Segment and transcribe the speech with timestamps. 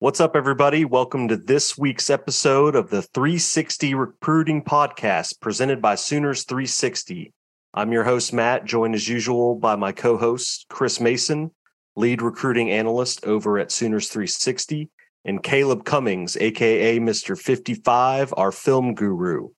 [0.00, 0.84] What's up, everybody?
[0.84, 7.32] Welcome to this week's episode of the 360 Recruiting Podcast presented by Sooners 360.
[7.72, 11.52] I'm your host, Matt, joined as usual by my co host, Chris Mason,
[11.94, 14.90] lead recruiting analyst over at Sooners 360,
[15.24, 17.38] and Caleb Cummings, aka Mr.
[17.38, 19.50] 55, our film guru.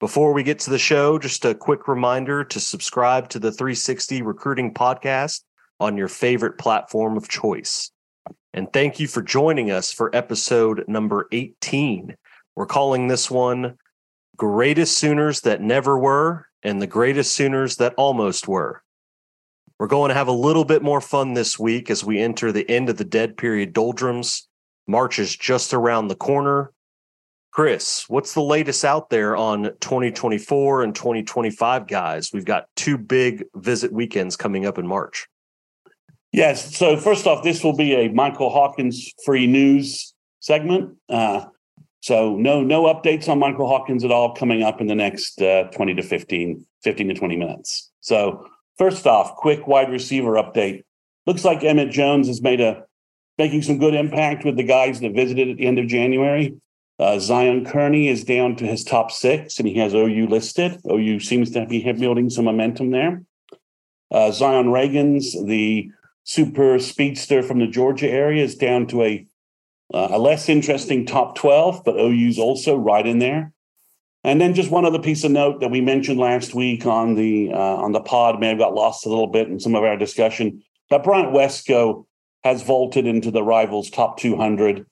[0.00, 4.22] Before we get to the show, just a quick reminder to subscribe to the 360
[4.22, 5.42] Recruiting Podcast
[5.78, 7.92] on your favorite platform of choice.
[8.54, 12.14] And thank you for joining us for episode number 18.
[12.54, 13.78] We're calling this one
[14.36, 18.80] Greatest Sooners That Never Were and the Greatest Sooners That Almost Were.
[19.80, 22.70] We're going to have a little bit more fun this week as we enter the
[22.70, 24.46] end of the dead period doldrums.
[24.86, 26.70] March is just around the corner.
[27.50, 32.30] Chris, what's the latest out there on 2024 and 2025 guys?
[32.32, 35.26] We've got two big visit weekends coming up in March.
[36.34, 36.76] Yes.
[36.76, 40.96] So first off, this will be a Michael Hawkins free news segment.
[41.08, 41.44] Uh,
[42.00, 45.68] so no no updates on Michael Hawkins at all coming up in the next uh,
[45.70, 47.92] 20 to 15, 15 to 20 minutes.
[48.00, 50.82] So first off, quick wide receiver update.
[51.24, 52.82] Looks like Emmett Jones has made a
[53.38, 56.56] making some good impact with the guys that visited at the end of January.
[56.98, 60.80] Uh, Zion Kearney is down to his top six, and he has OU listed.
[60.90, 63.22] OU seems to be building some momentum there.
[64.10, 65.90] Uh, Zion Reagans, the
[66.24, 69.26] super speedster from the Georgia area is down to a
[69.92, 73.52] uh, a less interesting top 12, but OU's also right in there.
[74.24, 77.52] And then just one other piece of note that we mentioned last week on the
[77.52, 79.96] uh, on the pod may have got lost a little bit in some of our
[79.96, 80.62] discussion.
[80.88, 82.06] But Bryant Wesco
[82.42, 84.86] has vaulted into the rivals top 200,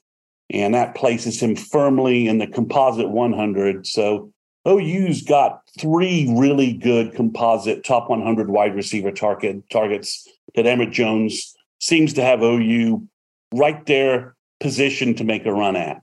[0.51, 3.87] and that places him firmly in the composite 100.
[3.87, 4.31] So
[4.69, 11.55] OU's got three really good composite top 100 wide receiver target targets that Emmett Jones
[11.81, 13.07] seems to have OU
[13.55, 16.03] right there positioned to make a run at.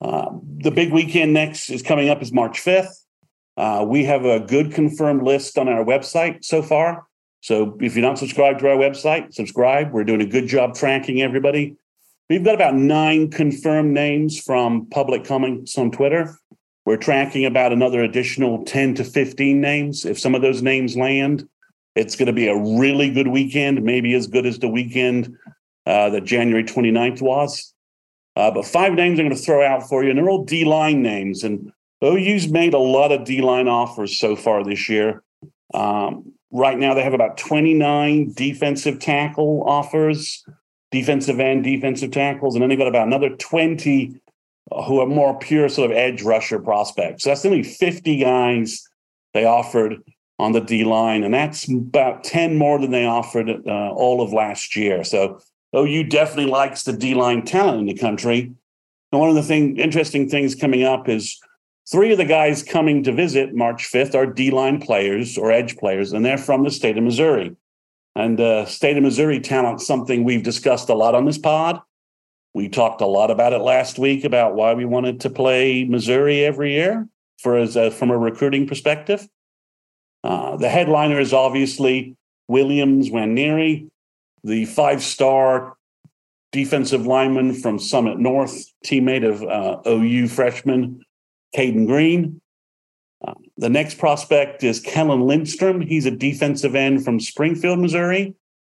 [0.00, 3.04] Uh, the big weekend next is coming up is March 5th.
[3.56, 7.06] Uh, we have a good confirmed list on our website so far.
[7.40, 9.92] So if you're not subscribed to our website, subscribe.
[9.92, 11.76] We're doing a good job tracking everybody.
[12.30, 16.38] We've got about nine confirmed names from public comments on Twitter.
[16.86, 20.04] We're tracking about another additional 10 to 15 names.
[20.04, 21.48] If some of those names land,
[21.94, 25.36] it's going to be a really good weekend, maybe as good as the weekend
[25.86, 27.72] uh, that January 29th was.
[28.36, 30.64] Uh, but five names I'm going to throw out for you, and they're all D
[30.64, 31.44] line names.
[31.44, 31.72] And
[32.02, 35.22] OU's made a lot of D line offers so far this year.
[35.72, 40.44] Um, right now, they have about 29 defensive tackle offers,
[40.90, 44.20] defensive end, defensive tackles, and then they've got about another 20
[44.86, 47.22] who are more pure sort of edge rusher prospects.
[47.22, 48.82] So that's nearly 50 guys
[49.32, 50.02] they offered
[50.38, 54.32] on the D line, and that's about 10 more than they offered uh, all of
[54.32, 55.04] last year.
[55.04, 55.40] So
[55.76, 58.52] OU definitely likes the D line talent in the country.
[59.12, 61.38] And one of the thing, interesting things coming up is
[61.90, 65.76] three of the guys coming to visit March 5th are D line players or edge
[65.76, 67.54] players, and they're from the state of Missouri.
[68.16, 71.80] And uh, state of Missouri talent, something we've discussed a lot on this pod.
[72.54, 76.44] We talked a lot about it last week about why we wanted to play Missouri
[76.44, 77.08] every year
[77.38, 79.28] for as a, from a recruiting perspective.
[80.24, 82.16] Uh, the headliner is obviously
[82.48, 83.90] Williams Nwaneri,
[84.42, 85.76] the five star
[86.50, 91.04] defensive lineman from Summit North, teammate of uh, OU freshman
[91.54, 92.40] Caden Green.
[93.26, 95.82] Uh, the next prospect is Kellen Lindstrom.
[95.82, 98.34] He's a defensive end from Springfield, Missouri.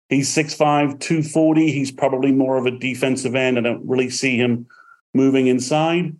[0.08, 1.70] He's 6'5, 240.
[1.70, 3.58] He's probably more of a defensive end.
[3.58, 4.66] I don't really see him
[5.14, 6.16] moving inside.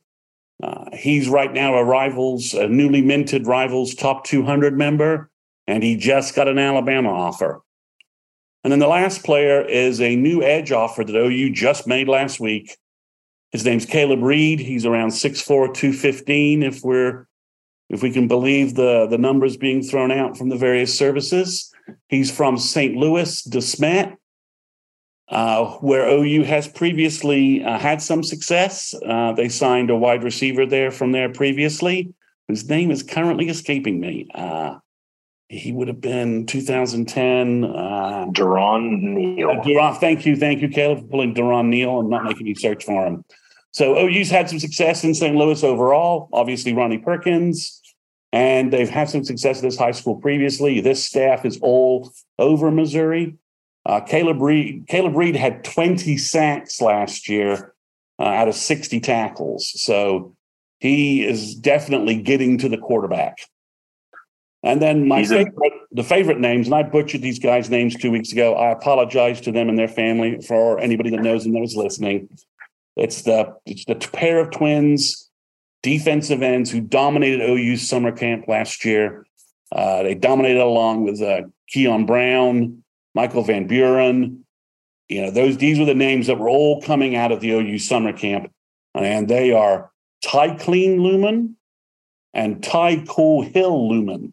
[0.63, 5.31] Uh, he's right now a Rivals, a newly minted Rivals top 200 member,
[5.67, 7.61] and he just got an Alabama offer.
[8.65, 12.41] And then the last player is a new edge offer that OU just made last
[12.41, 12.77] week.
[13.53, 14.59] His name's Caleb Reed.
[14.59, 17.27] He's around 6'4, 215, if we're
[17.89, 21.73] if we can believe the, the numbers being thrown out from the various services.
[22.09, 22.97] He's from St.
[22.97, 24.17] Louis, DeSmet,
[25.29, 28.95] uh, where OU has previously uh, had some success.
[29.07, 32.15] Uh, they signed a wide receiver there from there previously,
[32.49, 34.29] whose name is currently escaping me.
[34.35, 34.77] Uh,
[35.49, 37.65] he would have been 2010.
[37.65, 39.51] Uh, Durron Neal.
[39.51, 42.55] Uh, Durron, thank you, thank you, Caleb, for pulling Durron Neal and not making me
[42.55, 43.25] search for him.
[43.73, 45.37] So OU's had some success in St.
[45.37, 46.29] Louis overall.
[46.33, 47.83] Obviously, Ronnie Perkins,
[48.33, 50.81] and they've had some success at this high school previously.
[50.81, 53.37] This staff is all over Missouri.
[53.87, 57.73] Uh, Caleb Reed, Caleb Reed had 20 sacks last year
[58.19, 59.81] uh, out of 60 tackles.
[59.81, 60.35] So
[60.81, 63.39] he is definitely getting to the quarterback.
[64.65, 68.33] And then my favorite, the favorite names, and I butchered these guys' names two weeks
[68.33, 68.57] ago.
[68.57, 72.29] I apologize to them and their family for anybody that knows and knows listening.
[72.97, 75.31] It's the it's the pair of twins,
[75.85, 79.25] defensive ends who dominated OU's summer camp last year.
[79.71, 82.83] Uh, they dominated along with uh, Keon Brown,
[83.17, 84.45] Michael Van Buren.
[85.09, 87.79] You know, those these were the names that were all coming out of the OU
[87.81, 88.53] summer camp,
[88.95, 89.91] and they are
[90.23, 91.57] Ty Clean Lumen
[92.33, 94.33] and Ty Cool Hill Lumen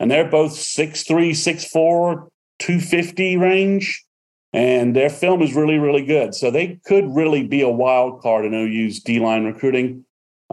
[0.00, 2.28] and they're both 6'3, 6'4,
[2.58, 4.04] 250 range.
[4.52, 6.34] And their film is really, really good.
[6.34, 10.04] So they could really be a wild card in OU's D line recruiting.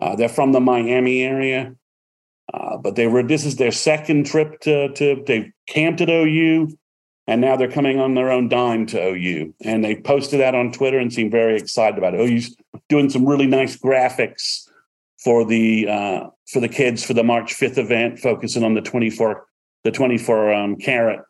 [0.01, 1.75] Uh, they're from the Miami area,
[2.51, 3.21] uh, but they were.
[3.21, 5.21] This is their second trip to to.
[5.27, 6.69] They camped at OU,
[7.27, 9.53] and now they're coming on their own dime to OU.
[9.61, 12.19] And they posted that on Twitter and seem very excited about it.
[12.19, 12.55] OU's
[12.89, 14.67] doing some really nice graphics
[15.23, 19.45] for the uh, for the kids for the March 5th event, focusing on the 24
[19.83, 21.21] the 24 um, carat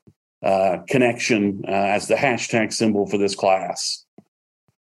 [0.44, 4.06] uh, connection uh, as the hashtag symbol for this class.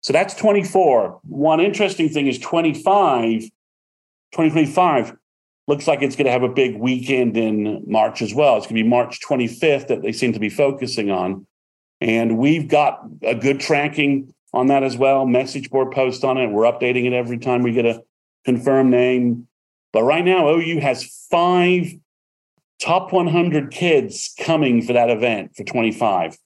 [0.00, 1.20] So that's 24.
[1.24, 5.16] One interesting thing is 25, 2025
[5.66, 8.56] looks like it's going to have a big weekend in March as well.
[8.56, 11.46] It's going to be March 25th that they seem to be focusing on.
[12.00, 15.26] And we've got a good tracking on that as well.
[15.26, 16.48] Message board post on it.
[16.48, 18.02] We're updating it every time we get a
[18.44, 19.48] confirmed name.
[19.92, 21.92] But right now, OU has five
[22.80, 26.36] top 100 kids coming for that event for 25.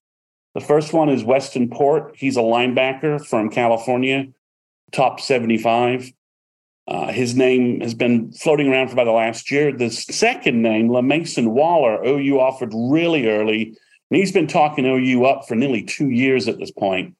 [0.55, 2.15] The first one is Weston Port.
[2.17, 4.29] He's a linebacker from California,
[4.93, 6.13] top 75.
[6.91, 9.71] Uh, his name has been floating around for about the last year.
[9.71, 13.77] The second name, Mason Waller, OU offered really early,
[14.11, 17.15] and he's been talking OU up for nearly two years at this point.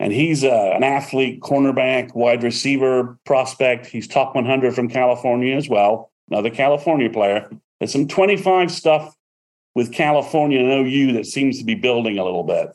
[0.00, 3.86] And he's uh, an athlete, cornerback, wide receiver prospect.
[3.86, 7.50] He's top 100 from California as well, another California player.
[7.78, 9.14] There's some 25 stuff
[9.74, 12.68] with California and OU that seems to be building a little bit.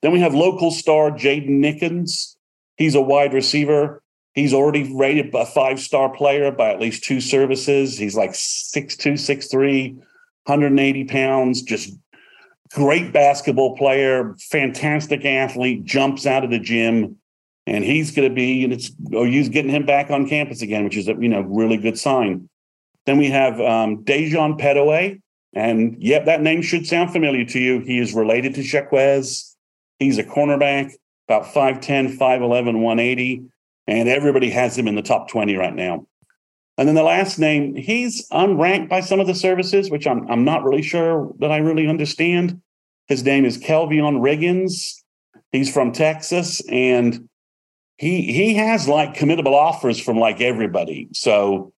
[0.00, 2.36] Then we have local star Jaden Nickens.
[2.76, 3.99] He's a wide receiver.
[4.34, 7.98] He's already rated a five star player by at least two services.
[7.98, 11.94] He's like 6'2, 6'3, 180 pounds, just
[12.72, 17.16] great basketball player, fantastic athlete, jumps out of the gym.
[17.66, 20.96] And he's going to be, and it's OU's getting him back on campus again, which
[20.96, 22.48] is a you know really good sign.
[23.06, 25.20] Then we have um, Dejon Petaway.
[25.52, 27.80] And yep, that name should sound familiar to you.
[27.80, 29.56] He is related to Jaquez.
[29.98, 30.92] He's a cornerback,
[31.28, 33.49] about 5'10, 5'11, 180.
[33.90, 36.06] And everybody has him in the top 20 right now.
[36.78, 40.44] And then the last name, he's unranked by some of the services, which I'm, I'm
[40.44, 42.62] not really sure that I really understand.
[43.08, 45.02] His name is Kelvion Riggins.
[45.50, 47.28] He's from Texas, and
[47.96, 51.08] he he has like committable offers from like everybody.
[51.12, 51.72] So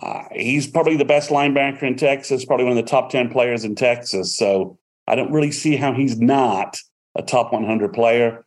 [0.00, 3.64] uh, he's probably the best linebacker in Texas, probably one of the top 10 players
[3.64, 4.36] in Texas.
[4.36, 4.78] So
[5.08, 6.78] I don't really see how he's not
[7.16, 8.46] a top 100 player.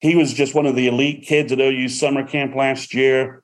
[0.00, 3.42] He was just one of the elite kids at OU summer camp last year,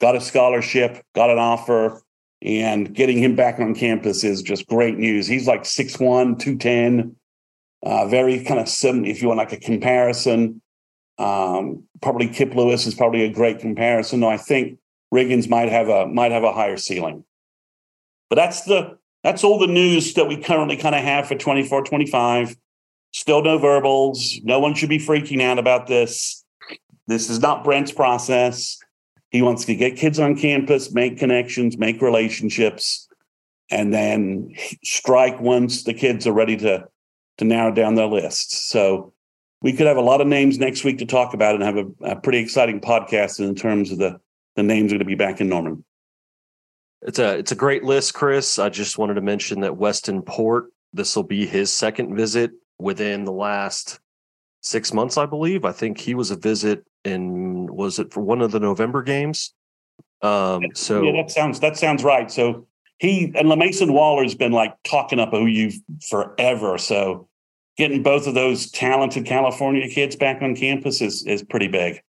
[0.00, 2.02] got a scholarship, got an offer,
[2.42, 5.26] and getting him back on campus is just great news.
[5.26, 7.16] He's like 6'1, 210,
[7.82, 10.60] uh, very kind of sim, if you want like a comparison.
[11.18, 14.20] Um, probably Kip Lewis is probably a great comparison.
[14.20, 14.78] Though I think
[15.12, 17.24] Riggins might have a might have a higher ceiling.
[18.30, 21.82] But that's the that's all the news that we currently kind of have for 24
[21.84, 22.56] 25.
[23.12, 24.38] Still no verbals.
[24.44, 26.44] No one should be freaking out about this.
[27.06, 28.78] This is not Brent's process.
[29.30, 33.08] He wants to get kids on campus, make connections, make relationships,
[33.70, 36.86] and then strike once the kids are ready to
[37.38, 38.68] to narrow down their lists.
[38.68, 39.12] So
[39.62, 41.86] we could have a lot of names next week to talk about and have a,
[42.12, 44.20] a pretty exciting podcast in terms of the
[44.56, 45.84] the names are going to be back in Norman.
[47.02, 48.58] It's a it's a great list, Chris.
[48.58, 50.72] I just wanted to mention that Weston Port.
[50.92, 54.00] This will be his second visit within the last
[54.60, 55.64] six months, I believe.
[55.64, 59.54] I think he was a visit in was it for one of the November games?
[60.22, 62.30] Um, so yeah, that sounds that sounds right.
[62.30, 62.66] So
[62.98, 65.70] he and Mason Waller's been like talking up OU
[66.08, 66.78] forever.
[66.78, 67.28] So
[67.76, 72.02] getting both of those talented California kids back on campus is is pretty big.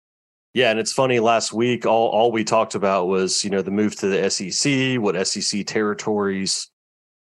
[0.53, 1.19] Yeah, and it's funny.
[1.19, 4.99] Last week, all all we talked about was you know the move to the SEC,
[4.99, 6.69] what SEC territories,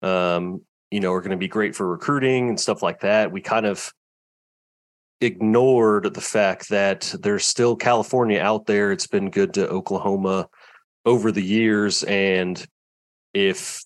[0.03, 3.33] um, you know, are going to be great for recruiting and stuff like that.
[3.33, 3.93] We kind of
[5.21, 8.93] ignored the fact that there's still California out there.
[8.93, 10.49] It's been good to Oklahoma
[11.05, 12.65] over the years, and
[13.35, 13.85] if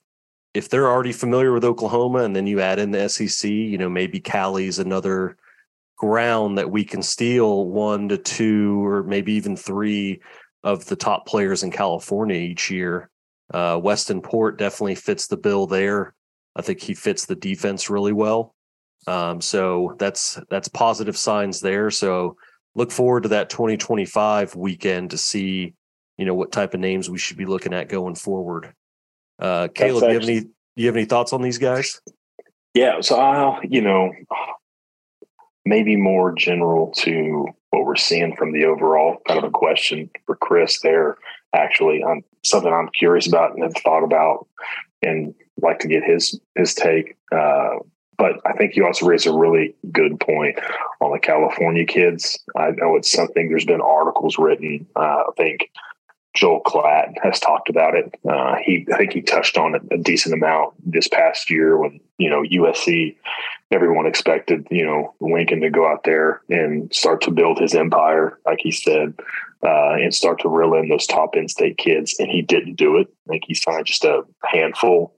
[0.55, 3.89] if they're already familiar with Oklahoma and then you add in the SEC, you know,
[3.89, 5.37] maybe Cali's another
[5.97, 10.21] ground that we can steal one to two or maybe even three
[10.63, 13.11] of the top players in California each year.
[13.53, 16.15] Uh, Weston Port definitely fits the bill there.
[16.57, 18.55] I think he fits the defense really well.
[19.07, 21.91] Um, so that's that's positive signs there.
[21.91, 22.37] So
[22.75, 25.75] look forward to that 2025 weekend to see,
[26.17, 28.73] you know, what type of names we should be looking at going forward.
[29.39, 32.01] Uh, Caleb, do you have any do you have any thoughts on these guys?
[32.73, 34.13] Yeah, so I'll you know
[35.65, 40.37] maybe more general to what we're seeing from the overall kind of a question for
[40.37, 41.17] Chris there.
[41.55, 44.47] Actually, um, something I'm curious about and have thought about,
[45.03, 47.17] and like to get his his take.
[47.33, 47.77] Uh,
[48.17, 50.59] but I think you also raised a really good point
[51.01, 52.39] on the California kids.
[52.57, 53.49] I know it's something.
[53.49, 54.87] There's been articles written.
[54.95, 55.71] Uh, I think
[56.35, 58.15] Joel Klatt has talked about it.
[58.29, 62.01] Uh, he, I think he touched on it a decent amount this past year when
[62.19, 63.17] you know USC.
[63.75, 68.39] Everyone expected you know Lincoln to go out there and start to build his empire,
[68.47, 69.15] like he said,
[69.65, 73.09] uh, and start to reel in those top in-state kids, and he didn't do it.
[73.27, 75.17] I think he signed just a handful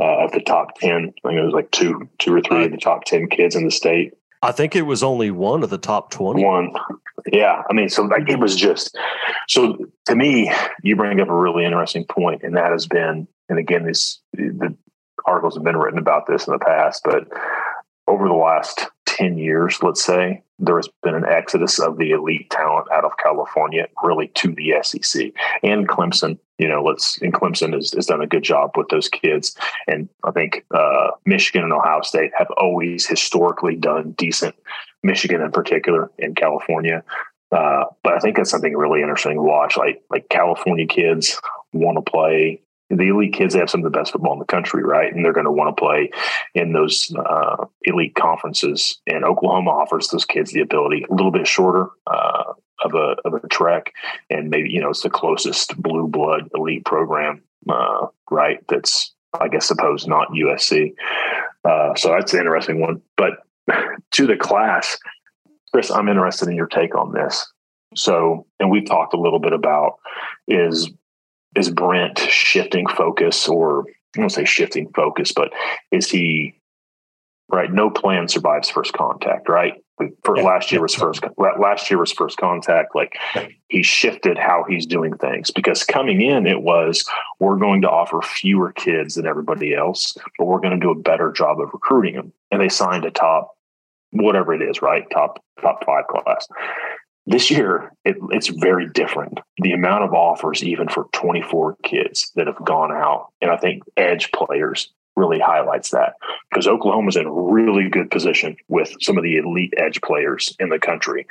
[0.00, 1.14] uh, of the top ten.
[1.24, 3.64] I think it was like two, two or three of the top ten kids in
[3.64, 4.12] the state.
[4.42, 6.44] I think it was only one of the top 20.
[6.44, 6.74] One.
[7.32, 7.62] Yeah.
[7.70, 8.94] I mean, so like it was just,
[9.48, 13.58] so to me, you bring up a really interesting point, and that has been, and
[13.58, 14.76] again, this, the
[15.24, 17.26] articles have been written about this in the past, but
[18.06, 22.48] over the last 10 years, let's say, there has been an exodus of the elite
[22.50, 25.32] talent out of California, really to the SEC
[25.62, 26.38] and Clemson.
[26.58, 29.56] You know, let's and Clemson has, has done a good job with those kids,
[29.88, 34.54] and I think uh, Michigan and Ohio State have always historically done decent.
[35.02, 37.02] Michigan, in particular, in California,
[37.50, 39.76] uh, but I think that's something really interesting to watch.
[39.76, 41.40] Like like California kids
[41.72, 42.60] want to play
[42.90, 45.12] the elite kids have some of the best football in the country, right?
[45.12, 46.10] And they're going to want to play
[46.54, 49.00] in those uh, elite conferences.
[49.06, 52.52] And Oklahoma offers those kids the ability a little bit shorter uh,
[52.84, 53.92] of a of a trek,
[54.30, 58.62] and maybe you know it's the closest blue blood elite program, uh, right?
[58.68, 60.94] That's I guess suppose not USC.
[61.64, 63.00] Uh, so that's an interesting one.
[63.16, 63.38] But
[64.12, 64.98] to the class,
[65.72, 67.50] Chris, I'm interested in your take on this.
[67.96, 69.98] So, and we've talked a little bit about
[70.48, 70.90] is
[71.56, 73.84] is Brent shifting focus or
[74.16, 75.52] I don't say shifting focus, but
[75.90, 76.60] is he
[77.50, 77.72] right?
[77.72, 79.74] No plan survives first contact, right?
[80.24, 82.96] For yeah, last year was first last year was first contact.
[82.96, 83.16] Like
[83.68, 87.04] he shifted how he's doing things because coming in it was
[87.38, 90.96] we're going to offer fewer kids than everybody else, but we're going to do a
[90.96, 92.32] better job of recruiting them.
[92.50, 93.52] And they signed a top
[94.10, 95.08] whatever it is, right?
[95.10, 96.48] Top top five class.
[97.26, 99.40] This year, it, it's very different.
[99.58, 103.82] The amount of offers, even for 24 kids that have gone out, and I think
[103.96, 106.14] edge players really highlights that
[106.50, 110.68] because Oklahoma's in a really good position with some of the elite edge players in
[110.68, 111.26] the country.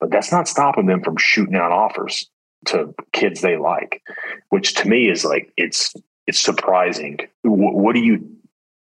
[0.00, 2.28] But that's not stopping them from shooting out offers
[2.66, 4.02] to kids they like,
[4.48, 5.94] which to me is like it's
[6.26, 7.18] it's surprising.
[7.42, 8.26] What, what do you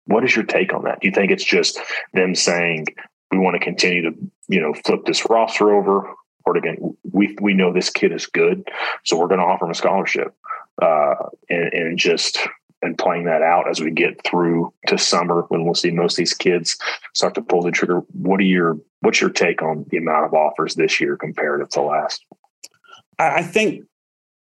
[0.05, 1.01] what is your take on that?
[1.01, 1.79] Do you think it's just
[2.13, 2.85] them saying
[3.31, 6.09] we want to continue to you know flip this roster over?
[6.57, 8.67] Again, we we know this kid is good,
[9.03, 10.33] so we're going to offer him a scholarship,
[10.81, 11.15] uh,
[11.49, 12.39] and, and just
[12.81, 16.17] and playing that out as we get through to summer when we'll see most of
[16.17, 16.77] these kids
[17.13, 18.01] start to pull the trigger.
[18.13, 21.81] What are your what's your take on the amount of offers this year comparative to
[21.81, 22.25] last?
[23.17, 23.85] I think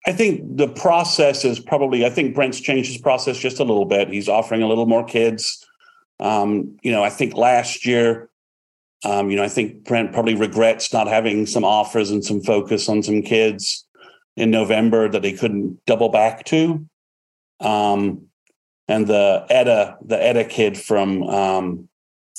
[0.06, 3.86] I think the process is probably I think Brent's changed his process just a little
[3.86, 4.08] bit.
[4.08, 5.64] He's offering a little more kids.
[6.20, 8.30] Um, you know, I think last year
[9.04, 12.88] Um, you know, I think Brent probably regrets not having some offers and some focus
[12.88, 13.86] on some kids
[14.36, 16.86] in November that they couldn't double back to.
[17.60, 18.26] Um,
[18.88, 21.88] and the Etta, the Etta kid from um,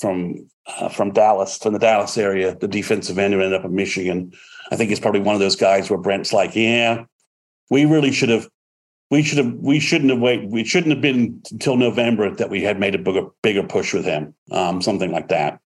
[0.00, 3.74] from uh, from Dallas, from the Dallas area, the defensive end who ended up in
[3.74, 4.32] Michigan.
[4.70, 7.04] I think he's probably one of those guys where Brent's like, yeah,
[7.70, 8.48] we really should have,
[9.10, 12.62] we should have, we shouldn't have waited, we shouldn't have been until November that we
[12.62, 15.60] had made a bigger, bigger push with him, um, something like that.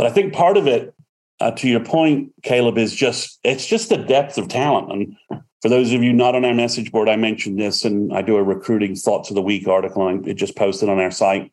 [0.00, 0.94] But I think part of it,
[1.40, 4.90] uh, to your point, Caleb, is just it's just the depth of talent.
[4.90, 8.22] And for those of you not on our message board, I mentioned this, and I
[8.22, 11.52] do a recruiting thoughts of the week article, and it just posted on our site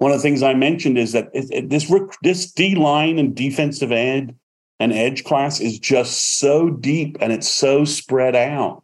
[0.00, 3.36] one of the things I mentioned is that it, it, this this D line and
[3.36, 4.34] defensive end
[4.80, 8.82] and edge class is just so deep and it's so spread out.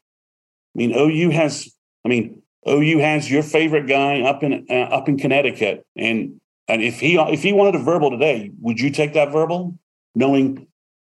[0.75, 1.73] I mean, OU has,
[2.05, 6.83] I mean, OU has your favorite guy up in uh, up in Connecticut, and and
[6.83, 9.79] if he if he wanted a verbal today, would you take that verbal,
[10.15, 10.67] knowing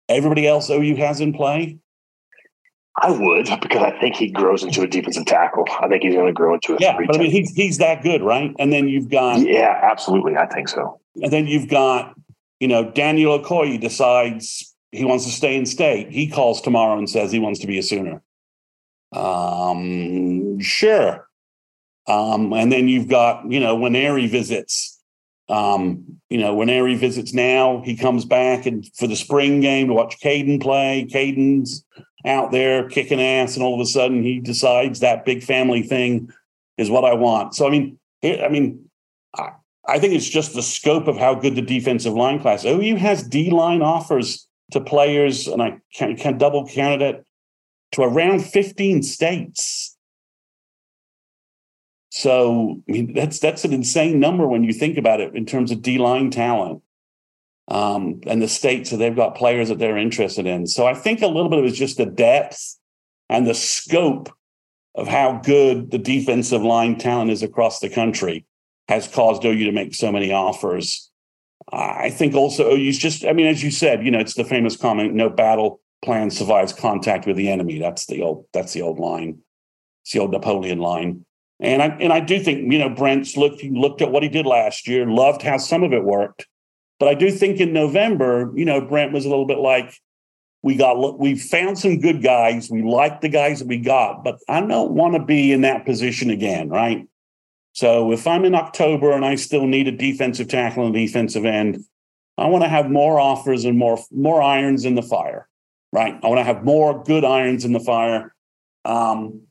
[0.07, 1.79] everybody else OU has in play?
[2.99, 5.65] I would because I think he grows into a defensive tackle.
[5.79, 6.97] I think he's going to grow into a yeah.
[6.97, 8.55] But I mean, he's he's that good, right?
[8.57, 10.35] And then you've got yeah, absolutely.
[10.35, 10.99] I think so.
[11.21, 12.15] And then you've got
[12.59, 16.11] you know Daniel Okoye decides he wants to stay in state.
[16.11, 18.21] He calls tomorrow and says he wants to be a Sooner.
[19.13, 21.27] Um, sure.
[22.07, 24.96] Um, and then you've got you know Nwaneri visits.
[25.49, 29.93] Um, you know, Nwaneri visits now, he comes back and for the spring game to
[29.93, 31.07] watch Caden play.
[31.09, 31.85] Caden's
[32.25, 36.29] out there kicking ass, and all of a sudden he decides that big family thing
[36.77, 37.55] is what I want.
[37.55, 38.89] So I mean, I mean,
[39.35, 39.51] I,
[39.87, 42.65] I think it's just the scope of how good the defensive line class.
[42.65, 47.25] OU has D line offers to players, and I can, can double count it
[47.93, 49.96] to around 15 states.
[52.09, 55.71] So I mean, that's that's an insane number when you think about it in terms
[55.71, 56.81] of D line talent
[57.67, 60.67] um, and the states that they've got players that they're interested in.
[60.67, 62.77] So I think a little bit of it is just the depth
[63.29, 64.29] and the scope
[64.95, 68.45] of how good the defensive line talent is across the country
[68.87, 71.11] has caused OU to make so many offers.
[71.71, 74.77] I think also OU's just, I mean, as you said, you know, it's the famous
[74.77, 77.79] comment, no battle plan survives contact with the enemy.
[77.79, 79.39] That's the old, that's the old line.
[80.03, 81.25] It's the old Napoleon line.
[81.59, 84.45] And I and I do think, you know, Brent's looked looked at what he did
[84.45, 86.45] last year, loved how some of it worked.
[86.99, 89.93] But I do think in November, you know, Brent was a little bit like,
[90.63, 92.69] we got we found some good guys.
[92.69, 95.85] We like the guys that we got, but I don't want to be in that
[95.85, 97.07] position again, right?
[97.73, 101.85] So if I'm in October and I still need a defensive tackle and defensive end,
[102.37, 105.47] I want to have more offers and more more irons in the fire,
[105.91, 106.19] right?
[106.21, 108.33] I want to have more good irons in the fire.
[108.83, 109.41] Um,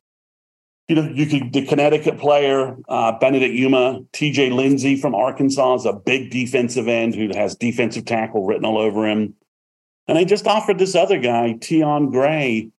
[0.89, 4.51] you know, you could the Connecticut player uh, Benedict Umeh, T.J.
[4.51, 9.07] Lindsey from Arkansas is a big defensive end who has defensive tackle written all over
[9.07, 9.35] him,
[10.07, 12.71] and I just offered this other guy, Tion Gray,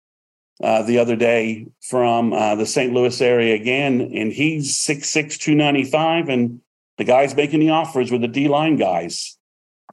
[0.62, 2.92] uh, the other day from uh, the St.
[2.92, 6.60] Louis area again, and he's six six two ninety five, and
[6.96, 9.36] the guys making the offers were the D line guys.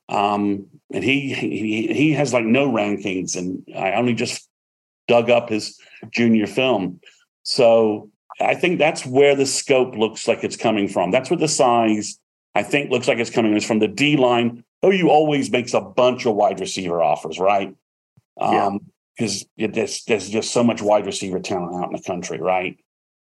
[0.08, 4.48] Um, and he, he he has like no rankings, and I only just
[5.08, 5.80] dug up his
[6.12, 7.00] junior film.
[7.46, 8.10] So
[8.42, 11.12] I think that's where the scope looks like it's coming from.
[11.12, 12.20] That's where the size
[12.56, 14.64] I think looks like it's coming is from the D line.
[14.84, 17.76] OU always makes a bunch of wide receiver offers, right?
[18.40, 18.80] Um,
[19.18, 22.78] because there's, there's just so much wide receiver talent out in the country, right?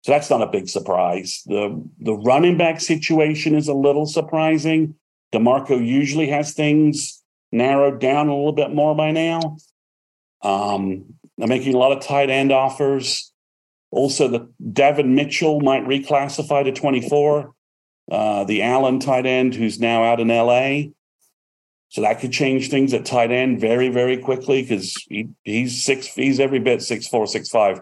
[0.03, 1.43] So that's not a big surprise.
[1.47, 4.95] The the running back situation is a little surprising.
[5.33, 9.57] DeMarco usually has things narrowed down a little bit more by now.
[10.43, 13.33] Um, they're making a lot of tight end offers.
[13.91, 17.53] Also, the Devin Mitchell might reclassify to 24.
[18.11, 20.93] Uh, the Allen tight end, who's now out in LA.
[21.89, 26.07] So that could change things at tight end very, very quickly because he, he's six,
[26.09, 27.81] he's every bit six four, six five,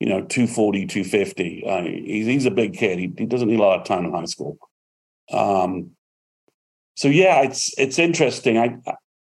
[0.00, 1.64] you know, 240, 250.
[1.66, 2.98] Uh, he's, he's a big kid.
[2.98, 4.58] He, he doesn't need a lot of time in high school.
[5.30, 5.90] Um,
[6.96, 8.58] so yeah, it's it's interesting.
[8.58, 8.76] I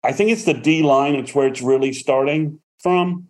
[0.02, 1.14] I think it's the D line.
[1.14, 3.28] It's where it's really starting from,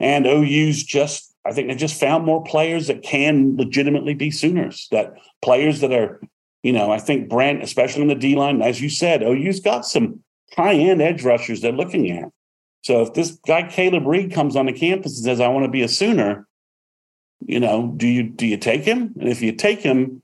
[0.00, 4.88] and OU's just I think they just found more players that can legitimately be Sooners.
[4.90, 6.20] That players that are,
[6.62, 9.84] you know, I think Brent, especially in the D line, as you said, OU's got
[9.84, 10.20] some
[10.56, 12.30] high end edge rushers they're looking at.
[12.82, 15.70] So if this guy Caleb Reed comes on the campus and says, "I want to
[15.70, 16.46] be a Sooner,"
[17.44, 19.14] you know, do you do you take him?
[19.18, 20.22] And if you take him,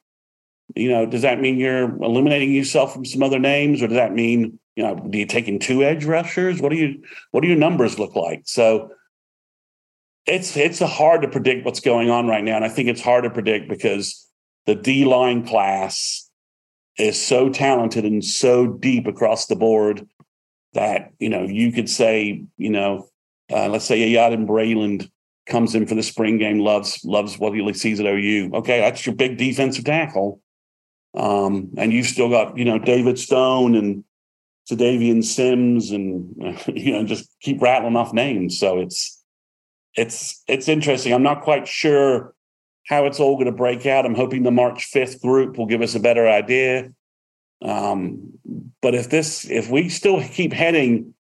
[0.74, 4.14] you know, does that mean you're eliminating yourself from some other names, or does that
[4.14, 6.60] mean you know, do you taking two edge rushers?
[6.60, 7.02] What do you
[7.32, 8.42] what do your numbers look like?
[8.44, 8.92] So
[10.28, 13.24] it's it's hard to predict what's going on right now, and I think it's hard
[13.24, 14.26] to predict because
[14.66, 16.30] the D line class
[16.98, 20.06] is so talented and so deep across the board
[20.74, 23.08] that you know you could say you know
[23.50, 25.10] uh, let's say Yaden Breland
[25.48, 28.50] comes in for the spring game, loves loves what he sees at OU.
[28.54, 30.40] Okay, that's your big defensive tackle.
[31.14, 34.04] Um, and you've still got, you know, David Stone and
[34.70, 36.34] Sadavian Sims and
[36.66, 38.58] you know, just keep rattling off names.
[38.58, 39.17] So it's
[39.94, 41.12] it's it's interesting.
[41.12, 42.34] I'm not quite sure
[42.86, 44.06] how it's all going to break out.
[44.06, 46.90] I'm hoping the March 5th group will give us a better idea.
[47.60, 48.38] Um,
[48.80, 51.14] but if this if we still keep heading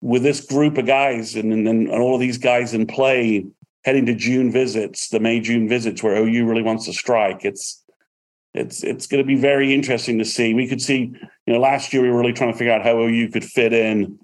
[0.00, 3.46] with this group of guys and, and, and all of these guys in play
[3.84, 7.82] heading to June visits, the May June visits where OU really wants to strike, it's
[8.54, 10.54] it's it's going to be very interesting to see.
[10.54, 11.12] We could see,
[11.46, 13.72] you know, last year we were really trying to figure out how OU could fit
[13.72, 14.18] in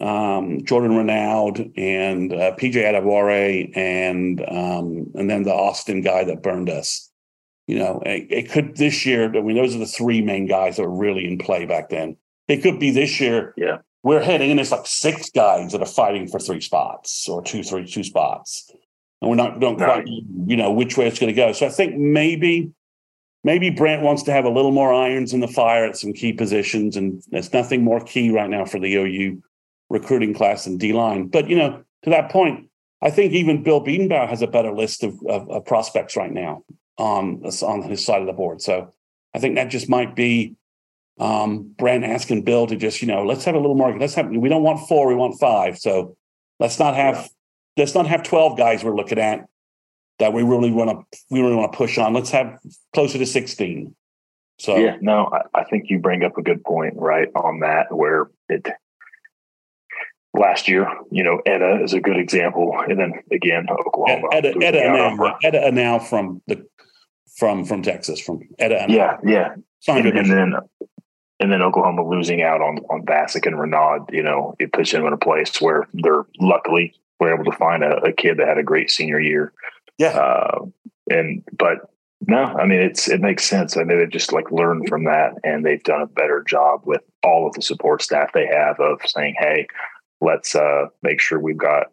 [0.00, 6.42] um, Jordan Renaud and uh, PJ Adebawore and um, and then the Austin guy that
[6.42, 7.10] burned us.
[7.66, 9.24] You know, it, it, could this year.
[9.24, 12.16] I mean, those are the three main guys that were really in play back then.
[12.46, 13.54] It could be this year.
[13.56, 17.42] Yeah, we're heading and it's like six guys that are fighting for three spots or
[17.42, 18.70] two, three, two spots,
[19.20, 21.52] and we're not don't quite you know which way it's going to go.
[21.52, 22.70] So I think maybe
[23.42, 26.32] maybe Brent wants to have a little more irons in the fire at some key
[26.32, 29.42] positions, and there's nothing more key right now for the OU
[29.90, 31.28] recruiting class and D line.
[31.28, 32.68] But you know, to that point,
[33.02, 36.64] I think even Bill Bedenbaugh has a better list of, of, of prospects right now
[36.98, 38.62] on on his side of the board.
[38.62, 38.92] So
[39.34, 40.56] I think that just might be
[41.18, 43.96] um, Brent asking Bill to just you know let's have a little more.
[43.98, 45.78] Let's have we don't want four, we want five.
[45.78, 46.16] So
[46.58, 47.28] let's not have yeah.
[47.82, 49.46] let's not have twelve guys we're looking at
[50.18, 52.14] that we really want to we really want to push on.
[52.14, 52.58] Let's have
[52.94, 53.94] closer to sixteen.
[54.58, 57.94] So yeah, no, I, I think you bring up a good point right on that
[57.94, 58.66] where it
[60.36, 64.28] last year, you know, Etta is a good example, and then again Oklahoma.
[64.32, 66.66] Etta, Etta now, Etta from the
[67.36, 68.86] from from Texas from Etta.
[68.88, 69.54] Yeah, yeah,
[69.88, 70.54] and, and then
[71.40, 75.06] and then Oklahoma losing out on on Bassick and Renaud, you know, it puts them
[75.06, 78.58] in a place where they're luckily were able to find a, a kid that had
[78.58, 79.52] a great senior year
[79.98, 80.18] yeah.
[80.18, 80.66] Uh,
[81.10, 81.90] and but
[82.26, 83.76] no, I mean it's it makes sense.
[83.76, 87.02] I mean they just like learned from that, and they've done a better job with
[87.22, 89.66] all of the support staff they have of saying, "Hey,
[90.20, 91.86] let's uh, make sure we've got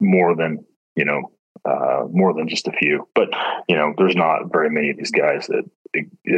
[0.00, 0.64] more than
[0.96, 1.30] you know
[1.64, 3.28] uh, more than just a few." But
[3.68, 5.64] you know, there's not very many of these guys that.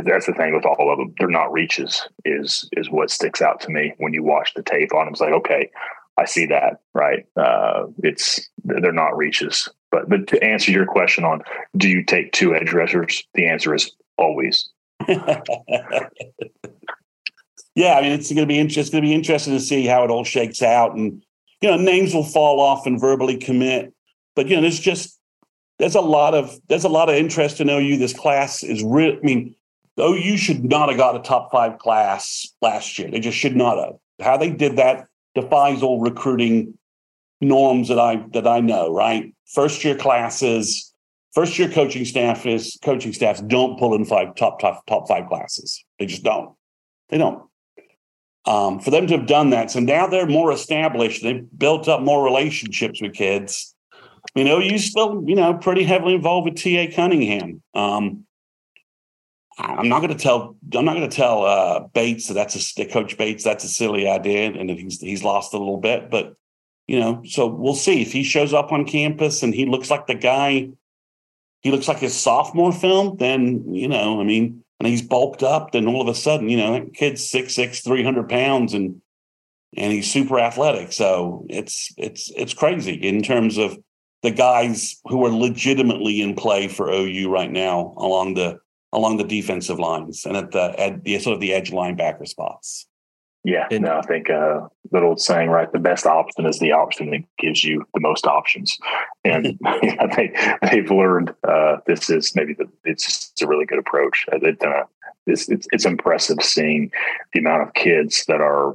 [0.05, 1.15] That's the thing with all of them.
[1.19, 2.07] They're not reaches.
[2.27, 5.15] Is is what sticks out to me when you watch the tape on them.
[5.15, 5.71] It's like, okay,
[6.19, 6.81] I see that.
[6.93, 7.25] Right?
[7.37, 9.67] Uh, it's they're not reaches.
[9.91, 11.41] But but to answer your question on
[11.75, 14.69] do you take two edge rushers, the answer is always.
[17.77, 20.03] yeah, I mean it's going to be it's going to be interesting to see how
[20.03, 21.23] it all shakes out, and
[21.61, 23.93] you know names will fall off and verbally commit,
[24.35, 25.21] but you know there's just
[25.79, 27.99] there's a lot of there's a lot of interest in OU.
[27.99, 29.17] This class is real.
[29.17, 29.55] I mean,
[30.01, 33.11] OU should not have got a top five class last year.
[33.11, 33.97] They just should not have.
[34.23, 36.79] How they did that defies all recruiting
[37.43, 38.91] norms that I that I know.
[38.91, 40.95] Right, first year classes,
[41.35, 45.29] first year coaching staff is coaching staffs don't pull in five top top top five
[45.29, 45.85] classes.
[45.99, 46.55] They just don't.
[47.11, 47.43] They don't.
[48.47, 51.23] Um, for them to have done that, so now they're more established.
[51.23, 53.75] They've built up more relationships with kids.
[54.37, 56.93] You know, you still, you know, pretty heavily involved with T.A.
[56.93, 57.63] Cunningham.
[57.75, 58.25] Um,
[59.59, 60.57] I'm not going to tell.
[60.75, 64.09] I'm not going to tell uh, Bates that that's a Coach Bates that's a silly
[64.09, 66.11] idea, and that he's he's lost a little bit.
[66.11, 66.37] But
[66.87, 70.07] you know, so we'll see if he shows up on campus and he looks like
[70.07, 70.69] the guy,
[71.61, 75.73] he looks like his sophomore film, then, you know, I mean, and he's bulked up,
[75.73, 79.01] then all of a sudden, you know, that kid's six six, three hundred pounds and
[79.77, 80.93] and he's super athletic.
[80.93, 83.79] So it's it's it's crazy in terms of
[84.23, 88.59] the guys who are legitimately in play for OU right now along the
[88.93, 92.87] along the defensive lines and at the at the sort of the edge linebacker spots.
[93.47, 95.71] Yeah, and, no, I think uh, that old saying, right?
[95.71, 98.77] The best option is the option that gives you the most options,
[99.25, 99.57] and
[100.17, 104.27] they they've learned uh, this is maybe the, it's just a really good approach.
[104.33, 104.83] Uh, uh,
[105.29, 106.91] it's, it's it's impressive seeing
[107.35, 108.75] the amount of kids that are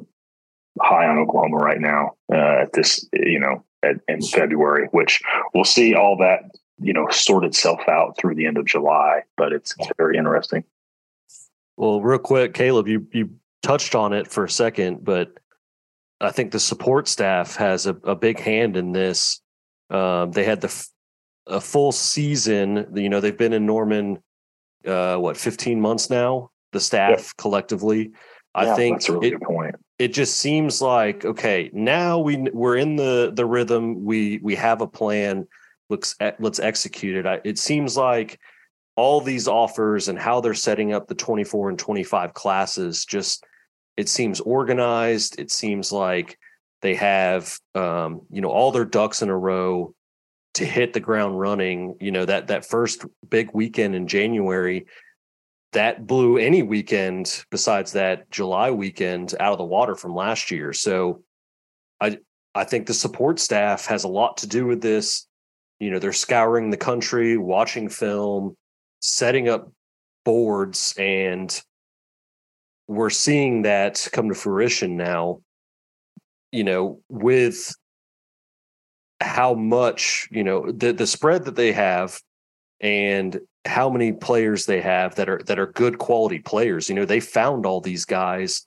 [0.80, 5.22] high on Oklahoma right now uh, at this, you know, at, in February, which
[5.54, 9.52] we'll see all that you know sort itself out through the end of July, but
[9.52, 10.64] it's, it's very interesting.
[11.76, 13.32] Well, real quick, Caleb, you you
[13.62, 15.34] touched on it for a second, but
[16.20, 19.42] I think the support staff has a, a big hand in this.
[19.90, 20.88] Um, they had the
[21.48, 22.88] a full season.
[22.96, 24.22] You know, they've been in Norman,
[24.86, 26.52] uh, what, 15 months now.
[26.72, 27.26] The staff yep.
[27.38, 28.12] collectively.
[28.54, 29.76] I think that's a really it.
[30.00, 34.04] It just seems like okay, now we we're in the the rhythm.
[34.04, 35.48] We we have a plan.
[35.90, 37.26] Let's let's execute it.
[37.26, 38.40] I, it seems like
[38.96, 43.46] all these offers and how they're setting up the 24 and 25 classes just
[43.98, 45.40] it seems organized.
[45.40, 46.38] It seems like
[46.82, 49.94] they have um, you know all their ducks in a row
[50.56, 51.96] to hit the ground running.
[52.00, 54.86] You know that that first big weekend in January
[55.74, 60.74] that blew any weekend besides that July weekend out of the water from last year.
[60.74, 61.24] So
[62.00, 62.18] I
[62.54, 65.28] I think the support staff has a lot to do with this.
[65.80, 68.56] You know, they're scouring the country, watching film,
[69.00, 69.72] setting up
[70.26, 71.62] boards and
[72.88, 75.40] we're seeing that come to fruition now
[76.52, 77.74] you know with
[79.22, 82.20] how much you know the the spread that they have
[82.80, 86.90] and how many players they have that are that are good quality players.
[86.90, 88.66] You know they found all these guys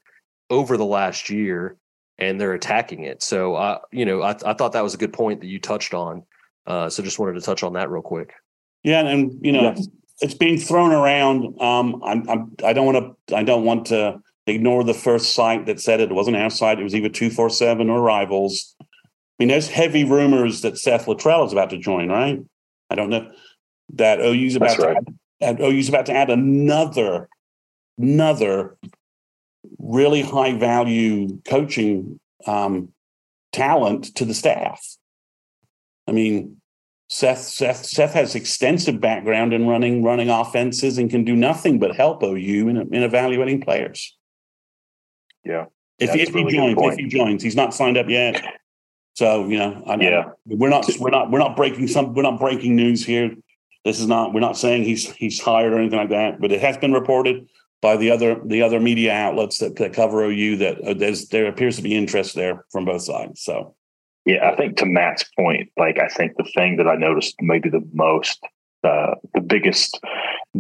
[0.51, 1.77] over the last year
[2.19, 3.23] and they're attacking it.
[3.23, 5.95] So uh you know i, I thought that was a good point that you touched
[5.95, 6.23] on.
[6.67, 8.33] Uh so just wanted to touch on that real quick.
[8.85, 9.75] Yeah and you know
[10.21, 14.21] it's being thrown around um i'm, I'm i don't want to i don't want to
[14.47, 16.11] ignore the first site that said it.
[16.11, 18.85] it wasn't our site it was either 247 or rivals i
[19.39, 22.41] mean there's heavy rumors that seth littrell is about to join right
[22.91, 23.31] i don't know
[23.93, 24.97] that OU's about That's to right.
[25.41, 27.29] add, OU's about to add another
[27.99, 28.77] another
[29.79, 32.93] really high value coaching um,
[33.53, 34.85] talent to the staff.
[36.07, 36.61] I mean,
[37.09, 41.95] Seth Seth Seth has extensive background in running running offenses and can do nothing but
[41.95, 44.17] help OU in, in evaluating players.
[45.45, 45.67] Yeah.
[45.99, 48.43] If, if he joins, if he joins, he's not signed up yet.
[49.15, 52.41] So you know, I, yeah, we're not we're not we're not breaking some we're not
[52.41, 53.35] breaking news here.
[53.85, 54.33] This is not.
[54.33, 57.49] We're not saying he's he's hired or anything like that, but it has been reported
[57.81, 61.47] by the other the other media outlets that, that cover OU that uh, there's there
[61.47, 63.43] appears to be interest there from both sides.
[63.43, 63.77] So,
[64.25, 67.69] yeah, I think to Matt's point, like I think the thing that I noticed maybe
[67.69, 68.43] the most,
[68.83, 70.01] uh, the biggest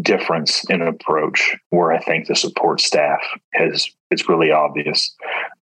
[0.01, 3.21] difference in approach, where I think the support staff
[3.55, 5.15] has it's really obvious,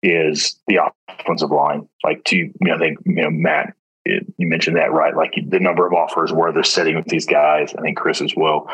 [0.02, 1.88] is the offensive line.
[2.02, 3.74] Like to you know, I think you know Matt
[4.06, 5.14] it, you mentioned that right?
[5.14, 8.34] Like the number of offers where they're sitting with these guys i think chris as
[8.34, 8.68] well.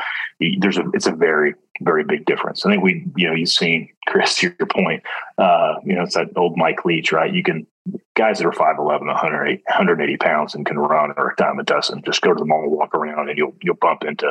[0.60, 2.64] There's a it's a very very big difference.
[2.64, 5.02] I think we you know you've seen chris to your point
[5.38, 7.32] uh you know it's that old mike leach right?
[7.32, 7.66] You can
[8.14, 12.02] guys that are 5'11 180, 180 pounds and can run or a dime a dozen
[12.04, 14.30] just go to the mall and walk around and you'll you'll bump into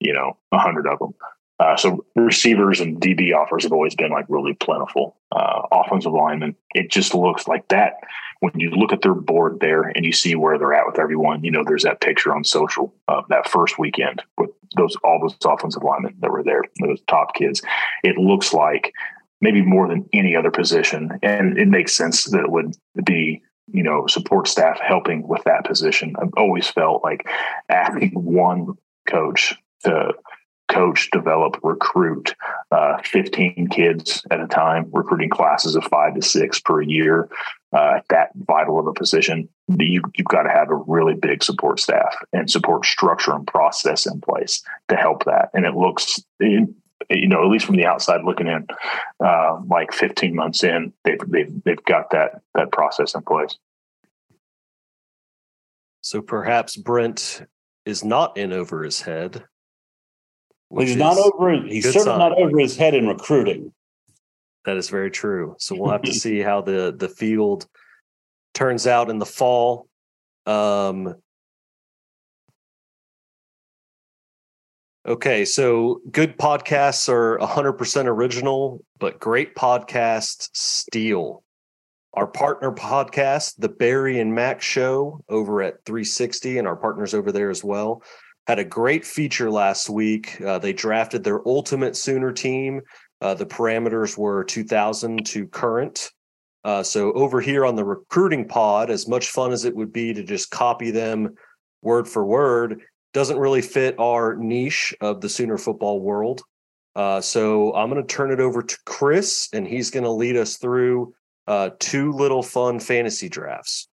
[0.00, 1.14] you know a hundred of them
[1.60, 5.16] uh, so receivers and DB offers have always been like really plentiful.
[5.32, 7.94] Uh, offensive linemen, it just looks like that
[8.40, 11.42] when you look at their board there and you see where they're at with everyone,
[11.42, 15.36] you know, there's that picture on social of that first weekend with those all those
[15.44, 17.60] offensive linemen that were there, those top kids.
[18.04, 18.92] It looks like
[19.40, 23.82] maybe more than any other position, and it makes sense that it would be you
[23.82, 26.14] know support staff helping with that position.
[26.20, 27.26] I've always felt like
[27.68, 28.74] adding one
[29.06, 30.12] coach to
[30.68, 32.34] coach, develop, recruit
[32.70, 37.28] uh, 15 kids at a time, recruiting classes of five to six per year.
[37.72, 39.46] Uh, that vital of a position,
[39.78, 44.06] you, you've got to have a really big support staff and support structure and process
[44.06, 45.50] in place to help that.
[45.52, 46.22] And it looks,
[47.10, 48.66] you know, at least from the outside looking in,
[49.24, 53.56] uh, like 15 months in, they've, they've, they've got that, that process in place.
[56.00, 57.42] So perhaps Brent
[57.84, 59.44] is not in over his head
[60.76, 61.62] he's not over.
[61.62, 62.18] He's certainly sign.
[62.18, 63.72] not over his head in recruiting.
[64.64, 65.56] That is very true.
[65.58, 67.66] So we'll have to see how the the field
[68.54, 69.88] turns out in the fall.
[70.46, 71.14] Um,
[75.08, 81.42] okay, so good podcasts are 100% original, but great podcasts steal.
[82.12, 87.32] Our partner podcast, The Barry and Mac Show, over at 360, and our partners over
[87.32, 88.02] there as well
[88.46, 90.40] had a great feature last week.
[90.40, 92.80] Uh, they drafted their ultimate Sooner team.
[93.20, 96.10] Uh, the parameters were 2000 to current.
[96.64, 100.12] Uh, so over here on the recruiting pod, as much fun as it would be
[100.12, 101.34] to just copy them
[101.82, 106.42] word for word, doesn't really fit our niche of the Sooner football world.
[106.94, 110.36] Uh, so I'm going to turn it over to Chris, and he's going to lead
[110.36, 111.14] us through
[111.46, 113.88] uh, two little fun fantasy drafts.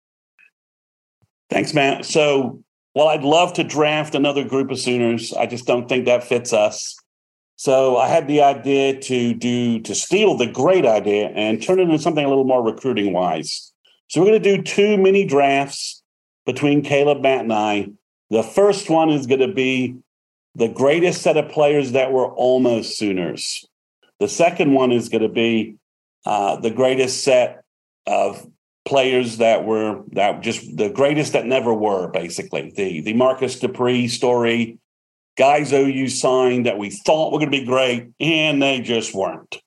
[1.51, 2.05] Thanks, Matt.
[2.05, 5.33] So well, I'd love to draft another group of Sooners.
[5.33, 6.97] I just don't think that fits us.
[7.57, 11.85] So I had the idea to do to steal the great idea and turn it
[11.85, 13.73] into something a little more recruiting wise.
[14.09, 16.03] So we're going to do two mini drafts
[16.47, 17.89] between Caleb, Matt, and I.
[18.31, 19.97] The first one is going to be
[20.55, 23.65] the greatest set of players that were almost Sooners.
[24.21, 25.77] The second one is going to be
[26.25, 27.63] uh, the greatest set
[28.07, 28.47] of
[28.85, 32.73] players that were that just the greatest that never were, basically.
[32.77, 34.79] The the Marcus Dupree story,
[35.37, 39.61] guys OU signed that we thought were going to be great, and they just weren't.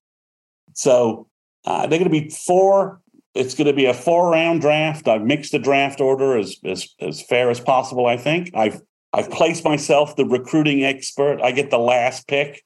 [0.73, 1.27] So
[1.67, 3.01] Uh, they're going to be four.
[3.37, 5.07] It's going to be a four round draft.
[5.07, 8.05] I've mixed the draft order as, as as fair as possible.
[8.05, 8.81] I think I've
[9.13, 11.39] I've placed myself the recruiting expert.
[11.41, 12.63] I get the last pick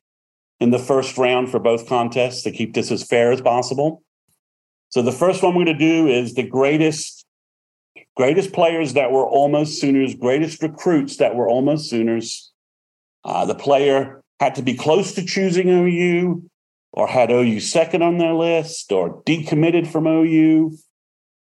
[0.59, 4.03] in the first round for both contests to keep this as fair as possible.
[4.89, 7.25] So the first one we're going to do is the greatest
[8.15, 12.51] greatest players that were almost Sooners, greatest recruits that were almost Sooners.
[13.23, 16.43] Uh, the player had to be close to choosing OU
[16.93, 20.77] or had OU second on their list or decommitted from OU.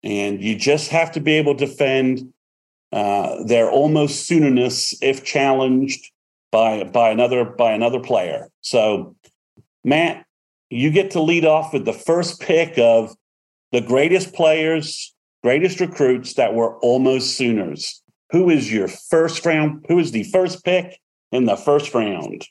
[0.03, 2.33] And you just have to be able to defend
[2.91, 6.11] uh, their almost Soonerness if challenged
[6.51, 8.49] by by another by another player.
[8.61, 9.15] So,
[9.83, 10.25] Matt,
[10.69, 13.15] you get to lead off with the first pick of
[13.71, 18.01] the greatest players, greatest recruits that were almost Sooners.
[18.31, 19.85] Who is your first round?
[19.87, 20.99] Who is the first pick
[21.31, 22.45] in the first round?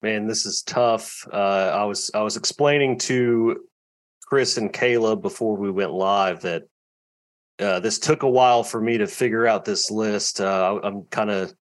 [0.00, 1.26] Man, this is tough.
[1.32, 3.64] Uh, I was I was explaining to
[4.24, 6.62] Chris and Caleb before we went live that
[7.58, 10.40] uh, this took a while for me to figure out this list.
[10.40, 11.52] Uh, I'm kind of,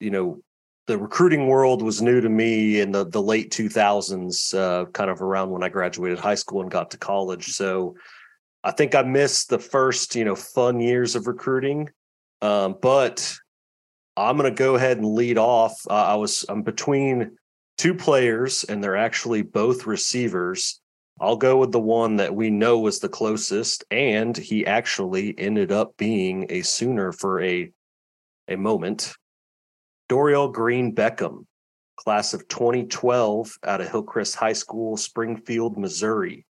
[0.00, 0.42] you know,
[0.88, 5.22] the recruiting world was new to me in the the late 2000s, uh, kind of
[5.22, 7.52] around when I graduated high school and got to college.
[7.52, 7.94] So
[8.64, 11.90] I think I missed the first, you know, fun years of recruiting.
[12.40, 13.36] Um, but
[14.16, 15.80] I'm going to go ahead and lead off.
[15.88, 17.38] Uh, I was I'm between
[17.78, 20.80] two players, and they're actually both receivers.
[21.20, 25.70] I'll go with the one that we know was the closest, and he actually ended
[25.70, 27.70] up being a Sooner for a
[28.48, 29.14] a moment.
[30.08, 31.46] Dorial Green Beckham,
[31.96, 36.44] class of 2012 out of Hillcrest High School, Springfield, Missouri.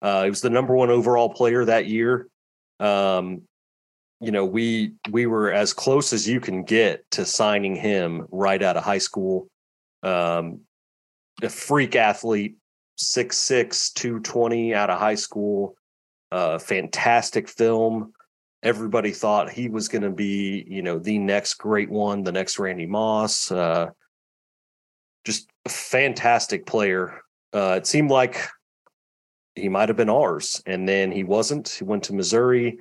[0.00, 2.28] Uh, he was the number one overall player that year.
[2.78, 3.42] Um,
[4.20, 8.62] you know, we we were as close as you can get to signing him right
[8.62, 9.48] out of high school.
[10.04, 10.60] Um,
[11.42, 12.56] a freak athlete,
[12.98, 15.76] 6'6", 220 out of high school.
[16.30, 18.12] Uh, fantastic film
[18.64, 22.58] everybody thought he was going to be, you know, the next great one, the next
[22.58, 23.52] Randy Moss.
[23.52, 23.90] Uh,
[25.24, 27.20] just a fantastic player.
[27.52, 28.48] Uh, it seemed like
[29.54, 31.68] he might have been ours, and then he wasn't.
[31.68, 32.78] He went to Missouri,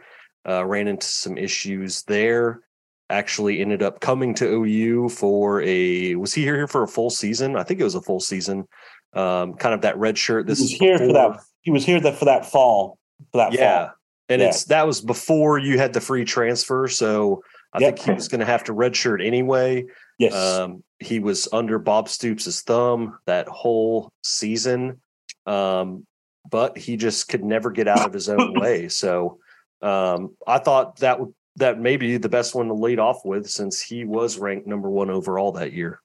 [0.48, 2.62] uh, ran into some issues there.
[3.10, 6.16] Actually, ended up coming to OU for a.
[6.16, 7.56] Was he here for a full season?
[7.56, 8.68] I think it was a full season.
[9.14, 10.48] Um, kind of that red shirt.
[10.48, 11.08] This he was here before.
[11.08, 11.44] for that.
[11.62, 12.98] He was here that for that fall.
[13.32, 13.86] For that yeah.
[13.88, 13.96] fall
[14.30, 14.50] and yeah.
[14.50, 16.88] it's that was before you had the free transfer.
[16.88, 17.96] So I yep.
[17.96, 19.86] think he was going to have to redshirt anyway.
[20.18, 20.34] Yes.
[20.34, 25.02] Um, he was under Bob Stoops' thumb that whole season.
[25.46, 26.06] Um,
[26.50, 28.90] but he just could never get out of his own way.
[28.90, 29.40] So
[29.82, 33.50] um, I thought that would that may be the best one to lead off with
[33.50, 36.00] since he was ranked number one overall that year.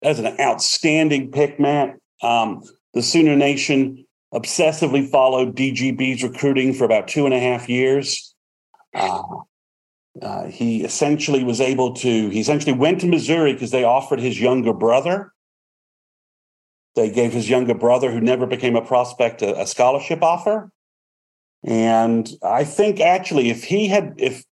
[0.00, 1.96] That's an outstanding pick, Matt.
[2.22, 2.62] Um,
[2.94, 8.34] the Sooner Nation obsessively followed DGB's recruiting for about two and a half years.
[8.94, 9.22] Uh,
[10.20, 14.40] uh, he essentially was able to, he essentially went to Missouri because they offered his
[14.40, 15.32] younger brother.
[16.94, 20.70] They gave his younger brother, who never became a prospect, a, a scholarship offer.
[21.64, 24.44] And I think actually, if he had, if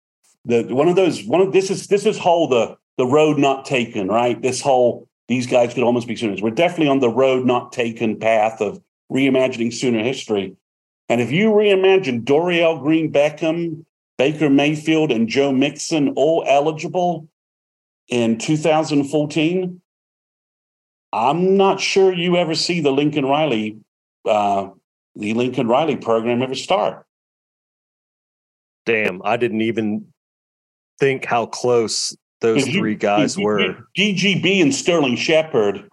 [0.44, 3.64] the one of those, one of this is this is whole the the road not
[3.64, 4.40] taken, right?
[4.40, 6.42] This whole these guys could almost be Sooners.
[6.42, 10.56] We're definitely on the road not taken path of reimagining Sooner history.
[11.08, 13.84] And if you reimagine Dorial Green Beckham,
[14.18, 17.28] Baker Mayfield, and Joe Mixon all eligible
[18.08, 19.80] in 2014,
[21.12, 23.78] I'm not sure you ever see the Lincoln Riley,
[24.24, 24.68] uh,
[25.16, 27.06] the Lincoln Riley program ever start.
[28.86, 30.12] Damn, I didn't even
[31.00, 33.86] think how close those three guys were.
[33.96, 35.88] DGB and Sterling Shepard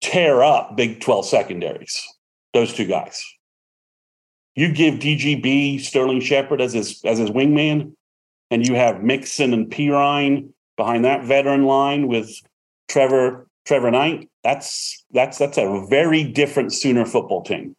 [0.00, 2.06] tear up Big 12 secondaries
[2.54, 3.22] those two guys.
[4.54, 7.92] You give DGB Sterling Shepard as his as his wingman,
[8.50, 12.30] and you have Mixon and Perine behind that veteran line with
[12.88, 14.30] Trevor Trevor Knight.
[14.42, 17.76] That's that's that's a very different Sooner football team.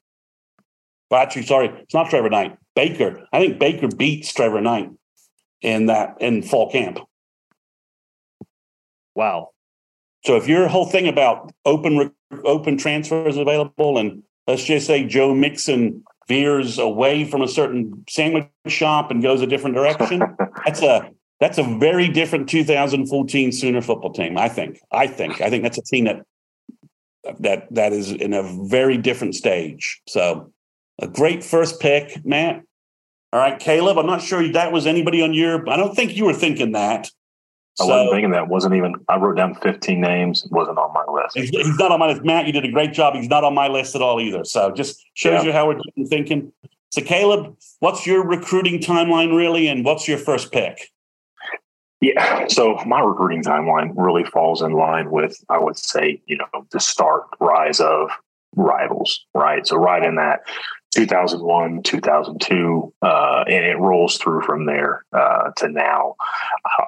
[1.10, 2.58] Well, actually, sorry, it's not Trevor Knight.
[2.76, 3.26] Baker.
[3.34, 4.92] I think Baker beats Trevor Knight
[5.62, 7.00] in that in fall camp.
[9.16, 9.52] Wow.
[10.26, 12.12] So if your whole thing about open
[12.44, 18.50] open transfers available and let's just say Joe Mixon veers away from a certain sandwich
[18.68, 20.22] shop and goes a different direction,
[20.66, 24.38] that's a that's a very different 2014 Sooner football team.
[24.38, 24.80] I think.
[24.92, 25.42] I think.
[25.42, 26.26] I think that's a team that
[27.40, 30.02] that that is in a very different stage.
[30.08, 30.52] So
[31.00, 32.64] a great first pick, Matt.
[33.34, 33.98] All right, Caleb.
[33.98, 35.70] I'm not sure that was anybody on your.
[35.70, 37.10] I don't think you were thinking that.
[37.80, 38.48] I so, wasn't thinking that.
[38.48, 38.96] wasn't even.
[39.10, 40.48] I wrote down 15 names.
[40.50, 41.38] wasn't on my list.
[41.38, 42.24] He's, he's, not on my list.
[42.24, 43.16] Matt, you did a great job.
[43.16, 44.46] He's not on my list at all either.
[44.46, 45.48] So just shows yeah.
[45.48, 46.52] you how we're thinking.
[46.90, 50.90] So Caleb, what's your recruiting timeline really, and what's your first pick?
[52.00, 56.68] Yeah, so my recruiting timeline really falls in line with, I would say, you know,
[56.72, 58.12] the start rise of
[58.56, 59.66] rivals, right?
[59.66, 60.42] So right in that
[60.98, 66.16] 2001, 2002, uh, and it rolls through from there uh, to now.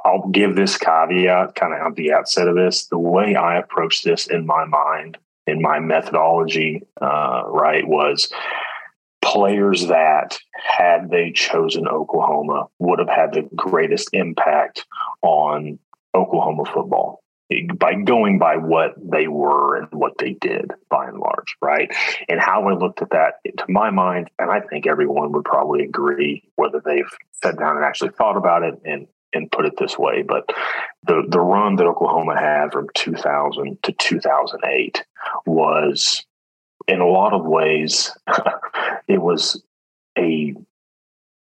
[0.04, 2.88] I'll give this caveat kind of at the outset of this.
[2.88, 8.34] The way I approach this in my mind, in my methodology, uh, right, was
[9.22, 14.88] players that, had they chosen Oklahoma, would have had the greatest impact
[15.22, 15.78] on
[16.16, 17.22] Oklahoma football
[17.76, 21.92] by going by what they were and what they did by and large, right?
[22.28, 25.84] And how I looked at that, to my mind, and I think everyone would probably
[25.84, 27.10] agree, whether they've
[27.42, 30.50] sat down and actually thought about it and and put it this way, but
[31.06, 35.06] the the run that Oklahoma had from 2000 to 2008
[35.46, 36.26] was,
[36.88, 38.16] in a lot of ways,
[39.08, 39.62] it was
[40.18, 40.56] a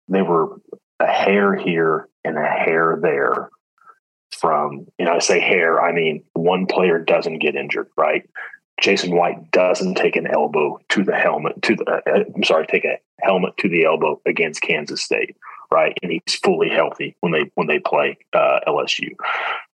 [0.07, 0.59] they were
[0.99, 3.49] a hair here and a hair there
[4.39, 8.27] from, you know, I say hair, I mean one player doesn't get injured, right?
[8.81, 12.85] Jason White doesn't take an elbow to the helmet to the uh, I'm sorry, take
[12.85, 15.35] a helmet to the elbow against Kansas State,
[15.71, 15.97] right?
[16.01, 19.09] And he's fully healthy when they when they play uh, LSU,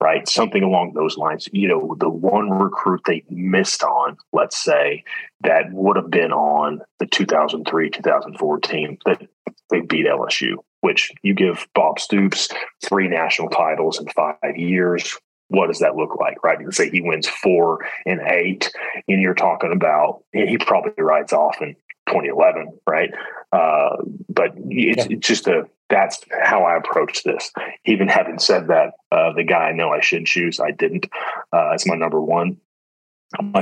[0.00, 0.26] right?
[0.28, 1.48] Something along those lines.
[1.52, 5.04] You know, the one recruit they missed on, let's say,
[5.42, 9.22] that would have been on the 2003 2014 team that
[9.70, 12.50] they beat LSU which you give Bob Stoops
[12.84, 15.18] three national titles in five years.
[15.48, 16.58] What does that look like, right?
[16.60, 18.70] You can say he wins four and eight,
[19.08, 21.74] and you're talking about he probably rides off in
[22.08, 23.10] 2011, right?
[23.50, 23.96] Uh,
[24.28, 25.16] but it's, yeah.
[25.16, 27.50] it's, just a that's how I approach this.
[27.86, 31.06] Even having said that, uh, the guy I know I should choose, I didn't.
[31.50, 32.58] Uh, it's my number one.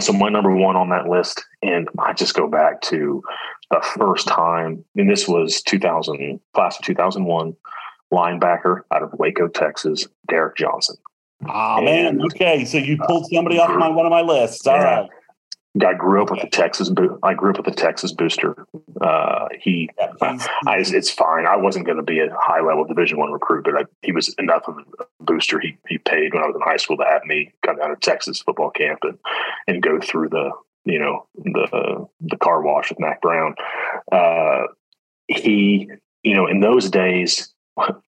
[0.00, 3.22] So my number one on that list, and I just go back to
[3.70, 7.56] the first time, and this was 2000, class of 2001,
[8.12, 10.96] linebacker out of Waco, Texas, Derrick Johnson.
[11.48, 12.64] Oh and, man, okay.
[12.64, 14.66] So you pulled somebody off my one of my lists.
[14.66, 15.00] All yeah.
[15.00, 15.10] right.
[15.80, 16.90] I grew up with the Texas.
[17.22, 18.66] I grew up with the Texas booster.
[19.00, 19.88] Uh, he,
[20.20, 21.46] I, I, it's fine.
[21.46, 24.34] I wasn't going to be a high level Division One recruit, but I, he was
[24.38, 25.58] enough of a booster.
[25.58, 27.96] He he paid when I was in high school to have me come down to
[27.96, 29.18] Texas football camp and
[29.66, 30.50] and go through the
[30.84, 33.54] you know the the car wash with Mack Brown.
[34.10, 34.64] Uh,
[35.28, 35.90] he,
[36.22, 37.52] you know, in those days,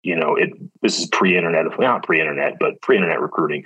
[0.02, 0.50] you know, it
[0.82, 3.64] this is pre-internet, not pre-internet, but pre-internet recruiting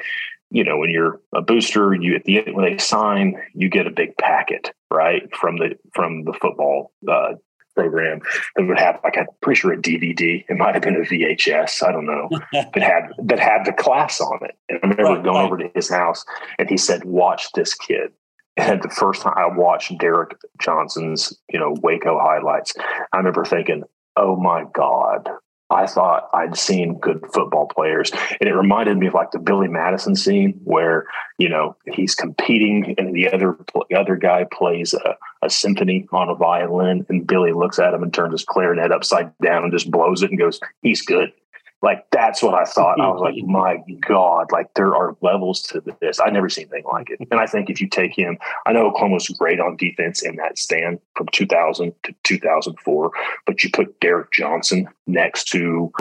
[0.50, 3.86] you know, when you're a booster, you at the end when they sign, you get
[3.86, 7.34] a big packet, right, from the from the football uh,
[7.78, 8.20] program
[8.56, 10.44] that would have like I'm pretty sure a DVD.
[10.48, 11.86] It might have been a VHS.
[11.86, 12.28] I don't know.
[12.52, 14.56] that had that had the class on it.
[14.68, 15.44] And I remember right, going right.
[15.44, 16.24] over to his house
[16.58, 18.12] and he said, "Watch this kid."
[18.56, 22.74] And the first time I watched Derrick Johnson's, you know, Waco highlights,
[23.12, 23.84] I remember thinking,
[24.16, 25.28] "Oh my God,
[25.70, 28.10] I thought I'd seen good football players.
[28.40, 31.06] And it reminded me of like the Billy Madison scene where,
[31.36, 33.56] you know, he's competing and the other
[33.90, 38.02] the other guy plays a, a symphony on a violin and Billy looks at him
[38.02, 41.32] and turns his clarinet upside down and just blows it and goes, he's good.
[41.80, 43.00] Like that's what I thought.
[43.00, 46.18] I was like, my God, like there are levels to this.
[46.20, 47.20] I never seen anything like it.
[47.30, 50.58] And I think if you take him, I know Oklahoma's great on defense in that
[50.58, 53.10] stand from 2000 to 2004,
[53.46, 55.92] but you put Derrick Johnson next to,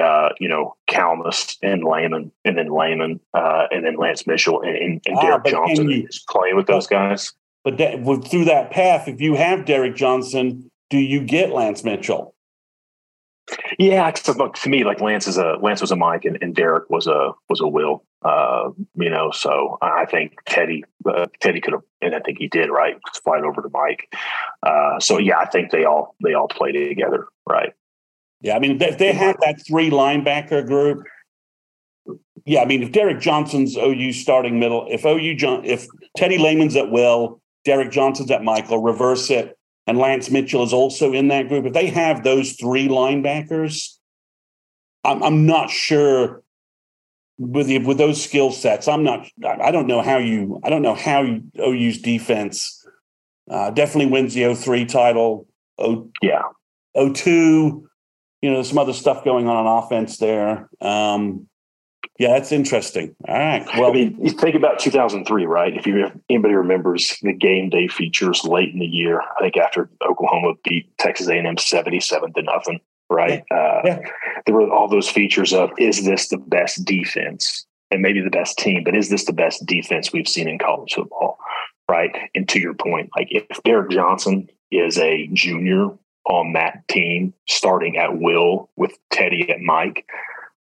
[0.00, 4.76] uh, you know, Calmus and Lehman, and then Lehman, uh, and then Lance Mitchell, and,
[4.76, 7.32] and, and ah, Derrick Johnson you, is playing with those guys.
[7.64, 12.31] But that, through that path, if you have Derrick Johnson, do you get Lance Mitchell?
[13.78, 16.88] Yeah, look, to me, like Lance is a Lance was a Mike, and, and Derrick
[16.88, 18.04] was a was a Will.
[18.22, 22.48] Uh, you know, so I think Teddy uh, Teddy could have, and I think he
[22.48, 24.08] did right, flying over to Mike.
[24.62, 27.72] Uh, so yeah, I think they all they all played together, right?
[28.40, 31.04] Yeah, I mean, if they had that three linebacker group,
[32.44, 35.86] yeah, I mean, if Derrick Johnson's OU starting middle, if OU John, if
[36.16, 39.56] Teddy Lehman's at Will, Derrick Johnson's at Michael, reverse it
[39.86, 41.66] and Lance Mitchell is also in that group.
[41.66, 43.96] If they have those three linebackers,
[45.04, 46.42] I'm, I'm not sure
[47.38, 48.86] with the, with those skill sets.
[48.86, 49.26] I'm not.
[49.44, 50.60] I don't know how you.
[50.62, 52.82] I don't know how you, OU's defense
[53.50, 55.46] uh, definitely wins the 03 title.
[55.78, 56.42] Oh yeah,
[56.96, 57.88] 02.
[58.40, 60.68] You know, there's some other stuff going on on offense there.
[60.80, 61.48] Um,
[62.22, 63.16] yeah, that's interesting.
[63.26, 63.66] All right.
[63.76, 65.76] Well, I mean, you think about 2003, right?
[65.76, 69.90] If you anybody remembers the game day features late in the year, I think after
[70.08, 73.42] Oklahoma beat Texas A&M 77 to nothing, right?
[73.50, 73.56] Yeah.
[73.56, 73.98] Uh, yeah.
[74.46, 78.56] There were all those features of is this the best defense and maybe the best
[78.56, 81.38] team, but is this the best defense we've seen in college football?
[81.90, 82.16] Right.
[82.36, 85.88] And to your point, like if Derrick Johnson is a junior
[86.26, 90.06] on that team starting at will with Teddy and Mike,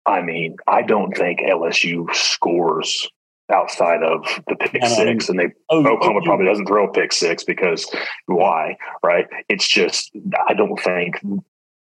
[0.07, 3.09] I mean, I don't think LSU scores
[3.53, 6.93] outside of the pick and six, and they oh, Oklahoma oh, probably doesn't throw a
[6.93, 7.91] pick six because
[8.27, 8.77] why?
[9.03, 9.27] Right?
[9.49, 10.11] It's just
[10.49, 11.21] I don't think.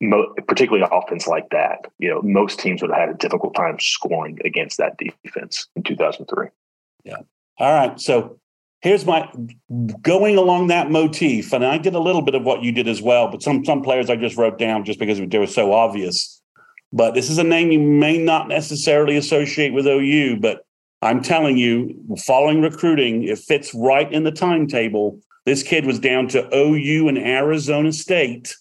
[0.02, 3.78] Mo- particularly offense like that, you know, most teams would have had a difficult time
[3.82, 6.48] scoring against that defense in 2003.
[7.04, 7.18] Yeah.
[7.58, 8.00] All right.
[8.00, 8.40] So
[8.82, 9.30] here's my
[10.02, 13.02] going along that motif, and I did a little bit of what you did as
[13.02, 16.39] well, but some some players I just wrote down just because they were so obvious.
[16.92, 20.66] But this is a name you may not necessarily associate with OU, but
[21.02, 25.20] I'm telling you, following recruiting, it fits right in the timetable.
[25.46, 28.56] This kid was down to OU and Arizona State,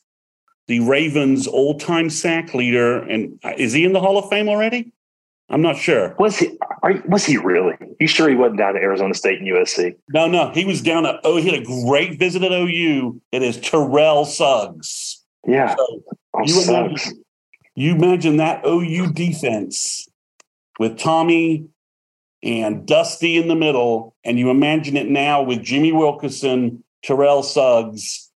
[0.68, 4.92] the Ravens' all-time sack leader, and uh, is he in the Hall of Fame already?
[5.50, 6.14] I'm not sure.
[6.18, 6.58] Was he?
[6.82, 7.74] Are, was he really?
[7.98, 9.96] You sure he wasn't down to Arizona State and USC?
[10.10, 11.20] No, no, he was down at.
[11.24, 13.20] Oh, he had a great visit at OU.
[13.32, 15.24] It is Terrell Suggs.
[15.46, 16.02] Yeah, so
[16.34, 17.24] oh, you, imagine,
[17.80, 20.08] you imagine that OU defense
[20.78, 21.68] with Tommy
[22.42, 28.30] and Dusty in the middle, and you imagine it now with Jimmy Wilkerson, Terrell Suggs,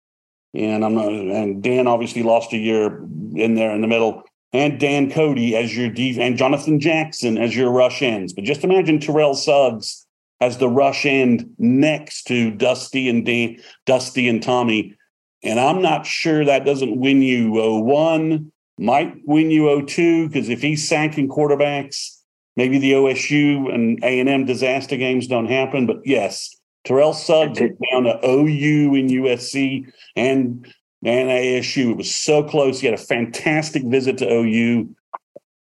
[0.54, 3.02] and I'm not, and Dan obviously lost a year
[3.34, 4.22] in there in the middle,
[4.52, 8.32] and Dan Cody as your D, and Jonathan Jackson as your rush ends.
[8.32, 10.06] But just imagine Terrell Suggs
[10.40, 14.96] as the rush end next to Dusty and Dan, Dusty and Tommy.
[15.42, 18.51] And I'm not sure that doesn't win you 01,
[18.82, 22.22] might win you 02, because if he's sacking quarterbacks,
[22.56, 26.54] Maybe the OSU and A and M disaster games don't happen, but yes,
[26.84, 30.66] Terrell Suggs down to OU and USC and
[31.04, 31.92] and ASU.
[31.92, 32.80] It was so close.
[32.80, 34.94] He had a fantastic visit to OU.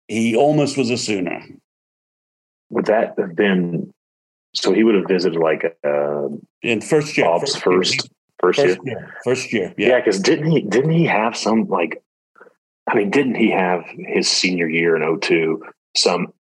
[0.07, 1.45] He almost was a Sooner.
[2.71, 3.93] Would that have been?
[4.55, 6.29] So he would have visited like uh,
[6.63, 8.09] in first year, Bob's first
[8.41, 8.79] first, first year.
[8.85, 9.15] year.
[9.25, 9.75] first year.
[9.77, 12.01] Yeah, because yeah, didn't he didn't he have some like?
[12.89, 15.63] I mean, didn't he have his senior year in 02
[15.97, 16.33] some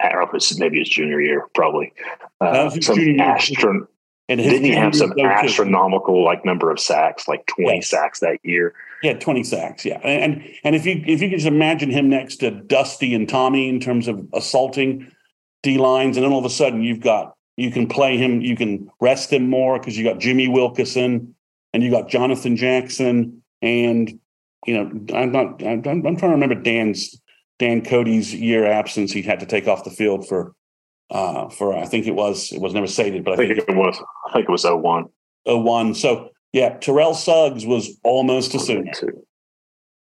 [0.58, 1.92] maybe his junior year, probably.
[2.40, 3.86] Uh, some astron-
[4.28, 7.90] and didn't he have some astronomical like number of sacks, like twenty yes.
[7.90, 8.74] sacks that year?
[9.02, 9.84] Yeah, twenty sacks.
[9.84, 13.28] Yeah, and and if you if you can just imagine him next to Dusty and
[13.28, 15.12] Tommy in terms of assaulting
[15.62, 18.56] D lines, and then all of a sudden you've got you can play him, you
[18.56, 21.34] can rest him more because you got Jimmy Wilkerson
[21.74, 24.18] and you got Jonathan Jackson, and
[24.66, 27.20] you know I'm not I'm, I'm trying to remember Dan's
[27.58, 30.54] Dan Cody's year absence, he had to take off the field for
[31.10, 33.68] uh for I think it was it was never stated, but I think, I think
[33.68, 35.06] it was I think it was 01.
[35.46, 35.94] 01.
[35.94, 38.92] So yeah, Terrell Suggs was almost a sooner.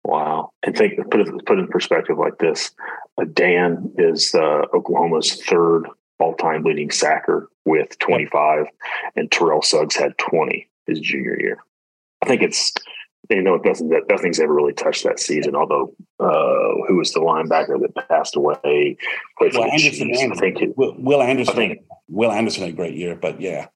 [0.05, 0.51] Wow.
[0.62, 2.70] And think put it put it in perspective like this.
[3.18, 5.88] Uh, Dan is uh, Oklahoma's third
[6.18, 8.66] all-time leading sacker with 25
[9.16, 11.59] and Terrell Suggs had 20 his junior year.
[12.22, 12.72] I think it's
[13.30, 15.54] you know, it doesn't that nothing's ever really touched that season.
[15.54, 18.96] Although, uh, who was the linebacker that passed away?
[19.40, 21.54] Will Anderson, I think it, Will, Will Anderson.
[21.54, 23.66] I think, Will Anderson had a great year, but yeah,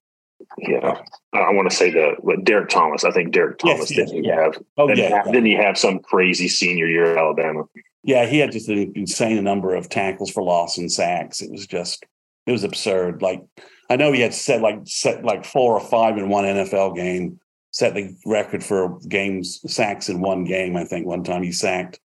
[0.57, 1.01] yeah.
[1.33, 3.03] I want to say the Derrick Thomas.
[3.03, 4.63] I think Derrick Thomas yes, didn't yes, he have?
[4.77, 7.63] Oh didn't yeah, have, Didn't he have some crazy senior year at Alabama?
[8.03, 11.41] Yeah, he had just an insane number of tackles for loss and sacks.
[11.41, 12.05] It was just
[12.45, 13.21] it was absurd.
[13.21, 13.43] Like
[13.89, 17.39] I know he had set like set like four or five in one NFL game
[17.71, 20.75] set the record for games sacks in one game.
[20.75, 21.99] I think one time he sacked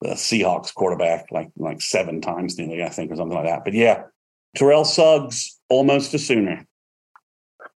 [0.00, 3.64] the Seahawks quarterback like like seven times nearly, I think, or something like that.
[3.64, 4.04] But yeah,
[4.56, 6.66] Terrell Suggs almost a Sooner.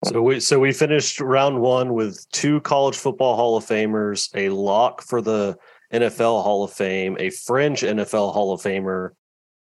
[0.04, 4.48] So we so we finished round one with two college football Hall of Famers, a
[4.48, 5.56] lock for the
[5.92, 9.10] NFL Hall of Fame, a fringe NFL Hall of Famer,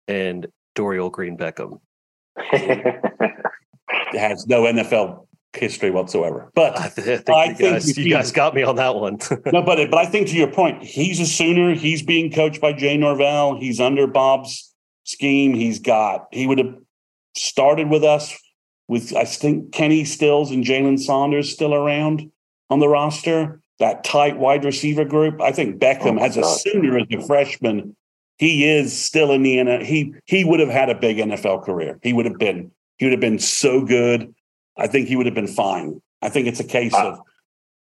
[0.08, 1.80] and Dorial Green Beckham.
[4.12, 6.50] has no NFL history whatsoever.
[6.54, 9.18] But I, th- I think, you, guys, you guys got me on that one.
[9.52, 11.74] no, but but I think to your point, he's a Sooner.
[11.74, 13.58] He's being coached by Jay Norvell.
[13.58, 14.72] He's under Bob's
[15.04, 15.54] scheme.
[15.54, 16.74] He's got he would have
[17.36, 18.36] started with us
[18.88, 22.30] with I think Kenny Stills and Jalen Saunders still around
[22.68, 23.60] on the roster.
[23.78, 25.40] That tight wide receiver group.
[25.40, 27.96] I think Beckham oh as a Sooner as a freshman.
[28.36, 29.84] He is still in the NFL.
[29.84, 31.98] He he would have had a big NFL career.
[32.02, 34.34] He would have been he would have been so good
[34.80, 36.00] I think he would have been fine.
[36.22, 37.20] I think it's a case uh, of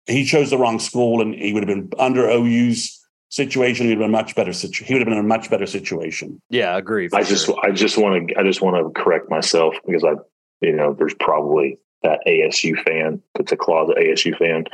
[0.06, 3.86] he chose the wrong school and he would have been under OU's situation.
[3.86, 4.52] He'd have been much better.
[4.52, 6.40] Situ- he would have been in a much better situation.
[6.48, 7.08] Yeah, I agree.
[7.12, 10.14] I just, I just want to, I just want to correct myself because I,
[10.60, 14.64] you know, there's probably that ASU fan that's a closet ASU fan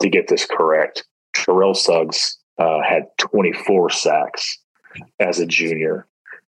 [0.00, 1.04] to get this correct.
[1.34, 4.58] Terrell Suggs uh, had 24 sacks
[5.18, 6.06] as a junior.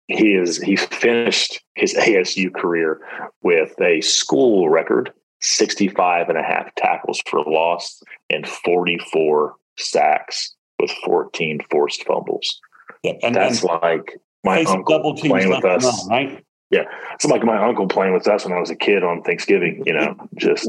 [0.09, 3.01] He is he finished his ASU career
[3.43, 10.91] with a school record 65 and a half tackles for loss and 44 sacks with
[11.05, 12.61] 14 forced fumbles.
[13.03, 15.85] Yeah, and That's and like my uncle playing with us.
[16.09, 16.45] right, right?
[16.71, 16.85] Yeah,
[17.15, 19.83] it's like my uncle playing with us when I was a kid on Thanksgiving.
[19.87, 20.69] You know, just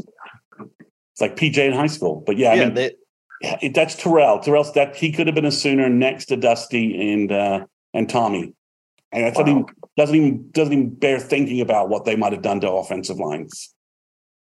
[0.58, 2.22] It's like PJ in high school.
[2.26, 2.92] But yeah, I mean, they,
[3.40, 4.38] Yeah, that's Terrell.
[4.38, 8.54] Terrell's that he could have been a Sooner next to Dusty and uh, and Tommy,
[9.12, 12.42] and that doesn't, even, doesn't even doesn't even bear thinking about what they might have
[12.42, 13.74] done to offensive lines.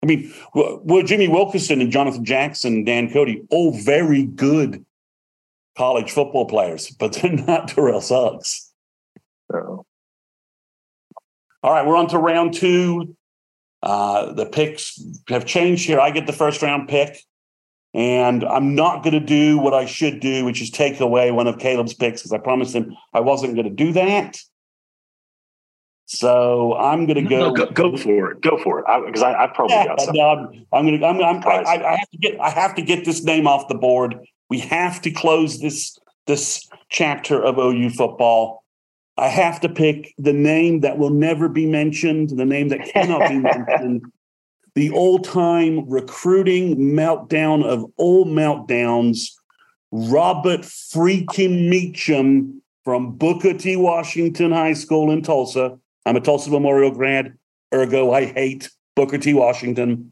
[0.04, 4.86] I mean, were Jimmy Wilkerson and Jonathan Jackson, Dan Cody, all very good
[5.78, 8.72] college football players, but they're not Terrell Suggs.
[9.54, 9.86] uh, All
[11.64, 13.16] right, we're on to round two.
[13.82, 15.00] Uh, the picks
[15.30, 16.00] have changed here.
[16.00, 17.20] I get the first round pick,
[17.94, 21.48] and I'm not going to do what I should do, which is take away one
[21.48, 24.40] of Caleb's picks because I promised him I wasn't going to do that.
[26.08, 27.50] So I'm going to go.
[27.50, 28.42] no, go, go for it.
[28.42, 28.86] Go for it.
[29.06, 30.22] Because I, I, probably Yeah, got something.
[30.22, 31.06] no, I'm, I'm going to.
[31.06, 32.40] I'm, I'm, I, I I have to get.
[32.40, 34.20] I have to get this name off the board.
[34.50, 35.98] We have to close this
[36.28, 38.64] this chapter of OU football.
[39.18, 43.30] I have to pick the name that will never be mentioned, the name that cannot
[43.30, 44.04] be mentioned,
[44.76, 49.30] the all-time recruiting meltdown of all meltdowns,
[49.92, 53.78] Robert freaking Meachem from Booker T.
[53.78, 55.80] Washington High School in Tulsa.
[56.06, 57.38] I'm a Tulsa Memorial grad,
[57.74, 59.34] ergo I hate Booker T.
[59.34, 60.12] Washington.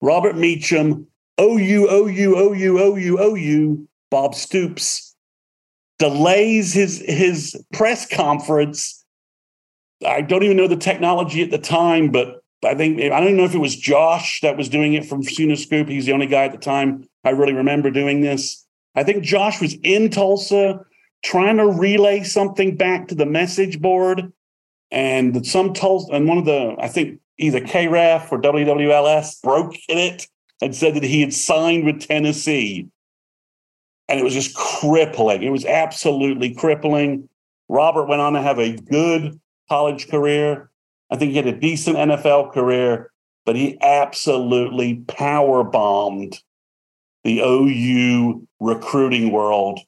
[0.00, 1.06] Robert Meachem,
[1.40, 5.14] OU, OU, OU, OU, OU, Bob Stoops
[5.98, 9.04] delays his his press conference.
[10.06, 13.44] I don't even know the technology at the time, but I think I don't know
[13.44, 15.88] if it was Josh that was doing it from Sooner Scoop.
[15.88, 18.64] He's the only guy at the time I really remember doing this.
[18.94, 20.80] I think Josh was in Tulsa
[21.24, 24.32] trying to relay something back to the message board,
[24.90, 30.26] and some Tulsa and one of the I think either KRAF or WWLS broke it
[30.62, 32.88] and said that he had signed with Tennessee
[34.08, 35.42] and it was just crippling.
[35.42, 37.28] It was absolutely crippling.
[37.68, 40.70] Robert went on to have a good college career.
[41.10, 43.10] I think he had a decent NFL career,
[43.44, 46.40] but he absolutely power bombed
[47.24, 49.80] the OU recruiting world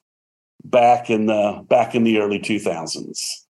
[0.64, 3.46] back in the back in the early 2000s.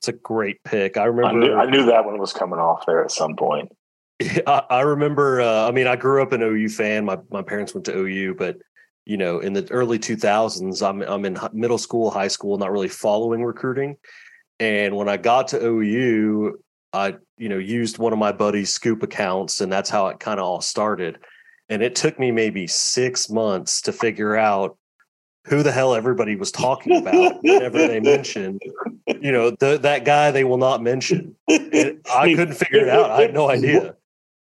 [0.00, 0.96] That's a great pick.
[0.96, 1.40] I I remember.
[1.40, 3.70] knew, I knew that one was coming off there at some point.
[4.46, 5.40] I, I remember.
[5.40, 7.04] Uh, I mean, I grew up an OU fan.
[7.04, 8.56] My my parents went to OU, but
[9.04, 12.88] you know, in the early 2000s, I'm I'm in middle school, high school, not really
[12.88, 13.96] following recruiting.
[14.60, 16.58] And when I got to OU,
[16.92, 20.38] I you know used one of my buddy's scoop accounts, and that's how it kind
[20.38, 21.18] of all started.
[21.68, 24.78] And it took me maybe six months to figure out
[25.48, 28.62] who the hell everybody was talking about whenever they mentioned,
[29.20, 31.34] you know, the, that guy they will not mention.
[31.48, 33.10] And I mean, couldn't figure it out.
[33.10, 33.96] I had no idea.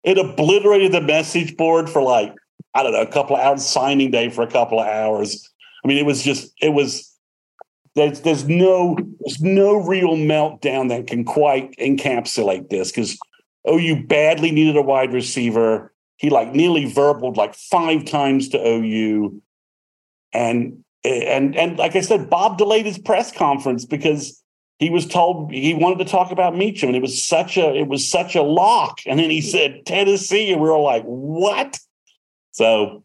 [0.03, 2.33] It obliterated the message board for like,
[2.73, 5.49] I don't know, a couple of hours, signing day for a couple of hours.
[5.83, 7.07] I mean, it was just, it was,
[7.95, 13.17] there's, there's no, there's no real meltdown that can quite encapsulate this because
[13.67, 15.93] OU oh, badly needed a wide receiver.
[16.17, 19.41] He like nearly verbaled like five times to OU.
[20.33, 24.41] And, and, and like I said, Bob delayed his press conference because
[24.81, 27.87] he was told he wanted to talk about Meachem, and it was such a it
[27.87, 28.99] was such a lock.
[29.05, 31.79] And then he said Tennessee, and we were all like, "What?"
[32.51, 33.03] So,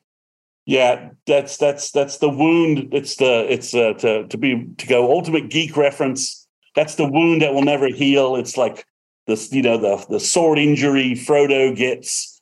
[0.64, 2.88] yeah, that's that's that's the wound.
[2.92, 6.46] It's the it's uh, to to be to go ultimate geek reference.
[6.74, 8.36] That's the wound that will never heal.
[8.36, 8.86] It's like
[9.26, 12.35] this, you know, the the sword injury Frodo gets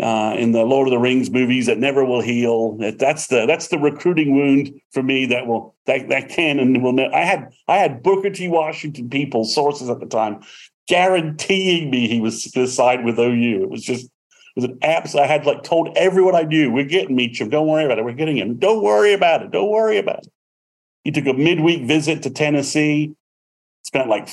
[0.00, 2.76] uh, in the Lord of the Rings movies that never will heal.
[2.78, 6.82] That, that's the that's the recruiting wound for me that will that that can and
[6.82, 6.92] will.
[6.92, 8.48] Ne- I had I had Booker T.
[8.48, 10.40] Washington people sources at the time
[10.86, 13.62] guaranteeing me he was going to side with OU.
[13.62, 15.14] It was just it was an abs.
[15.14, 17.50] I had like told everyone I knew we're getting Meachem.
[17.50, 18.04] Don't worry about it.
[18.04, 18.56] We're getting him.
[18.56, 19.50] Don't worry about it.
[19.50, 20.32] Don't worry about it.
[21.02, 23.14] He took a midweek visit to Tennessee,
[23.82, 24.28] spent like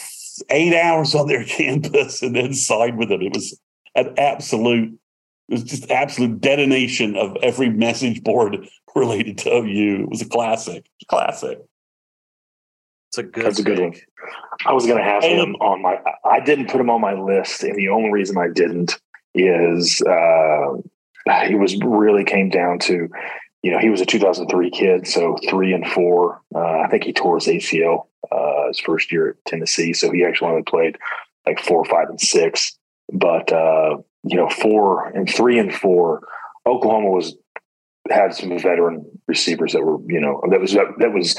[0.50, 3.22] eight hours on their campus, and then signed with them.
[3.22, 3.60] It was
[3.96, 4.98] an absolute
[5.52, 10.04] it was just absolute detonation of every message board related to OU.
[10.04, 10.86] It was a classic.
[11.10, 11.60] Classic.
[13.10, 13.46] It's a good.
[13.46, 13.94] That's a good one.
[14.66, 16.00] I was going to have Hey, him on my.
[16.24, 18.98] I didn't put him on my list, and the only reason I didn't
[19.36, 20.78] is uh,
[21.46, 23.10] he was really came down to,
[23.62, 26.42] you know, he was a 2003 kid, so three and four.
[26.56, 30.24] Uh, I think he tore his ACL uh, his first year at Tennessee, so he
[30.24, 30.98] actually only played
[31.46, 32.78] like four, five, and six.
[33.12, 36.28] But uh, you know, four and three and four,
[36.66, 37.36] Oklahoma was
[38.10, 41.38] had some veteran receivers that were, you know, that was that was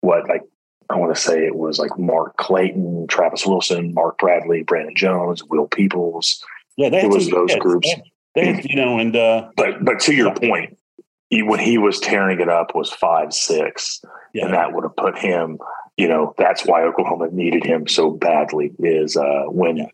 [0.00, 0.42] what like
[0.90, 5.42] I want to say it was like Mark Clayton, Travis Wilson, Mark Bradley, Brandon Jones,
[5.44, 6.44] Will Peoples.
[6.76, 7.62] Yeah, it was those kids.
[7.62, 7.88] groups.
[8.34, 10.76] They, they, you know, and uh, but but to your point,
[11.30, 14.02] he, when he was tearing it up was five six,
[14.34, 14.46] yeah.
[14.46, 15.58] and that would have put him.
[15.96, 18.72] You know, that's why Oklahoma needed him so badly.
[18.80, 19.86] Is uh, when yeah.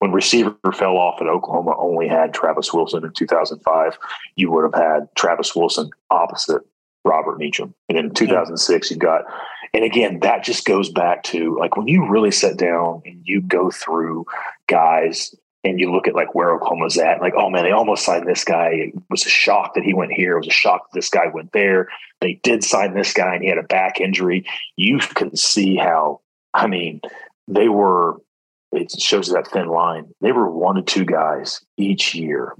[0.00, 3.98] When receiver fell off at Oklahoma only had Travis Wilson in 2005,
[4.36, 6.62] you would have had Travis Wilson opposite
[7.04, 9.24] Robert Meachem, and in 2006 you got.
[9.74, 13.40] And again, that just goes back to like when you really sit down and you
[13.40, 14.24] go through
[14.66, 15.34] guys
[15.64, 18.44] and you look at like where Oklahoma's at, like, oh man, they almost signed this
[18.44, 18.68] guy.
[18.68, 20.34] It was a shock that he went here.
[20.34, 21.88] It was a shock that this guy went there.
[22.20, 24.46] They did sign this guy and he had a back injury.
[24.76, 26.20] You can see how,
[26.54, 27.00] I mean,
[27.48, 28.16] they were,
[28.72, 30.06] it shows that thin line.
[30.20, 32.54] They were one to two guys each year,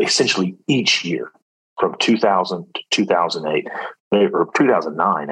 [0.00, 1.32] essentially each year
[1.80, 3.66] from 2000 to 2008,
[4.10, 5.28] they, or 2009.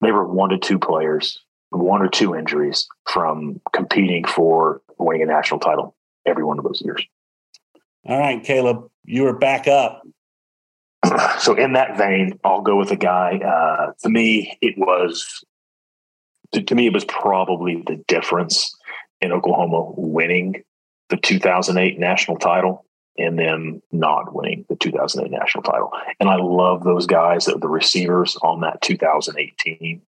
[0.00, 1.40] They were one to two players,
[1.70, 5.94] one or two injuries from competing for winning a national title
[6.26, 7.04] every one of those years.
[8.06, 10.02] All right, Caleb, you are back up.
[11.38, 13.38] So in that vein, I'll go with a guy.
[13.38, 15.44] Uh, to me, it was
[16.52, 18.74] to, to me it was probably the difference
[19.24, 20.62] in Oklahoma winning
[21.08, 22.84] the 2008 national title
[23.16, 25.92] and then not winning the 2008 national title.
[26.18, 30.02] And I love those guys that were the receivers on that 2018.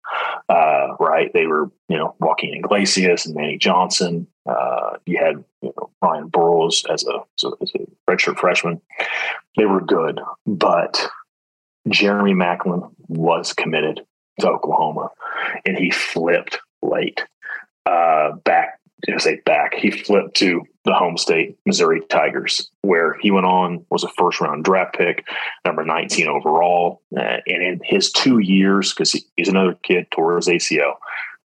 [0.48, 1.32] Uh, right.
[1.32, 4.26] They were, you know, Juaquin Iglesias and Manny Johnson.
[4.44, 8.80] Uh, you had you know, Ryan Broyles as a, as a, as a redshirt freshman.
[9.56, 11.08] They were good, but
[11.88, 14.04] Jeremy Maclin was committed
[14.40, 15.10] to Oklahoma
[15.64, 17.24] and he flipped late
[17.86, 23.30] uh, back to say back, he flipped to the home state, Missouri Tigers, where he
[23.30, 25.24] went on, was a first round draft pick,
[25.64, 27.02] number 19 overall.
[27.16, 30.94] Uh, and in his two years, because he, he's another kid, tore his ACL,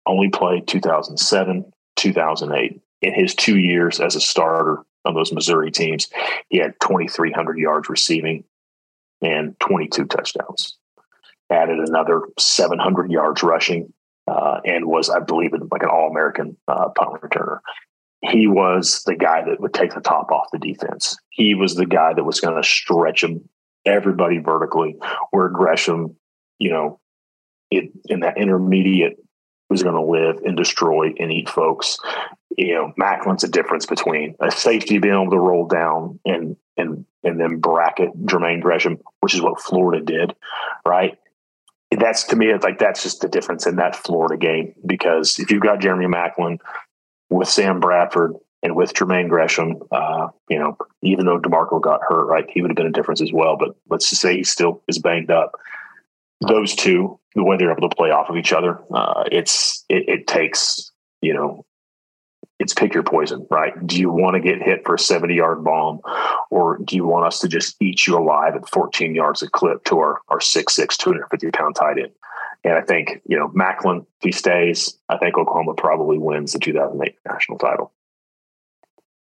[0.07, 2.81] only played 2007, 2008.
[3.01, 6.09] In his two years as a starter on those Missouri teams,
[6.49, 8.45] he had 2,300 yards receiving
[9.23, 10.77] and 22 touchdowns.
[11.51, 13.93] Added another 700 yards rushing
[14.29, 17.59] uh, and was, I believe, like an All American uh, punt returner.
[18.23, 21.17] He was the guy that would take the top off the defense.
[21.31, 23.49] He was the guy that was going to stretch them,
[23.85, 24.97] everybody vertically,
[25.31, 26.17] where Gresham,
[26.59, 27.01] you know,
[27.71, 29.19] it, in that intermediate
[29.71, 31.99] was going to live and destroy and eat folks.
[32.57, 37.05] You know, Maclin's a difference between a safety being able to roll down and and
[37.23, 40.35] and then bracket Jermaine Gresham, which is what Florida did,
[40.87, 41.19] right?
[41.91, 44.75] That's to me, it's like that's just the difference in that Florida game.
[44.85, 46.59] Because if you've got Jeremy Maclin
[47.31, 52.27] with Sam Bradford and with Jermaine Gresham, uh, you know, even though DeMarco got hurt,
[52.27, 53.57] right, he would have been a difference as well.
[53.57, 55.53] But let's just say he still is banged up.
[56.47, 60.09] Those two, the way they're able to play off of each other, uh, it's it,
[60.09, 61.65] it takes you know
[62.59, 63.75] it's pick your poison, right?
[63.87, 66.01] Do you want to get hit for a 70 yard bomb
[66.51, 69.85] or do you want us to just eat you alive at 14 yards a clip
[69.85, 72.11] to our, our 6'6, 250 pound tight end?
[72.65, 76.59] And I think, you know, Maclin, if he stays, I think Oklahoma probably wins the
[76.59, 77.93] 2008 national title.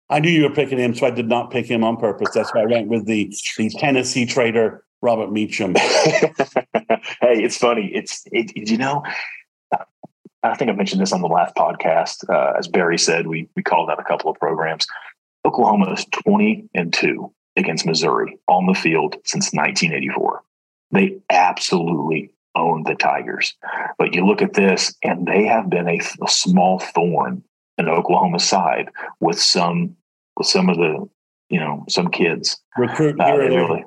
[0.10, 2.30] I knew you were picking him, so I did not pick him on purpose.
[2.34, 5.78] That's why I went with the, the Tennessee trader, Robert Meachem.
[7.22, 7.90] hey, it's funny.
[7.94, 9.02] It's, it, you know,
[10.44, 12.30] I think I mentioned this on the last podcast.
[12.30, 14.86] Uh, as Barry said, we we called out a couple of programs.
[15.46, 20.42] Oklahoma is 20 and 2 against Missouri on the field since 1984.
[20.92, 23.54] They absolutely own the Tigers.
[23.98, 27.44] But you look at this, and they have been a, a small thorn
[27.78, 28.90] in Oklahoma's side
[29.20, 29.96] with some
[30.38, 31.08] with some of the
[31.50, 32.62] you know some kids.
[32.78, 33.84] Recruit uh, really,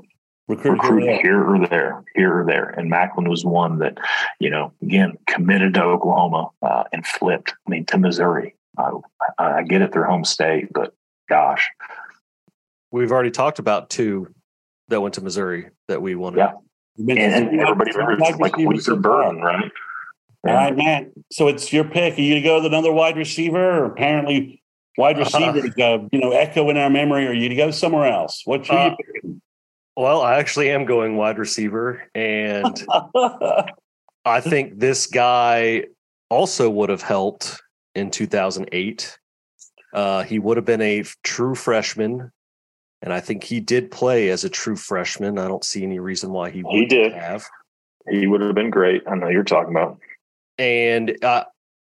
[0.48, 2.70] recruit, recruit here, here, or there, here or there.
[2.70, 3.98] And Maclin was one that,
[4.38, 7.54] you know, again, committed to Oklahoma uh, and flipped.
[7.66, 8.54] I mean, to Missouri.
[8.78, 8.92] I,
[9.38, 10.94] I get it, their home state, but
[11.28, 11.70] gosh.
[12.90, 14.34] We've already talked about two
[14.88, 16.38] that went to Missouri that we wanted.
[16.38, 16.52] Yeah.
[16.98, 19.70] And, and everybody remembers like Luther Burden, right?
[20.44, 20.50] Yeah.
[20.50, 21.12] All right, man.
[21.32, 22.16] So it's your pick.
[22.16, 23.80] Are you going to go with another wide receiver?
[23.80, 24.62] Or apparently,
[24.96, 28.10] wide receiver, uh, uh, you know, echo in our memory, or you to go somewhere
[28.10, 28.42] else?
[28.44, 29.42] What's uh, you picking?
[29.96, 32.84] Well, I actually am going wide receiver, and
[34.24, 35.84] I think this guy
[36.28, 37.62] also would have helped
[37.94, 39.18] in 2008.
[39.94, 42.30] Uh, he would have been a true freshman,
[43.00, 45.38] and I think he did play as a true freshman.
[45.38, 47.44] I don't see any reason why he he did have.
[48.10, 49.02] He would have been great.
[49.06, 49.98] I know you're talking about.
[50.58, 51.44] And uh,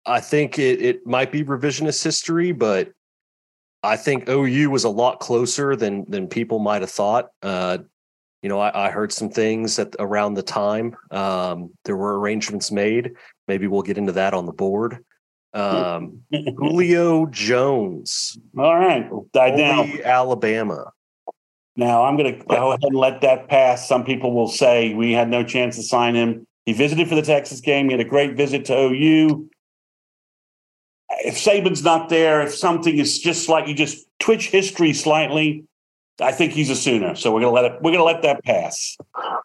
[0.06, 2.92] I think it, it might be revisionist history, but
[3.84, 7.30] I think OU was a lot closer than than people might have thought.
[7.42, 7.80] Uh,
[8.42, 10.96] you know, I, I heard some things at around the time.
[11.12, 13.12] Um, there were arrangements made.
[13.48, 15.04] Maybe we'll get into that on the board.
[15.54, 18.38] Um, Julio Jones.
[18.58, 19.10] All right.
[19.34, 20.00] Die down.
[20.04, 20.92] Alabama.
[21.76, 23.88] Now I'm going to go ahead and let that pass.
[23.88, 26.46] Some people will say we had no chance to sign him.
[26.66, 27.88] He visited for the Texas game.
[27.88, 29.50] He had a great visit to OU.
[31.26, 35.66] If Saban's not there, if something is just like you just twitch history slightly,
[36.22, 37.16] I think he's a Sooner.
[37.16, 37.82] So we're gonna let it.
[37.82, 38.98] We're gonna let that pass.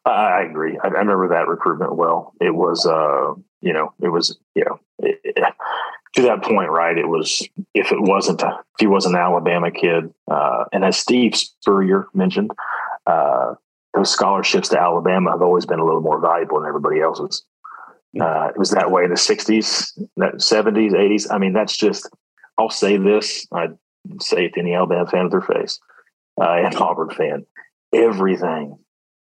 [0.04, 0.78] I agree.
[0.82, 2.34] I, I remember that recruitment well.
[2.40, 5.54] It was, uh, you know, it was, you know, it, it,
[6.14, 6.96] to that point, right?
[6.96, 11.34] It was if it wasn't if he was an Alabama kid, uh, and as Steve
[11.34, 12.50] Spurrier mentioned,
[13.06, 13.54] uh,
[13.94, 17.44] those scholarships to Alabama have always been a little more valuable than everybody else's.
[18.20, 21.26] Uh, it was that way in the '60s, '70s, '80s.
[21.30, 22.08] I mean, that's just.
[22.58, 23.46] I'll say this.
[23.52, 23.76] I'd
[24.18, 25.78] say it to any Alabama fan with their face
[26.40, 27.46] uh, and Auburn fan.
[27.92, 28.78] Everything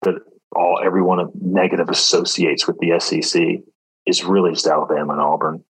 [0.03, 0.15] that
[0.55, 3.43] all everyone negative associates with the SEC
[4.07, 5.65] is really just Alabama and Auburn.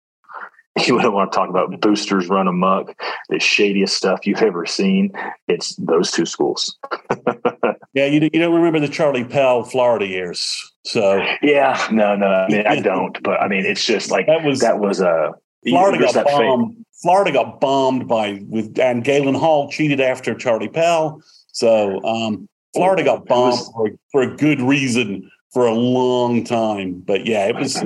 [0.87, 2.95] You don't want to talk about boosters run amok,
[3.27, 5.11] the shadiest stuff you've ever seen.
[5.49, 6.77] It's those two schools.
[7.93, 10.71] yeah, you, you don't remember the Charlie Pell Florida years.
[10.85, 13.21] So yeah, no, no, I, mean, I don't.
[13.21, 15.33] But I mean, it's just like that was that was a
[15.67, 16.85] Florida got bombed.
[17.01, 21.21] Florida got bombed by with and Galen Hall cheated after Charlie Pell.
[21.51, 27.01] So um, Florida got bombed was, for, for a good reason for a long time.
[27.05, 27.83] But yeah, it was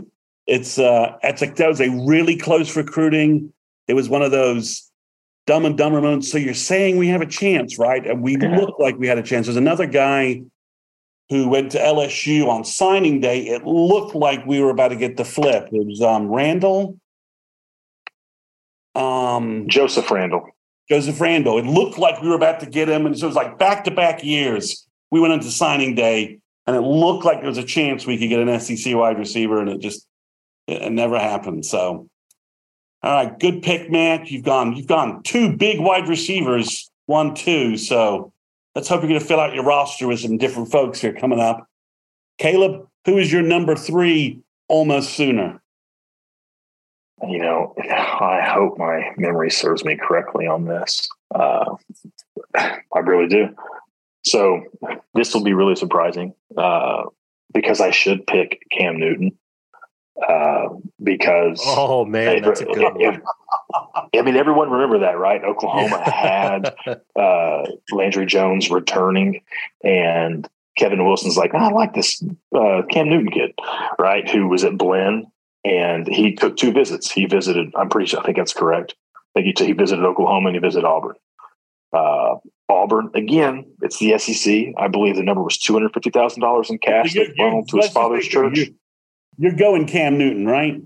[0.47, 3.51] it's uh it's like that was a really close recruiting.
[3.88, 4.91] It was one of those
[5.47, 6.32] dumb and dumber moments.
[6.32, 8.05] So you're saying we have a chance, right?
[8.05, 8.57] And we yeah.
[8.57, 9.45] look like we had a chance.
[9.45, 10.41] There's another guy
[11.30, 13.47] who went to LSU on signing day.
[13.47, 15.70] It looked like we were about to get the flip.
[15.72, 16.99] It was um Randall.
[18.96, 20.48] Um Joseph Randall.
[20.89, 21.58] Joseph Randall.
[21.58, 23.06] It looked like we were about to get him.
[23.06, 24.88] And so it was like back to back years.
[25.12, 28.30] We went into signing day and it looked like there was a chance we could
[28.30, 30.08] get an SEC wide receiver, and it just
[30.68, 31.66] it never happened.
[31.66, 32.10] So,
[33.04, 34.32] all right, good pick, Matt.
[34.32, 37.78] You've gone, you've gone two big wide receivers, one, two.
[37.78, 38.34] So
[38.74, 41.39] let's hope you're going to fill out your roster with some different folks here coming
[41.39, 41.68] up.
[42.39, 45.62] Caleb, who is your number three almost sooner?
[47.24, 51.07] You know, I hope my memory serves me correctly on this.
[51.34, 51.76] Uh,
[52.55, 53.55] I really do.
[54.26, 54.63] So
[55.13, 57.03] this will be really surprising uh,
[57.53, 59.38] because I should pick Cam Newton.
[60.30, 60.70] Uh,
[61.03, 63.20] because oh man, that's a good if,
[64.16, 65.43] I mean, everyone remember that, right?
[65.43, 66.74] Oklahoma had
[67.20, 69.41] uh, Landry Jones returning,
[69.84, 70.47] and
[70.78, 72.24] Kevin Wilson's like, I like this
[72.55, 73.51] uh, Cam Newton kid,
[73.99, 74.30] right?
[74.30, 75.28] Who was at Blinn
[75.66, 77.11] and he took two visits.
[77.11, 78.93] He visited, I'm pretty sure, I think that's correct.
[79.36, 81.16] I think he, he visited Oklahoma and he visited Auburn.
[81.91, 82.36] Uh,
[82.70, 84.74] Auburn, again, it's the SEC.
[84.78, 88.57] I believe the number was $250,000 in cash that went to his father's church.
[88.57, 88.68] You're,
[89.38, 90.80] you're, going Cam Newton, right?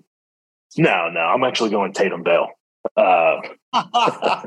[0.78, 2.50] No, no, I'm actually going Tatum Bell.
[2.96, 3.42] Uh,
[3.74, 4.44] uh,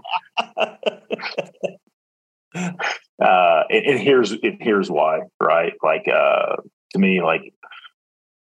[2.55, 5.75] and, and, here's and here's why, right?
[5.83, 6.57] Like uh,
[6.93, 7.53] to me, like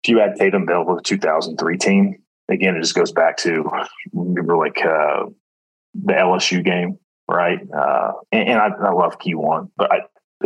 [0.03, 2.15] if you add Tatum Bell to the 2003 team,
[2.49, 3.69] again, it just goes back to
[4.13, 5.25] remember like uh,
[5.93, 6.97] the LSU game,
[7.27, 7.59] right?
[7.73, 10.01] Uh, and, and I, I, love Kejuan, but I,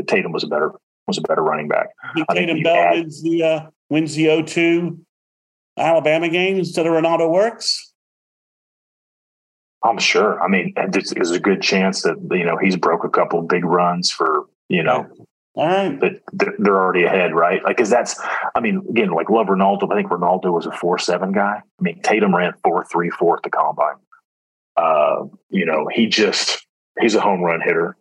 [0.07, 0.71] Tatum was a better
[1.07, 1.87] was a better running back.
[2.31, 4.99] Tatum Bell add, wins the uh, wins the 0-2
[5.77, 7.93] Alabama game instead of Renaldo Works.
[9.83, 10.41] I'm sure.
[10.41, 14.09] I mean, there's a good chance that you know he's broke a couple big runs
[14.09, 15.07] for you know
[15.55, 15.99] all right.
[15.99, 17.63] But they're already ahead, right?
[17.63, 18.19] Like, because that's,
[18.55, 19.89] I mean, again, like love Renaldo.
[19.91, 21.61] I think Renaldo was a four seven guy.
[21.61, 23.95] I mean, Tatum ran four three four at the combine.
[24.75, 26.65] Uh, you know, he just
[26.99, 27.95] he's a home run hitter,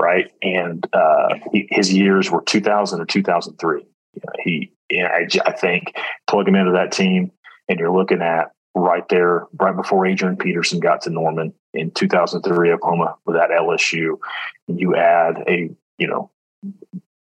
[0.00, 0.30] right?
[0.42, 3.80] And uh, he, his years were 2000 or 2003.
[3.80, 5.94] You know, he, you know, I, I think,
[6.26, 7.32] plug him into that team,
[7.68, 12.72] and you're looking at right there, right before Adrian Peterson got to Norman in 2003,
[12.72, 14.16] Oklahoma with that LSU.
[14.68, 16.30] You add a you know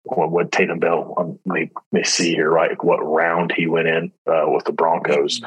[0.03, 2.81] what, what Tatum Bell um, may, may see here, right?
[2.83, 5.41] What round he went in uh, with the Broncos.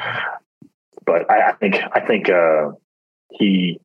[1.07, 2.72] But I, I think I think uh,
[3.30, 3.80] he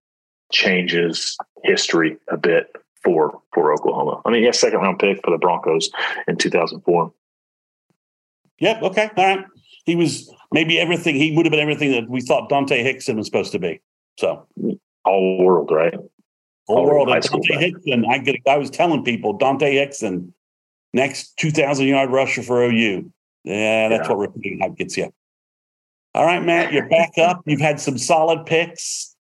[0.52, 4.22] changes history a bit for for Oklahoma.
[4.26, 5.90] I mean, yeah, second round pick for the Broncos
[6.28, 7.14] in 2004.
[8.60, 8.82] Yep.
[8.84, 9.10] Okay.
[9.16, 9.46] All right.
[9.86, 11.16] He was maybe everything.
[11.16, 13.82] He would have been everything that we thought Dante Hickson was supposed to be.
[14.18, 14.48] So
[15.04, 15.94] all world, right?
[16.68, 17.10] Whole world.
[17.10, 20.34] And Dante Hickson, I, get, I was telling people, Dante Hickson,
[20.94, 23.12] next 2,000 yard rusher for OU.
[23.44, 24.16] Yeah, that's yeah.
[24.16, 25.14] what recruiting hype gets you.
[26.16, 27.42] All right, Matt, you're back up.
[27.46, 29.16] You've had some solid picks.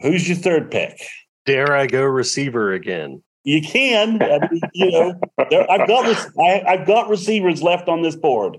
[0.00, 1.00] Who's your third pick?
[1.46, 3.22] Dare I go receiver again?
[3.44, 4.22] You can.
[4.22, 5.20] I mean, you know,
[5.50, 8.58] there, I've got I, I've got receivers left on this board.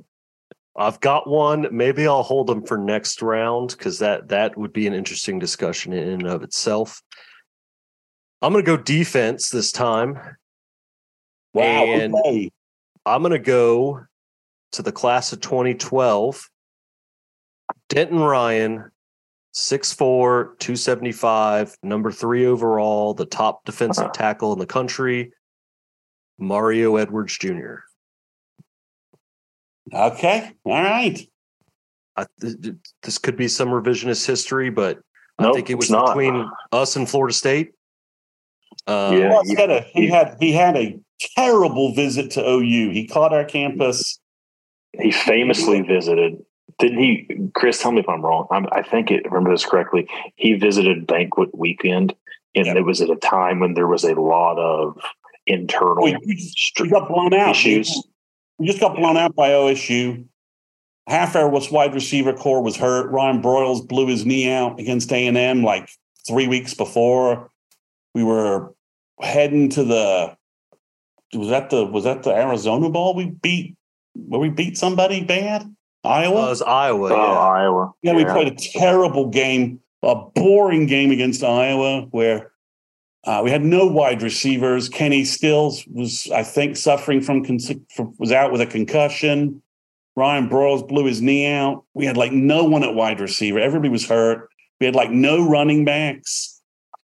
[0.75, 1.67] I've got one.
[1.71, 5.93] Maybe I'll hold them for next round because that that would be an interesting discussion
[5.93, 7.01] in and of itself.
[8.41, 10.19] I'm going to go defense this time.
[11.53, 11.85] Wow.
[11.85, 12.51] And okay.
[13.05, 14.05] I'm going to go
[14.73, 16.49] to the class of 2012.
[17.89, 18.91] Denton Ryan,
[19.53, 24.13] 6'4, 275, number three overall, the top defensive Uh-huh.
[24.13, 25.33] tackle in the country,
[26.37, 27.75] Mario Edwards Jr.
[29.93, 30.51] Okay.
[30.65, 31.19] All right.
[32.15, 34.99] I, th- th- this could be some revisionist history, but
[35.37, 37.71] I think it was between us and Florida State.
[38.87, 39.29] Um, Yeah.
[39.29, 40.99] Plus, you- had a, he you- had he had a
[41.35, 42.89] terrible visit to OU.
[42.91, 44.19] He caught our campus.
[44.99, 46.43] He famously visited.
[46.79, 47.81] Didn't he, Chris?
[47.81, 48.47] Tell me if I'm wrong.
[48.51, 49.25] I'm, I think it.
[49.25, 50.07] Remember this correctly.
[50.35, 52.13] He visited banquet weekend,
[52.55, 52.75] and Yep.
[52.77, 54.97] it was at a time when there was a lot of
[55.47, 57.51] internal We, we just, str- we got blown out.
[57.51, 57.95] issues.
[58.57, 60.25] We just got blown out by OSU.
[61.07, 63.11] Half our was wide receiver core was hurt.
[63.11, 65.89] Ryan Broyles blew his knee out against A and M like
[66.27, 67.49] three weeks before.
[68.13, 68.73] We were
[69.19, 70.35] heading to the
[71.33, 73.75] was that the was that the Arizona ball we beat
[74.15, 75.63] where we beat somebody bad
[76.03, 76.45] Well, Iowa.
[76.45, 77.13] it was Iowa.
[77.13, 77.39] Oh, yeah.
[77.39, 77.91] Iowa.
[78.01, 82.51] yeah, we played a terrible game, a boring game against Iowa where
[83.23, 84.89] uh, we had no wide receivers.
[84.89, 87.59] Kenny Stills was, I think, suffering from, con-
[87.95, 89.61] from was out with a concussion.
[90.15, 91.85] Ryan Broyles blew his knee out.
[91.93, 93.59] We had like no one at wide receiver.
[93.59, 94.49] Everybody was hurt.
[94.79, 96.50] We had like no running backs.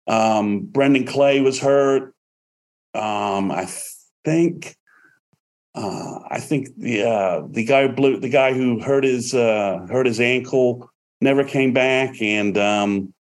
[0.08, 2.14] Um, Brennan Clay was hurt.
[2.94, 3.68] Um, I
[4.24, 4.76] think.
[5.76, 9.88] Uh, I think the uh, the guy who blew the guy who hurt his uh,
[9.90, 10.88] hurt his ankle
[11.20, 13.14] never came back, and um,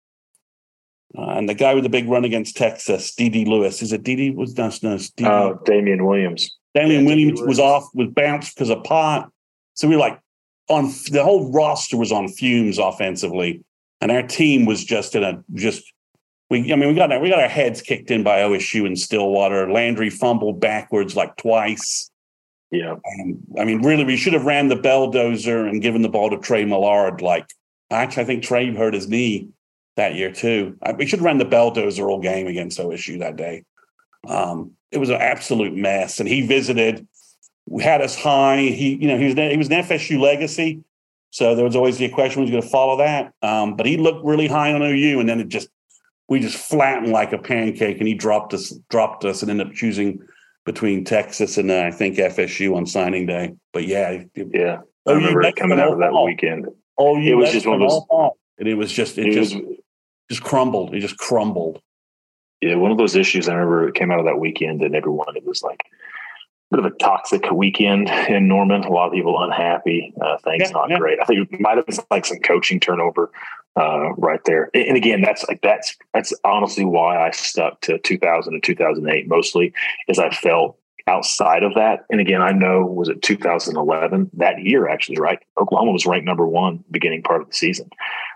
[1.18, 3.46] uh, and the guy with the big run against Texas, D.D.
[3.46, 4.32] Lewis, is it D.D.
[4.32, 5.30] was no, no, it's D.D.
[5.30, 6.58] Oh, Damien Williams.
[6.74, 9.30] Damien Yeah, Williams was off, was bounced because of pot.
[9.76, 10.20] So we were like
[10.70, 13.64] on the whole roster was on fumes offensively,
[14.02, 15.84] and our team was just in a just.
[16.50, 18.98] We, I mean, we got our, we got our heads kicked in by OSU and
[18.98, 19.72] Stillwater.
[19.72, 22.10] Landry fumbled backwards like twice.
[22.72, 22.96] Yeah.
[23.04, 26.38] And I mean, really, we should have ran the belldozer and given the ball to
[26.38, 27.22] Trey Millard.
[27.22, 27.48] Like,
[27.91, 29.50] actually, I think Trey hurt his knee
[29.96, 30.78] that year too.
[30.82, 33.64] I, we should have ran the belldozer all game against OSU that day.
[34.28, 37.08] Um, it was an absolute mess, and he visited.
[37.68, 38.58] We had us high.
[38.58, 40.84] He, you know, he was he was an FSU legacy,
[41.32, 43.34] so there was always the question was going to follow that.
[43.41, 45.70] Um, but he looked really high on OU, and then it just
[46.30, 49.74] we just flattened like a pancake, and he dropped us, dropped us, and ended up
[49.74, 50.19] choosing
[50.65, 53.53] between Texas and uh, I think FSU on signing day.
[53.74, 54.80] But yeah, it- Yeah.
[55.05, 56.26] I OU remember it coming out of that fall.
[56.26, 56.65] weekend.
[56.99, 58.38] OU It was just one of those- fall.
[58.57, 59.76] and it was just it, It just was
[60.30, 60.95] just crumbled.
[60.95, 61.82] It just crumbled.
[62.61, 65.36] yeah, one of those issues I remember it came out of that weekend and everyone
[65.36, 65.82] it was like
[66.74, 68.84] bit of a toxic weekend in Norman.
[68.84, 70.13] A lot of people unhappy.
[70.21, 70.97] Uh, things Yeah, not yeah.
[70.97, 71.19] great.
[71.21, 73.32] I think it might have been like some coaching turnover
[73.76, 74.69] uh, right there.
[74.74, 79.74] And again, that's like that's that's honestly why I stuck to 2000 and 2008 mostly,
[80.07, 82.05] is I felt outside of that.
[82.09, 85.39] And again, I know was it 2011 that year actually, right?
[85.59, 87.89] Oklahoma was ranked number one beginning part of the season.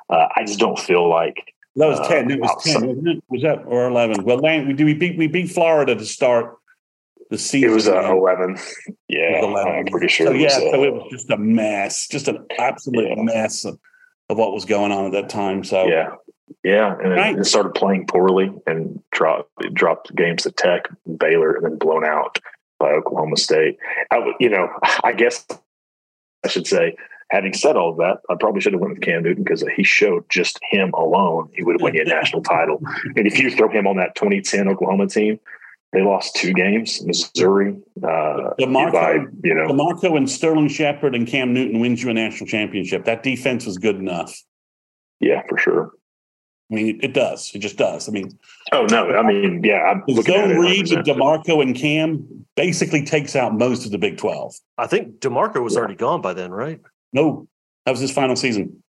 [0.09, 2.27] Uh, I just don't feel like That was Uh, ten.
[2.27, 3.23] That was outside- ten, wasn't it?
[3.29, 4.23] Was that or eleven?
[4.23, 6.57] Well, Land, we do we beat we beat Florida to start
[7.29, 7.69] the season.
[7.69, 8.57] it was uh, 11.
[9.09, 9.73] Yeah, was 11.
[9.73, 10.27] I'm pretty sure.
[10.27, 13.23] So yeah, was, so uh, it was just a mess, just an absolute Yeah.
[13.23, 13.79] mess of,
[14.29, 15.63] of what was going on at that time.
[15.63, 16.15] So Yeah,
[16.63, 17.37] yeah, and then Right.
[17.37, 22.39] it started playing poorly and dropped dropped games to Tech, Baylor, and then blown out
[22.79, 23.77] by Oklahoma State.
[24.11, 24.69] I would, you know,
[25.03, 25.45] I guess
[26.45, 26.95] I should say.
[27.29, 29.83] Having said all of that, I probably should have went with Cam Newton because he
[29.83, 32.81] showed just him alone he would have won you a national title.
[33.17, 35.37] And if you throw him on that 2010 Oklahoma team,
[35.93, 39.13] they lost two games, Missouri, uh, DeMarco- by
[39.43, 43.05] you know, DeMarco and Sterling Shepard and Cam Newton wins you a national championship.
[43.05, 44.37] That defense was good enough.
[45.19, 45.91] yeah, for sure.
[46.69, 47.49] I mean, it, it does.
[47.55, 48.09] It just does.
[48.09, 48.37] I mean,
[48.73, 51.73] Oh no, I mean, yeah, I'm the looking at zone it read with DeMarco and
[51.73, 54.53] Cam basically takes out most of the Big Twelve.
[54.77, 55.79] I think DeMarco was Yeah.
[55.79, 56.81] already gone by then, right?
[57.13, 57.47] No,
[57.85, 58.83] that was his final season.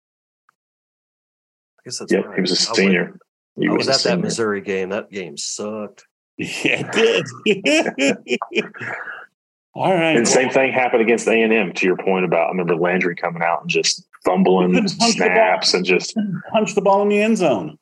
[1.78, 2.36] I guess that's Yeah, right.
[2.36, 3.18] he was a senior.
[3.60, 4.20] He I was a at that.
[4.20, 4.88] Missouri game.
[4.88, 6.06] That game sucked.
[6.38, 8.38] Yeah, it did.
[9.74, 10.16] All right.
[10.16, 11.72] And same thing happened against A and M.
[11.74, 16.16] To your point about, I remember Landry coming out and just fumbling snaps and just.
[16.50, 17.78] Punch the ball in the end zone.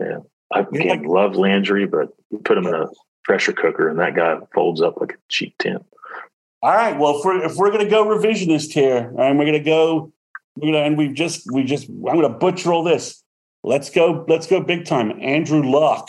[0.00, 0.18] I Yeah,
[0.52, 2.88] again, like- love Landry, but you put him in a
[3.22, 5.84] pressure cooker and that guy folds up like a cheap tent.
[6.62, 6.98] All right.
[6.98, 10.12] Well, if we're if we're gonna go revisionist here, and we're gonna go,
[10.56, 13.22] we're gonna, and we've just we just I'm gonna butcher all this.
[13.62, 14.24] Let's go.
[14.28, 15.20] Let's go big time.
[15.20, 16.08] Andrew Luck.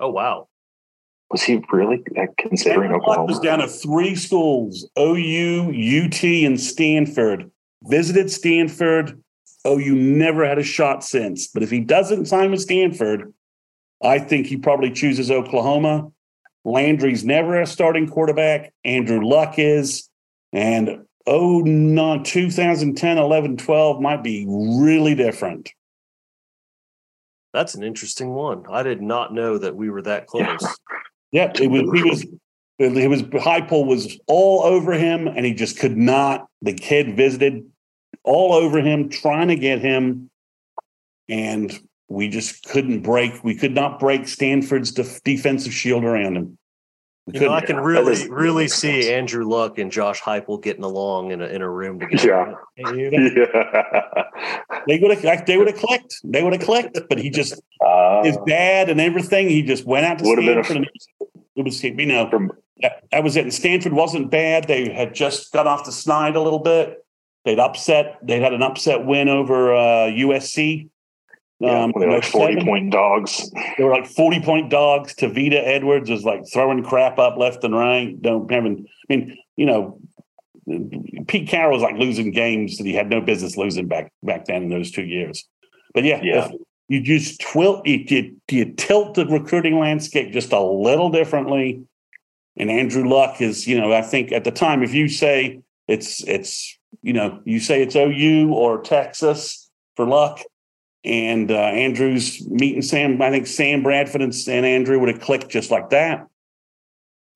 [0.00, 0.48] Oh wow.
[1.30, 2.02] Was he really
[2.38, 3.20] considering Oklahoma?
[3.20, 7.50] Luck was down to three schools: OU, UT, and Stanford.
[7.84, 9.22] Visited Stanford.
[9.66, 11.46] OU never had a shot since.
[11.46, 13.32] But if he doesn't sign with Stanford,
[14.02, 16.10] I think he probably chooses Oklahoma.
[16.64, 18.72] Landry's never a starting quarterback.
[18.84, 20.08] Andrew Luck is.
[20.52, 25.70] And oh no, 2010, 11, 12 might be really different.
[27.52, 28.64] That's an interesting one.
[28.70, 30.78] I did not know that we were that close.
[31.32, 32.26] Yep, it was he was
[32.78, 36.46] it was Heupel was all over him, and he just could not.
[36.62, 37.64] The kid visited
[38.24, 40.30] all over him, trying to get him,
[41.28, 41.78] and
[42.08, 43.44] we just couldn't break.
[43.44, 46.58] We could not break Stanford's def- defensive shield around him.
[47.26, 49.12] We You know, I can really, is- really see.
[49.12, 52.56] Andrew Luck and Josh Heupel getting along in a in a room together.
[52.76, 52.84] Yeah.
[52.84, 53.10] Can't you?
[53.54, 54.22] yeah.
[54.88, 55.46] They would have.
[55.46, 56.14] They would have clicked.
[56.24, 56.98] They would have clicked.
[57.08, 59.48] But he just Uh, his dad and everything.
[59.48, 60.76] He just went out to Would've been a- Stanford.
[61.24, 62.52] and it was you know from
[62.82, 63.42] that, that was it.
[63.44, 64.66] And Stanford wasn't bad.
[64.66, 67.04] They had just got off the snide a little bit.
[67.44, 68.18] They'd upset.
[68.22, 70.88] They'd had an upset win over uh, USC.
[71.60, 72.66] Yeah, Um, they were like forty 07.
[72.66, 73.50] point dogs.
[73.78, 75.14] They were like forty point dogs.
[75.14, 78.20] Tavita Edwards was like throwing crap up left and right.
[78.20, 78.86] Don't having.
[79.10, 80.00] I mean, you know,
[81.26, 84.62] Pete Carroll was like losing games that he had no business losing back back then
[84.64, 85.46] in those two years.
[85.94, 86.48] But yeah, Yeah.
[86.88, 91.82] you just twilt you, you, you tilt the recruiting landscape just a little differently.
[92.56, 96.22] And Andrew Luck is, you know, I think at the time, if you say it's
[96.26, 100.40] it's you know, you say it's OU or Texas for Luck,
[101.04, 103.20] and uh, Andrew's meeting Sam.
[103.22, 106.26] I think Sam Bradford and, and Andrew would have clicked just like that.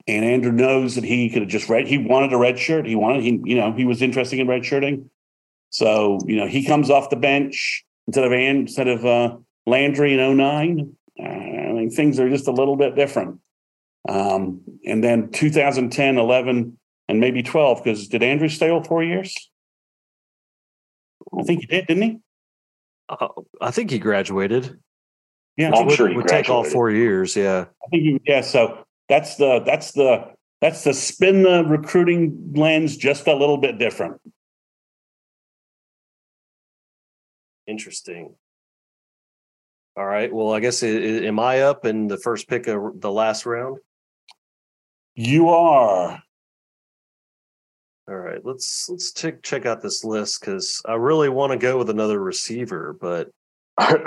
[0.06, 1.86] And Andrew knows that he could have just read.
[1.86, 2.86] He wanted a red shirt.
[2.86, 3.22] He wanted.
[3.22, 5.08] He you know he was interested in red shirting.
[5.70, 9.36] So you know he comes off the bench instead of and instead of uh,
[9.66, 10.96] Landry in 09.
[11.18, 13.40] Uh, I mean things are just a little bit different.
[14.06, 17.82] Um, and then 2010, 11, and maybe 12.
[17.82, 19.34] Because did Andrew stay all four years?
[21.38, 22.18] I think he did, didn't he?
[23.08, 23.28] Uh,
[23.60, 24.78] I think he graduated.
[25.56, 27.36] Yeah, I'm would, sure he would take all four years.
[27.36, 27.66] Yeah.
[27.84, 28.40] I think you, yeah.
[28.40, 33.78] So that's the that's the that's the spin the recruiting lens just a little bit
[33.78, 34.20] different.
[37.66, 38.34] Interesting.
[39.96, 40.32] All right.
[40.32, 43.46] Well, I guess i- i- am I up in the first pick of the last
[43.46, 43.78] round?
[45.14, 46.20] You are
[48.08, 48.44] All right.
[48.44, 52.20] Let's let's check check out this list because I really want to go with another
[52.20, 53.30] receiver, but
[53.80, 54.04] don't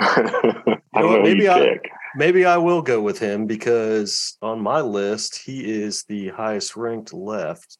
[0.94, 1.90] know maybe I- pick.
[2.14, 7.12] maybe I will go with him because on my list he is the highest ranked
[7.12, 7.76] left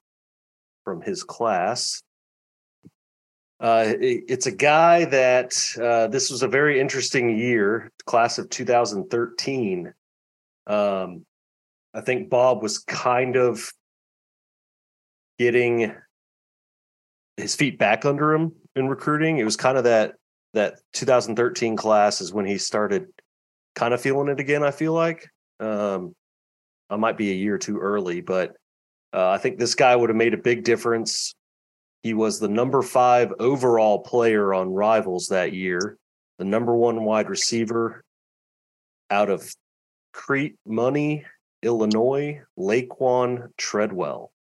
[0.85, 2.03] from his class.
[3.61, 9.93] Uh, it's a guy that uh, this was a very interesting year, class of 2013.
[10.69, 11.27] Um,
[11.93, 13.73] I think Bob was kind of
[15.41, 15.93] getting
[17.39, 19.39] his feet back under him in recruiting.
[19.39, 20.15] It was kind of that
[20.55, 23.07] that 2013 class is when he started
[23.75, 24.63] kind of feeling it again.
[24.63, 25.29] I feel like
[25.61, 26.15] um,
[26.91, 28.57] I might be a year too early, but
[29.13, 31.35] uh, I think this guy would have made a big difference.
[32.03, 35.97] He was the number five overall player on Rivals that year,
[36.39, 38.03] the number one wide receiver
[39.11, 39.53] out of
[40.13, 41.25] Crete Money,
[41.63, 44.33] Illinois, Laquan Treadwell.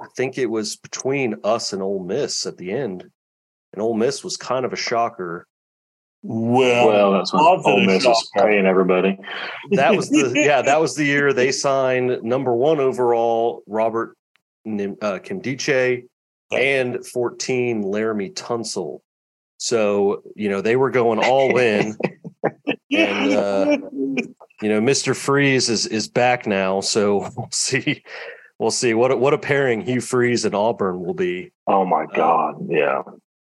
[0.00, 3.04] I think it was between us and Ole Miss at the end,
[3.72, 5.46] and Ole Miss was kind of a shocker.
[6.22, 6.88] well.
[6.88, 8.48] Well, that's when odds Ole are Miss was shocker.
[8.48, 9.18] paying everybody.
[9.72, 14.16] That was the yeah, that was the year they signed number one overall Robert
[14.64, 16.04] Nim- uh, Nkemdiche
[16.50, 19.00] and 14 Laremy Tunsil.
[19.58, 21.96] So you know they were going all in.
[22.90, 23.78] and, uh,
[24.60, 28.02] You know, Mister Freeze is is back now, so we'll see.
[28.58, 31.52] We'll see what a, what a pairing Hugh Freeze and Auburn will be.
[31.66, 32.66] Oh my uh, God.
[32.68, 33.02] Yeah.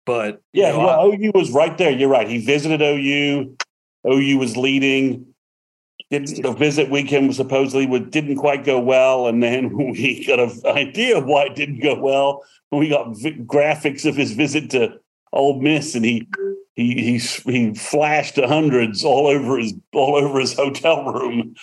[0.07, 1.91] But you yeah, know, well, I- OU was right there.
[1.91, 2.29] You're right.
[2.29, 3.57] He visited OU.
[4.07, 5.27] OU was leading.
[6.11, 10.39] Didn't the visit weekend was supposedly was, didn't quite go well, and then we got
[10.39, 12.45] an idea of why it didn't go well.
[12.71, 14.99] We got vi- graphics of his visit to
[15.33, 16.29] Ole Miss, and he
[16.77, 21.55] he he he flashed hundreds all over his all over his hotel room.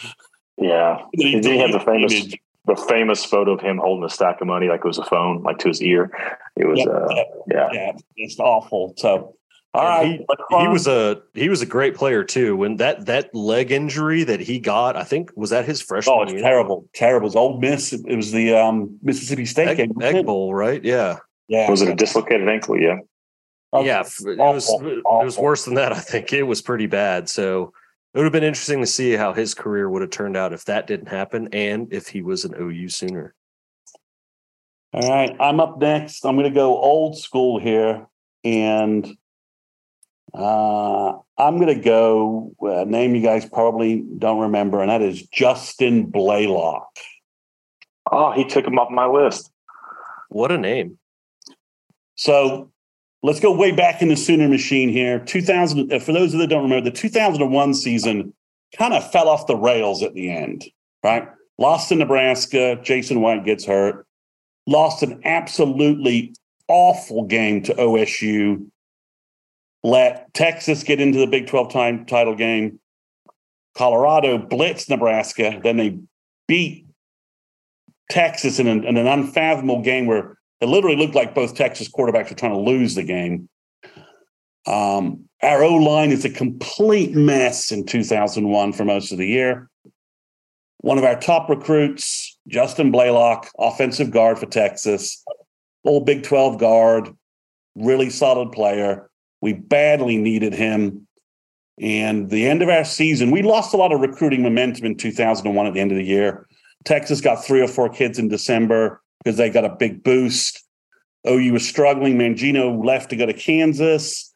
[0.58, 1.04] Yeah.
[1.14, 2.40] And then Did he have the famous image.
[2.66, 5.42] The famous photo of him holding a stack of money like it was a phone,
[5.42, 6.12] like to his ear?
[6.56, 7.70] It was Yeah, uh yeah, yeah.
[7.74, 8.94] yeah, it's awful.
[8.98, 9.36] So,
[9.74, 10.20] all right,
[10.50, 12.56] he was a he was a great player too.
[12.56, 16.22] When that that leg injury that he got, I think was that his freshman Oh,
[16.22, 16.42] it's year?
[16.44, 16.88] terrible.
[16.94, 17.26] Terrible.
[17.26, 17.94] It was Ole Miss.
[17.94, 19.94] It was the um, Mississippi State Egg, game.
[20.00, 20.26] Egg?
[20.26, 20.84] Bowl, right?
[20.84, 21.18] Yeah,
[21.48, 21.68] Yeah.
[21.70, 22.78] Was it a dislocated ankle?
[22.78, 22.98] Yeah.
[23.74, 24.02] Oh, yeah.
[24.02, 25.94] It was awful, it was worse than that.
[25.94, 27.28] I think it was pretty bad.
[27.30, 27.72] So
[28.14, 30.66] It would have been interesting to see how his career would have turned out if
[30.66, 33.34] that didn't happen and if he was an OU Sooner.
[34.94, 36.26] All right, I'm up next.
[36.26, 38.06] I'm going to go old school here,
[38.44, 39.08] and
[40.34, 45.26] uh, I'm going to go a name you guys probably don't remember, and that is
[45.28, 46.88] Justin Blalock.
[48.12, 49.50] Oh, he took him off my list.
[50.28, 50.98] What a name!
[52.16, 52.71] So
[53.24, 55.20] let's go way back in the Sooner machine here.
[55.20, 55.92] 2000.
[55.92, 58.34] Uh, for those that don't remember, the 2001 season
[58.78, 60.66] kind of fell off the rails at the end.
[61.04, 61.28] Right,
[61.58, 62.80] lost in Nebraska.
[62.84, 64.06] Jason White gets hurt
[64.68, 66.34] lost an absolutely
[66.68, 68.68] awful game to OSU,
[69.84, 72.80] let Texas get into the Big 12 time title game.
[73.76, 75.60] Colorado blitzed Nebraska.
[75.64, 75.98] Then they
[76.48, 76.86] beat
[78.10, 82.30] Texas in an, in an unfathomable game where it literally looked like both Texas quarterbacks
[82.30, 83.50] were trying to lose the game.
[84.68, 89.70] Um, our O line is a complete mess in 2001 for most of the year.
[90.78, 95.24] One of our top recruits, Justin Blalock, offensive guard for Texas,
[95.84, 97.10] old Big 12 guard,
[97.76, 99.10] really solid player.
[99.42, 101.08] We badly needed him.
[101.80, 105.66] And the end of our season, we lost a lot of recruiting momentum in 2001
[105.66, 106.48] at the end of the year.
[106.86, 110.64] Texas got three or four kids in December because they got a big boost.
[111.28, 112.18] OU was struggling.
[112.18, 114.34] Mangino left to go to Kansas.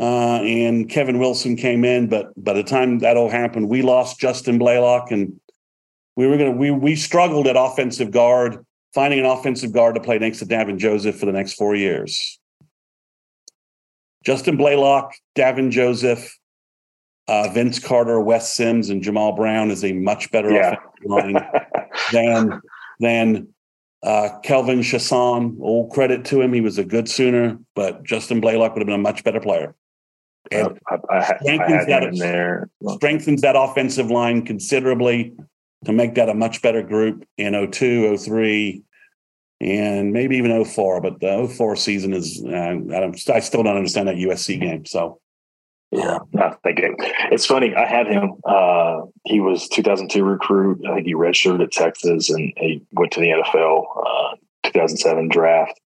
[0.00, 4.18] Uh, and Kevin Wilson came in, but by the time that all happened, we lost
[4.18, 5.38] Justin Blalock, and
[6.16, 8.64] we were going to we we struggled at offensive guard,
[8.94, 12.38] finding an offensive guard to play next to Davin Joseph for the next four years.
[14.24, 16.34] Justin Blalock, Davin Joseph,
[17.28, 20.76] uh, Vince Carter, Wes Sims, and Jammal Brown is a much better yeah.
[20.76, 21.46] offensive line
[22.12, 22.62] than
[23.00, 23.48] than
[24.02, 25.56] uh, Kelvin Chaisson.
[25.60, 28.94] All credit to him; he was a good Sooner, but Justin Blalock would have been
[28.94, 29.74] a much better player.
[30.50, 32.70] And I, I, strengthens, I that, there.
[32.96, 35.34] strengthens that offensive line considerably
[35.84, 38.82] to make that a much better group in 02, 03,
[39.60, 41.00] and maybe even 04.
[41.00, 44.86] But the 04 season is, uh, I, don't, I still don't understand that USC game.
[44.86, 45.20] So,
[45.90, 46.94] yeah, no, thank you.
[47.32, 47.74] It's funny.
[47.74, 48.34] I had him.
[48.44, 50.80] Uh, he was 2002 recruit.
[50.86, 53.86] I think he redshirted at Texas and he went to the NFL.
[54.06, 55.80] Uh, 2007 draft.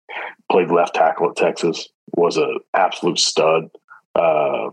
[0.50, 1.88] Played left tackle at Texas.
[2.16, 3.70] Was an absolute stud.
[4.14, 4.70] Uh,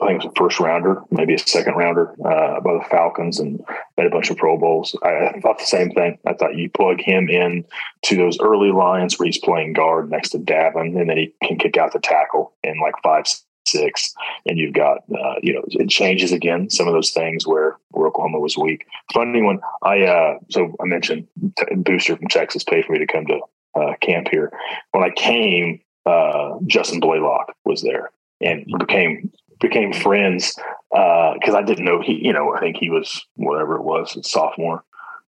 [0.00, 3.38] I think it was a first rounder, maybe a second rounder uh, by the Falcons,
[3.38, 3.64] and
[3.96, 4.96] made a bunch of Pro Bowls.
[5.04, 6.18] I, I, thought the same thing.
[6.26, 7.64] I thought you plug him in
[8.06, 11.56] to those early lines where he's playing guard next to Davin, and then he can
[11.56, 13.26] kick out the tackle in like five,
[13.72, 14.14] six,
[14.46, 16.70] and you've got uh, you know it changes again.
[16.70, 18.86] Some of those things where, where Oklahoma was weak.
[19.12, 21.26] Funny one, I uh, so I mentioned
[21.58, 23.40] t- Booster from Texas paid for me to come to
[23.74, 24.52] uh, camp here.
[24.92, 30.54] When I came, uh, Justin Blalock was there and became became friends
[30.90, 34.16] because uh, I didn't know he, you know, I think he was whatever it was,
[34.16, 34.84] a sophomore.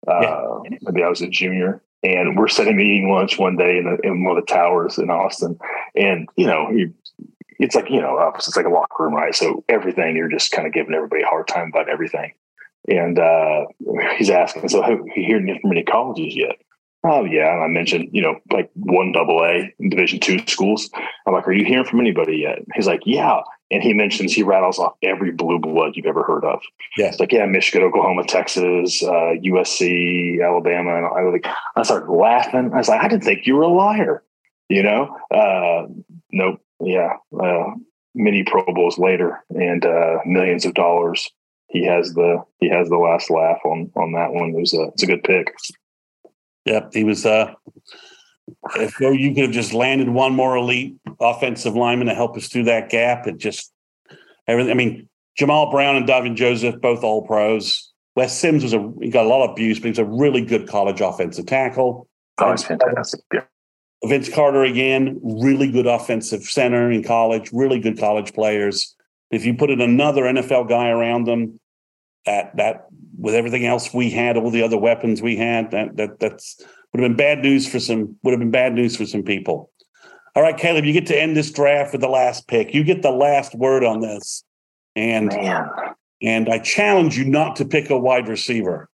[0.07, 0.77] Uh, yeah.
[0.81, 1.81] Maybe I was a junior.
[2.03, 5.09] And we're sitting eating lunch one day in, the, in one of the towers in
[5.09, 5.57] Austin.
[5.95, 6.93] And, you know, you,
[7.59, 9.35] it's like, you know, it's like a locker room, right?
[9.35, 12.33] So everything, you're just kind of giving everybody a hard time about everything.
[12.87, 13.65] And uh,
[14.17, 16.57] he's asking, so have you heard from any colleges yet?
[17.05, 20.89] Oh yeah, and I mentioned you know like one double A Division two schools.
[21.27, 22.59] I'm like, are you hearing from anybody yet?
[22.75, 26.45] He's like, yeah, and he mentions he rattles off every blue blood you've ever heard
[26.45, 26.61] of.
[26.97, 31.83] Yeah, it's like yeah, Michigan, Oklahoma, Texas, uh, USC, Alabama, and I was like, I
[31.83, 32.71] started laughing.
[32.73, 34.23] I was like, I didn't think you were a liar.
[34.69, 35.87] You know, uh,
[36.31, 37.71] nope, yeah, uh,
[38.15, 41.29] many Pro Bowls later and uh, millions of dollars.
[41.67, 44.49] He has the he has the last laugh on on that one.
[44.49, 45.53] It was a it's a good pick.
[46.65, 47.25] Yep, he was.
[47.25, 47.53] Uh,
[48.75, 52.65] if you could have just landed one more elite offensive lineman to help us through
[52.65, 53.71] that gap, it just
[54.47, 54.71] everything.
[54.71, 57.91] I mean, Jammal Brown and Davin Joseph, both all pros.
[58.15, 60.67] Wes Sims was a he got a lot of abuse, but he's a really good
[60.67, 62.07] college offensive tackle.
[62.37, 63.21] Oh, Vince fantastic.
[63.33, 63.41] Yeah.
[64.05, 68.95] Vince Carter again, really good offensive center in college, really good college players.
[69.31, 71.59] If you put in another NFL guy around them,
[72.25, 76.19] that that with everything else we had, all the other weapons we had, that that
[76.19, 76.61] that's
[76.91, 79.71] would have been bad news for some would have been bad news for some people.
[80.35, 82.73] All right, Caleb, you get to end this draft with the last pick.
[82.73, 84.43] You get the last word on this,
[84.95, 85.69] and Man.
[86.21, 88.89] and I challenge you not to pick a wide receiver.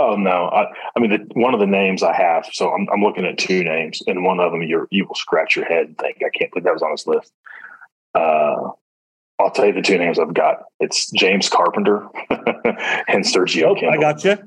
[0.00, 0.48] Oh no!
[0.48, 0.64] I,
[0.96, 2.48] I mean, the, one of the names I have.
[2.54, 5.54] So I'm, I'm looking at two names, and one of them you you will scratch
[5.54, 7.30] your head and think I can't believe that was on this list.
[8.14, 8.70] Uh,
[9.38, 10.64] I'll tell you the two names I've got.
[10.80, 13.92] It's James Carpenter and Sergio Kindle.
[13.92, 14.38] I got you.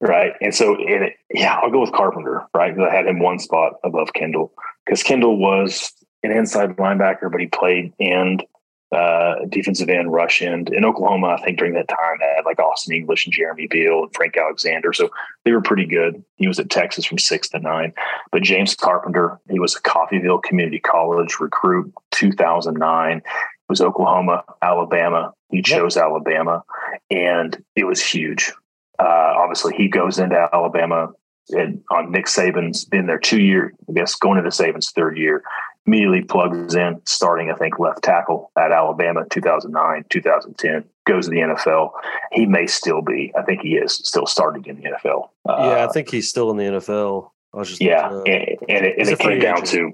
[0.00, 0.32] Right.
[0.42, 2.74] And so, it, yeah, I'll go with Carpenter, right?
[2.74, 4.52] Because I had him one spot above Kindle
[4.84, 5.92] because Kindle was
[6.22, 8.44] an inside linebacker, but he played end
[8.90, 10.70] uh, defensive end, rush end.
[10.70, 14.04] In Oklahoma, I think during that time, they had like Austin English and Jeremy Beal
[14.04, 14.92] and Frank Alexander.
[14.92, 15.10] So
[15.44, 16.22] they were pretty good.
[16.36, 17.92] He was at Texas from six to nine.
[18.32, 23.18] But James Carpenter, he was a Coffeyville Community College recruit, 2009.
[23.18, 23.24] It
[23.68, 25.34] was Oklahoma, Alabama.
[25.50, 26.06] He chose yep.
[26.06, 26.62] Alabama,
[27.10, 28.52] and it was huge.
[28.98, 31.10] Uh, obviously, he goes into Alabama
[31.50, 35.42] and on Nick Saban's been there two years, I guess, going into Saban's third year
[35.88, 41.38] immediately plugs in, starting, I think, left tackle at Alabama 2009, 2010, goes to the
[41.38, 41.92] NFL.
[42.32, 45.30] He may still be, I think he is still starting in the NFL.
[45.48, 47.30] Uh, yeah, I think he's still in the NFL.
[47.54, 48.08] I was just, yeah.
[48.08, 49.92] Uh, and, and, it, and it came down to,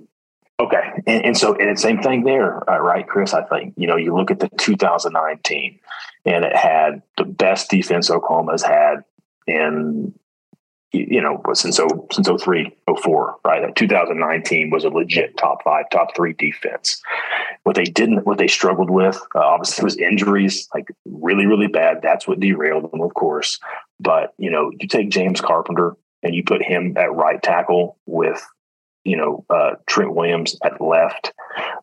[0.59, 0.91] okay.
[1.07, 3.33] And, and so, and the same thing there, uh, right, Chris?
[3.33, 5.79] I think, you know, you look at the 2019
[6.25, 9.05] and it had the best defense Oklahoma's had
[9.47, 10.12] in
[10.95, 13.62] you know, since oh, since 03, 04, right?
[13.62, 17.03] That 2019 was a legit top five, top three defense.
[17.65, 22.01] What they didn't, what they struggled with, uh, obviously, was injuries, like really, really bad.
[22.03, 23.59] That's what derailed them, of course.
[24.01, 28.45] But you know, you take James Carpenter and you put him at right tackle with
[29.05, 31.33] you know uh, Trent Williams at left,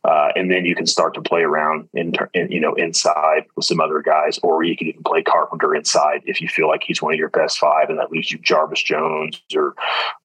[0.03, 3.65] uh, and then you can start to play around in, in, you know inside with
[3.65, 7.01] some other guys, or you can even play Carpenter inside if you feel like he's
[7.01, 9.75] one of your best five, and that leaves you Jarvis Jones or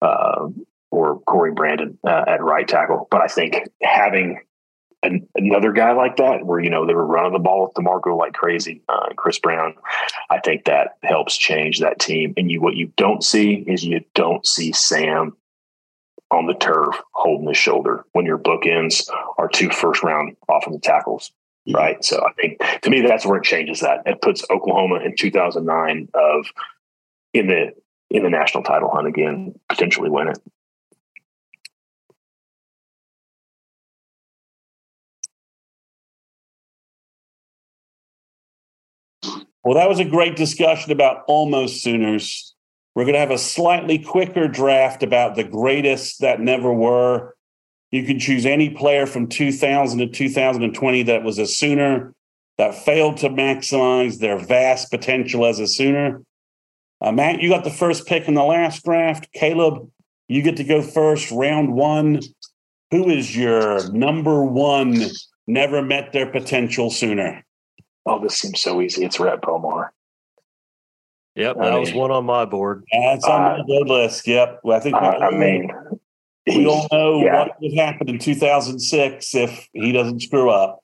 [0.03, 0.49] uh,
[0.91, 3.09] or Corey Brandon uh, at right tackle.
[3.11, 4.41] But I think having
[5.03, 8.17] an, another guy like that, where you know they were running the ball with Demarco
[8.17, 9.75] like crazy, uh, Chris Brown,
[10.31, 12.35] I think that helps change that team.
[12.37, 15.37] And you, what you don't see is you don't see Sam
[16.31, 19.09] on the turf holding his shoulder when your bookends
[19.39, 21.33] are two first round offensive tackles.
[21.73, 22.05] Right.
[22.05, 24.03] So I think to me, that's where it changes that.
[24.07, 26.47] It puts Oklahoma in 2009 of
[27.35, 27.73] in the
[28.11, 30.39] in the national title hunt again, potentially win it.
[39.65, 42.56] Well, that was a great discussion about almost Sooners.
[42.97, 47.37] We're going to have a slightly quicker draft about the greatest that never were.
[47.91, 52.15] You can choose any player from 2000 to 2020 that was a Sooner
[52.57, 56.23] that failed to maximize their vast potential as a Sooner.
[57.03, 59.31] Uh, Matt, you got the first pick in the last draft.
[59.35, 59.91] Caleb,
[60.27, 62.21] you get to go first, round one.
[62.93, 65.03] Who is your number one,
[65.47, 67.45] never met their potential Sooner?
[68.07, 69.05] Oh, this seems so easy.
[69.05, 69.91] It's Rhett Bomar.
[71.37, 72.85] Yep, that I was one on my board.
[72.91, 74.27] That's on uh, my board list.
[74.27, 74.61] Yep.
[74.65, 74.97] Well, I think.
[74.97, 75.71] I, I mean,
[76.47, 77.41] we all know yeah.
[77.41, 80.81] what would happen in 2006 if he doesn't screw up.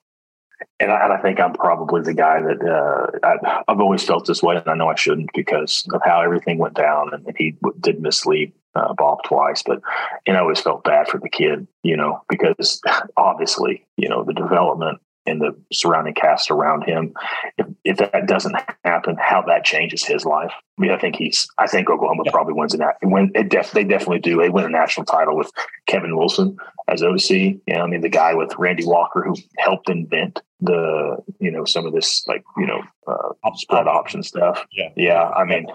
[0.79, 4.27] And I, and I think I'm probably the guy that uh, I, have always felt
[4.27, 7.35] this way, and I know I shouldn't because of how everything went down, and, and
[7.37, 9.63] he did mislead uh, Bob twice.
[9.63, 9.81] But
[10.27, 12.79] and I always felt bad for the kid, you know, because
[13.17, 17.13] obviously, you know, the development and the surrounding cast around him.
[17.57, 20.51] If, if that doesn't happen, how that changes his life.
[20.77, 21.47] I mean, I think he's.
[21.57, 22.31] I think Oklahoma yeah.
[22.31, 22.95] probably wins that.
[23.01, 24.37] When it def, they definitely do.
[24.37, 25.51] They win a national title with
[25.87, 27.29] Kevin Wilson as OC.
[27.29, 31.65] You know, I mean, the guy with Randy Walker who helped invent the you know
[31.65, 34.65] some of this like you know uh, spread option stuff.
[34.71, 35.29] Yeah, yeah.
[35.29, 35.67] I mean,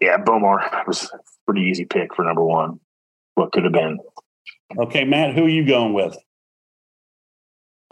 [0.00, 2.80] yeah, Bomar was a pretty easy pick for number one.
[3.34, 3.98] What could have been.
[4.78, 6.16] Okay, Matt, who are you going with?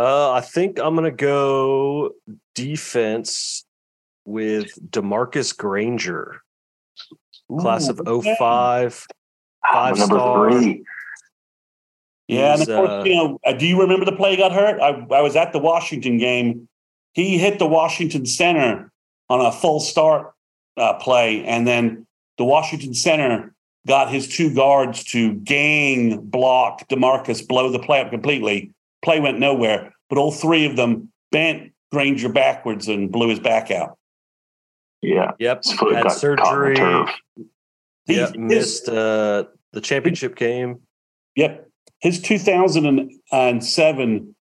[0.00, 2.12] Uh, I think I'm gonna go
[2.54, 3.66] defense
[4.24, 6.40] with Demarcus Granger,
[7.52, 9.06] Ooh, class of 05, five
[9.70, 10.50] ah, star.
[10.52, 10.84] Three.
[12.28, 14.52] Yeah, and of course, uh, you know, uh, do you remember the play he got
[14.52, 14.80] hurt?
[14.80, 16.66] I, I was at the Washington game.
[17.12, 18.90] He hit the Washington center
[19.28, 20.32] on a full start
[20.78, 22.06] uh, play, and then
[22.38, 23.54] the Washington center
[23.86, 28.72] got his two guards to gang block Demarcus, blow the play up completely
[29.02, 33.70] play went nowhere, but all three of them bent Granger backwards and blew his back
[33.70, 33.98] out.
[35.02, 35.32] Yeah.
[35.38, 35.64] Yep.
[35.92, 36.76] Had surgery.
[38.04, 40.80] He yep, missed uh, the championship game.
[41.36, 41.68] Yep.
[42.00, 44.34] His 2007,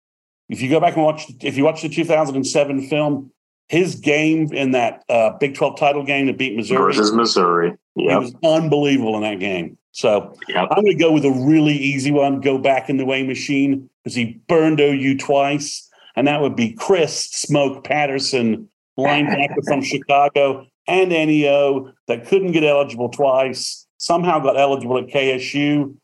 [0.48, 3.32] if you go back and watch, if you watch the 2007 film,
[3.68, 8.12] his game in that uh, Big 12 title game to beat Missouri versus Missouri, yeah,
[8.12, 9.76] he was unbelievable in that game.
[9.92, 10.68] So yep.
[10.70, 12.40] I'm going to go with a really easy one.
[12.40, 16.72] Go back in the way machine because he burned OU twice, and that would be
[16.72, 23.86] Chris Smoke Patterson, linebacker from Chicago, and NEO that couldn't get eligible twice.
[23.98, 25.96] Somehow got eligible at KSU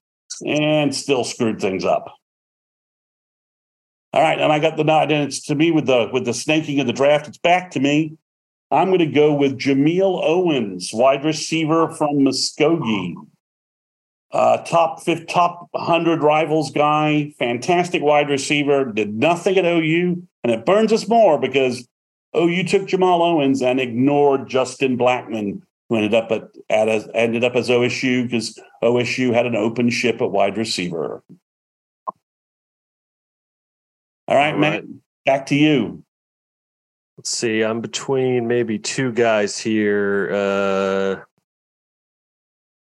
[0.45, 2.13] and still screwed things up.
[4.13, 6.35] All right, and I got the nod, and it's to me with the with the
[6.35, 7.27] snaking of the draft.
[7.27, 8.17] It's back to me.
[8.71, 13.15] I'm going to go with Jameel Owens, wide receiver from Muskogee.
[14.35, 20.27] Uh, top fifth, top 100 rivals guy, fantastic wide receiver, did nothing at OU.
[20.43, 21.89] And it burns us more because
[22.37, 27.45] OU took Jamal Owens and ignored Justin Blackmon, who ended up at, at a, ended
[27.45, 31.23] up as OSU because OSU had an open ship at wide receiver.
[34.27, 34.59] All right, All right.
[34.59, 34.85] Matt,
[35.25, 36.03] back to you.
[37.17, 37.63] Let's see.
[37.63, 40.31] I'm between maybe two guys here.
[40.33, 41.34] Uh,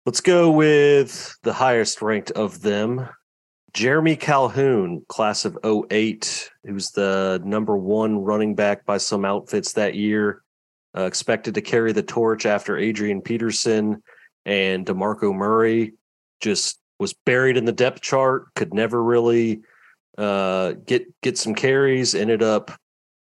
[0.06, 3.10] let's go with the highest ranked of them.
[3.73, 9.95] Jeremy Calhoun, class of 08, who's the number one running back by some outfits that
[9.95, 10.41] year.
[10.98, 14.02] Uh, expected to carry the torch after Adrian Peterson
[14.45, 15.94] and DeMarco Murray.
[16.40, 19.61] Just was buried in the depth chart, could never really
[20.18, 22.15] uh, get get some carries.
[22.15, 22.72] Ended up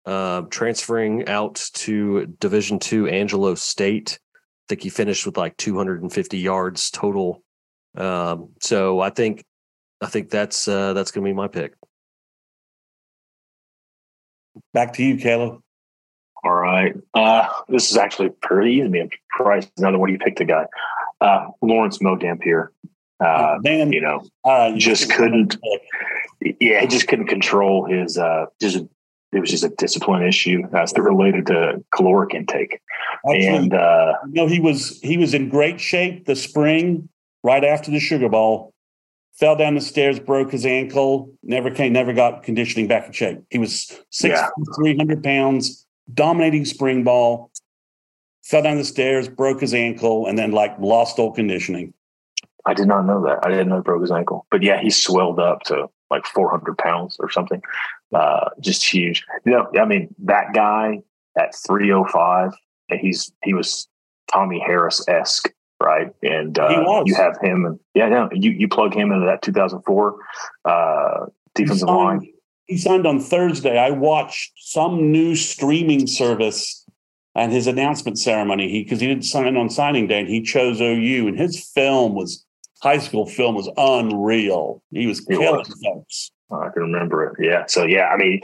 [0.06, 4.20] uh, transferring out to Division Two Angelo State.
[4.66, 7.44] I think he finished with like 250 yards total.
[7.96, 9.44] Um, so I think
[10.02, 11.76] I think that's uh, that's going to be my pick.
[14.74, 15.62] Back to you, Caleb.
[16.44, 16.96] All right.
[17.14, 19.00] Uh, this is actually pretty easy.
[19.00, 20.66] I'm surprised another one you picked a guy.
[21.22, 22.72] Uh, Lawrence Mo Dampier.
[23.20, 25.58] Uh, Man, you know, uh, just couldn't.
[26.42, 28.18] Yeah, he just couldn't control his.
[28.18, 28.84] Uh, just
[29.36, 32.80] it was just a discipline issue as related to caloric intake.
[33.28, 37.10] Actually, and uh, you know, he was he was in great shape the spring
[37.44, 38.74] right after the Sugar Bowl.
[39.34, 41.30] Fell down the stairs, broke his ankle.
[41.44, 43.40] Never came, never got conditioning back in shape.
[43.50, 44.48] He was six yeah.
[44.78, 47.52] three hundred pounds, dominating spring ball.
[48.46, 51.94] Fell down the stairs, broke his ankle, and then like lost all conditioning.
[52.66, 53.40] I did not know that.
[53.46, 54.48] I didn't know he broke his ankle.
[54.50, 57.62] But yeah, he swelled up to like 400 pounds or something.
[58.14, 59.26] Uh, just huge.
[59.46, 61.02] You know, I mean, that guy
[61.38, 62.52] at 305,
[62.90, 63.88] and he's he was
[64.32, 65.52] Tommy Harris esque,
[65.82, 66.12] right?
[66.24, 70.16] And uh, you have him, and yeah, no, you you plug him into that 2004
[70.66, 72.32] uh, defensive he line.
[72.68, 73.78] He signed on Thursday.
[73.78, 76.86] I watched some new streaming service
[77.36, 78.70] and his announcement ceremony.
[78.70, 82.16] He because he didn't sign on signing day, and he chose OU, and his film
[82.16, 82.45] was
[82.82, 84.82] high school film was unreal.
[84.92, 86.32] He was killing folks.
[86.52, 87.36] I can remember it.
[87.40, 87.66] Yeah.
[87.68, 88.42] So yeah, I mean,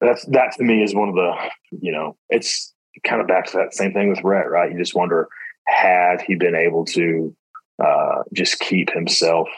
[0.00, 1.32] that's that to me is one of the
[1.70, 2.72] you know it's
[3.04, 4.70] kind of back to that same thing with Rhett, right?
[4.70, 5.28] You just wonder
[5.66, 7.34] had he been able to
[7.82, 9.48] uh, just keep himself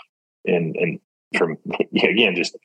[0.45, 1.01] in and
[1.37, 1.57] from
[2.03, 2.57] again just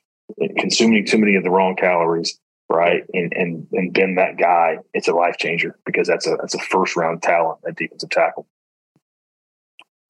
[0.58, 5.08] consuming too many of the wrong calories right and and and been that guy it's
[5.08, 8.46] a life changer because that's a that's a first round talent at defensive tackle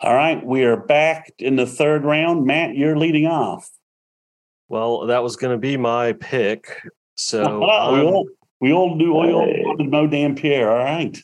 [0.00, 2.46] all right, we are back in the third round.
[2.46, 3.68] Matt, you're leading off.
[4.68, 6.68] Well, that was going to be my pick.
[7.16, 8.26] So we all
[8.60, 10.70] we all do we all wanted Mo Dampier.
[10.70, 11.18] All right.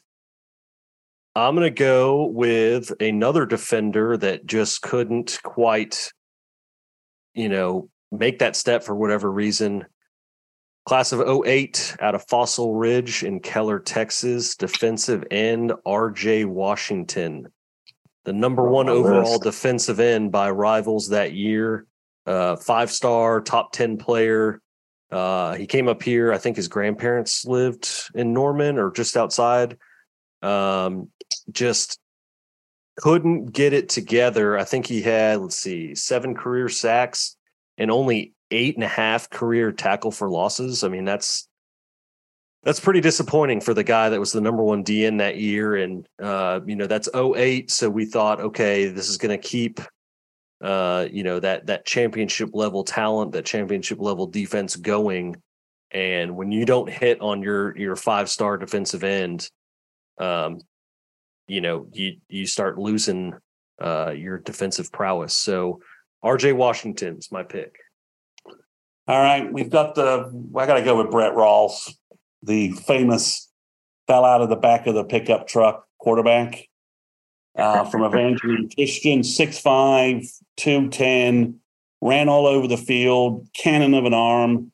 [1.36, 6.12] I'm going to go with another defender that just couldn't quite,
[7.34, 9.84] you know, make that step for whatever reason.
[10.86, 17.48] Class of 08 out of Fossil Ridge in Keller, Texas, defensive end RJ Washington
[18.24, 19.42] the number one overall list.
[19.42, 21.86] defensive end by rivals that year.
[22.26, 24.60] Uh, five star, top 10 player.
[25.10, 26.32] Uh, he came up here.
[26.32, 29.76] I think his grandparents lived in Norman or just outside.
[30.42, 31.10] Um,
[31.50, 31.98] just
[32.96, 34.58] couldn't get it together.
[34.58, 37.36] I think he had, let's see, seven career sacks
[37.76, 40.84] and only eight and a half career tackle for losses.
[40.84, 41.48] I mean, that's
[42.64, 45.76] that's pretty disappointing for the guy that was the number one DN that year.
[45.76, 47.70] And, uh, you know, that's 08.
[47.70, 49.80] So we thought, okay, this is going to keep,
[50.62, 55.36] uh, you know, that, that championship level talent, that championship level defense going.
[55.90, 59.48] And when you don't hit on your, your five star defensive end,
[60.18, 60.58] um,
[61.46, 63.34] you know, you, you start losing,
[63.78, 65.36] uh, your defensive prowess.
[65.36, 65.80] So
[66.24, 67.76] RJ Washington's my pick.
[69.06, 69.52] All right.
[69.52, 71.92] We've got the, I got to go with Brent Rawls
[72.44, 73.50] the famous
[74.06, 76.68] fell out of the back of the pickup truck quarterback
[77.56, 81.60] uh, from Evangeline Christian, 6'5, 210,
[82.00, 84.70] ran all over the field, cannon of an arm.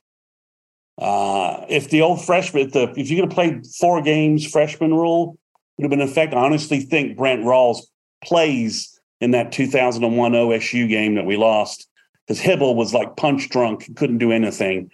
[0.99, 4.93] Uh, if the old freshman, if, the, if you're going to play four games freshman
[4.93, 5.39] rule,
[5.77, 6.35] would have been in effect.
[6.35, 7.83] I honestly think Brent Rawls
[8.23, 11.89] plays in that 2001 OSU game that we lost
[12.27, 14.91] because Hybl was like punch drunk, couldn't do anything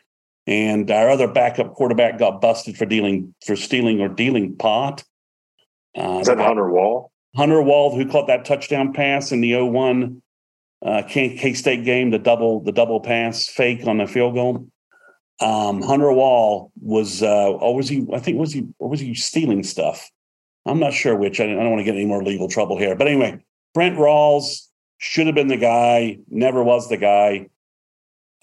[0.46, 5.04] and our other backup quarterback got busted for dealing for stealing or dealing pot.
[5.96, 7.10] Uh, Is that Hunter Wall?
[7.34, 10.22] Hunter Wall, who caught that touchdown pass in the 01
[10.84, 14.68] uh, K State game, the double the double pass fake on the field goal.
[15.40, 18.06] Um, Hunter Wall was, uh, or was he?
[18.12, 20.10] I think was he, or was he stealing stuff?
[20.64, 21.40] I'm not sure which.
[21.40, 22.96] I, I don't want to get any more legal trouble here.
[22.96, 23.44] But anyway,
[23.74, 24.66] Brent Rawls,
[24.98, 27.48] should have been the guy, never was the guy.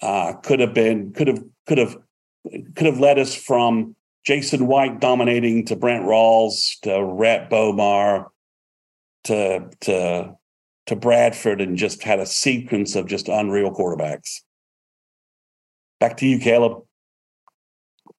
[0.00, 1.96] Uh, could have been, could have, could have,
[2.74, 8.28] could have led us from Jason White dominating to Brent Rawls to Rhett Bomar
[9.24, 10.34] to to
[10.86, 14.40] to Bradford and just had a sequence of just unreal quarterbacks.
[16.00, 16.82] Back to you, Caleb.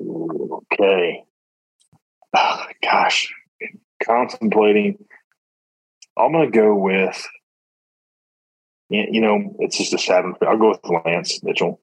[0.01, 1.23] Okay.
[2.35, 3.33] Oh, gosh,
[4.03, 4.97] contemplating.
[6.17, 7.23] I'm going to go with,
[8.89, 10.37] you know, it's just a seventh.
[10.41, 11.81] I'll go with Lance Mitchell.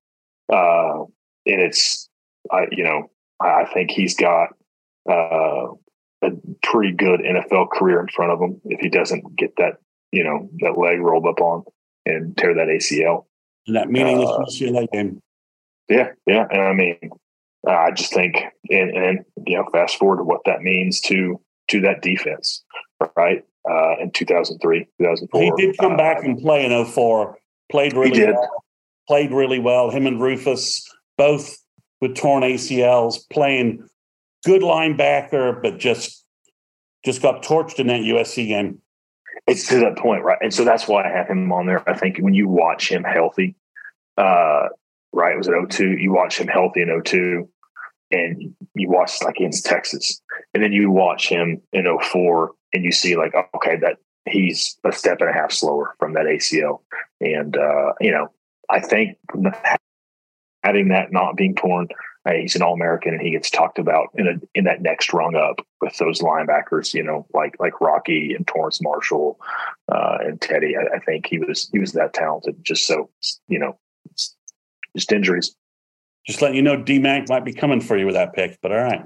[0.53, 1.05] Uh,
[1.47, 2.09] and it's,
[2.51, 3.11] I, you know,
[3.41, 4.51] I think he's got
[5.11, 5.69] uh,
[6.23, 6.31] a
[6.63, 9.79] pretty good NFL career in front of him if he doesn't get that,
[10.13, 11.65] you know, that leg rolled up on
[12.07, 13.27] and tear that ACL.
[13.67, 15.21] And that meaningless uh, UCLA game.
[15.89, 16.97] Yeah, yeah, and I mean,
[17.67, 18.37] I just think,
[18.71, 22.65] and, and you know, fast forward to what that means to to that defense,
[23.17, 23.45] right?
[23.69, 25.43] Uh, in 2003, 2004.
[25.43, 27.39] He did come back uh, and play in 04,
[27.71, 28.65] played really well.
[29.09, 29.91] Played really well.
[29.91, 31.57] Him and Rufus both
[32.01, 33.89] with torn ACLs, playing
[34.45, 36.25] good linebacker, but just
[37.05, 38.81] just got torched in that USC game.
[39.47, 40.39] It's to that point, right?
[40.41, 41.89] And so that's why I have him on there.
[41.89, 43.57] I think when you watch him healthy,
[44.17, 44.69] uh,
[45.13, 45.35] right?
[45.35, 45.97] It was at 02.
[45.99, 47.49] You watch him healthy in 02
[48.13, 50.21] and you watch like against Texas.
[50.55, 54.93] And then you watch him in 04 and you see like, okay, that he's a
[54.93, 56.81] step and a half slower from that ACL.
[57.21, 58.29] And, uh, you know,
[58.71, 59.19] I think
[60.63, 61.89] having that not being torn,
[62.25, 65.13] uh, he's an All American and he gets talked about in a, in that next
[65.13, 69.41] rung up with those linebackers, you know, like like Rocky and Torrance Marshall
[69.91, 70.77] uh, and Teddy.
[70.77, 72.57] I, I, think he was he was that talented.
[72.63, 73.11] Just so
[73.49, 73.77] you know,
[74.97, 75.57] just injuries.
[76.27, 78.83] Just letting you know, DMAC might be coming for you with that pick, but all
[78.83, 79.03] right.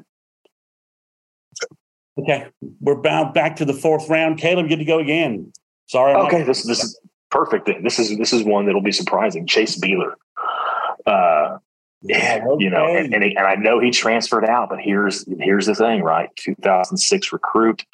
[2.18, 2.46] Okay,
[2.80, 4.38] we're bound back to the fourth round.
[4.38, 5.52] Caleb, good to go again.
[5.86, 6.12] Sorry.
[6.12, 7.00] I'm okay, this this is
[7.30, 7.70] perfect.
[7.82, 9.46] This is this is one that'll be surprising.
[9.46, 10.14] Chase Beeler.
[11.05, 11.59] Uh,
[12.02, 12.56] yeah, okay.
[12.64, 16.02] you know, and, and, and I know he transferred out, but here's here's the thing,
[16.02, 16.31] right?
[16.36, 17.85] 2006 recruit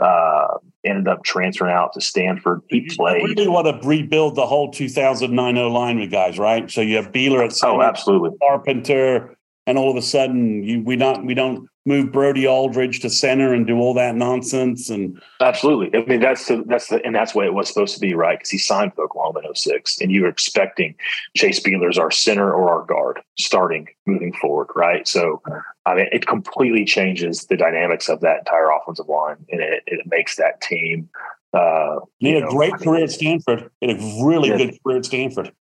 [0.00, 2.62] uh, ended up transferring out to Stanford.
[2.68, 3.22] He played.
[3.22, 6.70] You really want to rebuild the whole 2009 line with guys, right?
[6.70, 10.82] So you have Beeler at center, oh, absolutely, Carpenter, and all of a sudden you
[10.82, 15.20] we not we don't move Brody Eldridge to center and do all that nonsense and
[15.40, 15.98] absolutely.
[15.98, 18.38] I mean that's the, that's the and that's what it was supposed to be, right?
[18.38, 20.94] Because he signed for Oklahoma in 06 and you were expecting
[21.36, 25.08] Chase Beeler as our center or our guard starting moving forward, right?
[25.08, 25.42] So
[25.86, 30.00] I mean it completely changes the dynamics of that entire offensive line and it, it
[30.06, 31.08] makes that team
[31.52, 33.70] uh, he had a great I mean, career at Stanford.
[33.80, 35.52] He had a really good career at Stanford.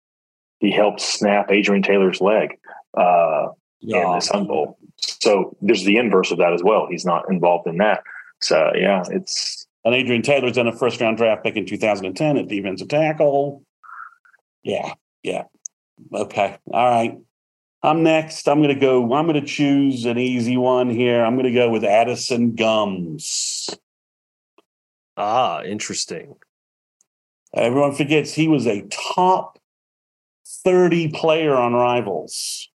[0.60, 2.60] He helped snap Adrian Taylor's leg.
[2.96, 3.48] Uh,
[3.80, 4.07] yeah.
[4.07, 4.77] in the Sun Bowl.
[4.97, 6.88] So there's the inverse of that as well.
[6.89, 8.03] He's not involved in that.
[8.41, 12.47] So yeah, it's and Adrian Taylor's done a first round draft pick in 2010 at
[12.47, 13.64] defensive tackle.
[14.64, 14.93] Yeah,
[15.23, 15.43] yeah.
[16.14, 16.57] Okay.
[16.72, 17.18] All right.
[17.81, 18.47] I'm next.
[18.47, 19.14] I'm going to go.
[19.14, 21.23] I'm going to choose an easy one here.
[21.23, 23.69] I'm going to go with Addison Gumbs.
[25.15, 26.35] Ah, interesting.
[27.53, 29.60] Everyone forgets he was a top
[30.64, 32.69] 30 player on Rivals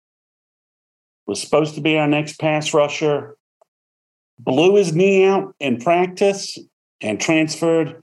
[1.26, 3.36] was supposed to be our next pass rusher,
[4.38, 6.58] blew his knee out in practice
[7.00, 8.02] and transferred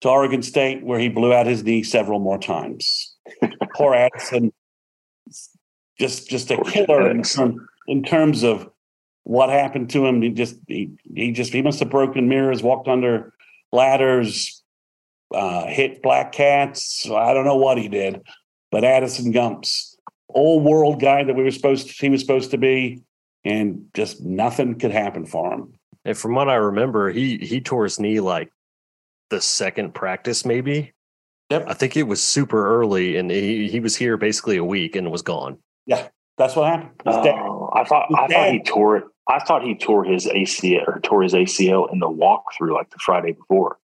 [0.00, 3.14] to Oregon State, where he blew out his knee several more times.
[3.74, 4.52] Poor Addison,
[5.98, 8.70] just just a killer in, term, in terms of
[9.24, 10.22] what happened to him.
[10.22, 13.32] He just he, he just he must have broken mirrors, walked under
[13.72, 14.62] ladders,
[15.34, 17.08] uh, hit black cats.
[17.10, 18.22] I don't know what he did,
[18.70, 19.95] but Addison Gumbs
[20.28, 23.02] old world guy that we were supposed to, he was supposed to be,
[23.44, 25.74] and just nothing could happen for him.
[26.04, 28.50] And from what I remember, he he tore his knee like
[29.30, 30.92] the second practice, maybe.
[31.50, 31.64] Yep.
[31.68, 35.10] I think it was super early, and he he was here basically a week and
[35.10, 35.58] was gone.
[35.86, 36.08] Yeah,
[36.38, 36.90] that's what happened.
[37.06, 39.04] Oh, I thought I thought he tore it.
[39.28, 42.98] I thought he tore his ACL or tore his ACL in the walkthrough like the
[43.04, 43.78] Friday before.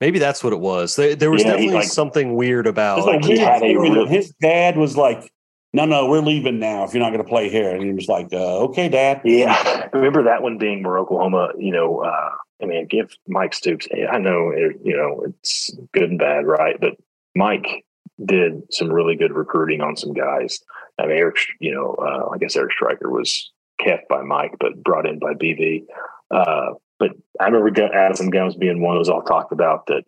[0.00, 0.96] Maybe that's what it was.
[0.96, 3.06] There, there was yeah, definitely like, something weird about.
[3.06, 5.31] Like he had a his dad was like
[5.72, 7.70] no, no, we're leaving now if you're not going to play here.
[7.70, 9.22] And he was like, uh, okay, dad.
[9.24, 9.88] Yeah.
[9.92, 12.30] Remember that one being where Oklahoma, you know, uh,
[12.62, 16.76] I mean, give Mike Stoops, I know, it, you know, it's good and bad, right?
[16.78, 16.96] But
[17.34, 17.84] Mike
[18.24, 20.60] did some really good recruiting on some guys.
[20.98, 23.50] I mean, Eric, you know, uh, I guess Eric Striker was
[23.80, 25.84] kept by Mike, but brought in by BV.
[26.30, 30.04] Uh, but I remember Addison Gumbs being one that was all talked about that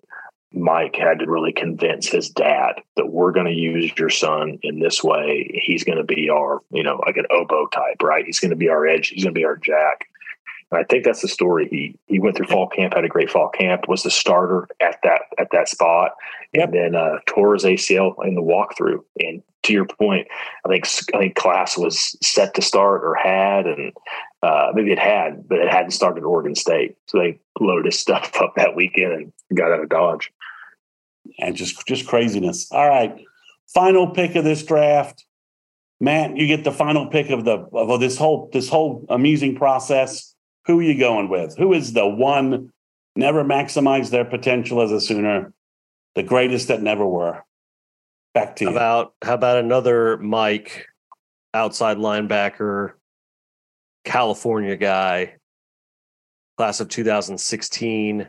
[0.55, 4.79] Mike had to really convince his dad that we're going to use your son in
[4.79, 5.61] this way.
[5.63, 8.25] He's going to be our, you know, like an oboe type, right?
[8.25, 9.09] He's going to be our edge.
[9.09, 10.07] He's going to be our jack.
[10.71, 11.69] And I think that's the story.
[11.69, 14.99] He he went through fall camp, had a great fall camp, was the starter at
[15.03, 16.13] that at that spot,
[16.53, 16.69] yep.
[16.69, 19.01] and then uh, tore his ACL in the walkthrough.
[19.21, 20.29] And to your point,
[20.65, 23.93] I think I think class was set to start or had, and
[24.43, 27.99] uh, maybe it had, but it hadn't started at Oregon State, so they loaded his
[27.99, 30.33] stuff up that weekend and got out of Dodge.
[31.39, 32.71] And just just craziness.
[32.71, 33.17] All right,
[33.73, 35.25] final pick of this draft.
[36.01, 40.35] Matt, you get the final pick of the of this whole this whole amusing process.
[40.67, 41.57] Who are you going with?
[41.59, 42.73] Who is the one
[43.17, 45.53] never maximized their potential as a Sooner,
[46.15, 47.45] the greatest that never were?
[48.33, 48.71] Back to you.
[48.71, 50.87] How about how about another Mike,
[51.53, 52.93] outside linebacker,
[54.05, 55.35] California guy,
[56.57, 58.29] class of 2016.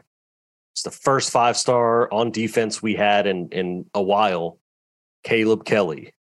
[0.76, 4.60] It's the first five star on defense we had in in a while.
[5.24, 6.14] Caleb Kelly.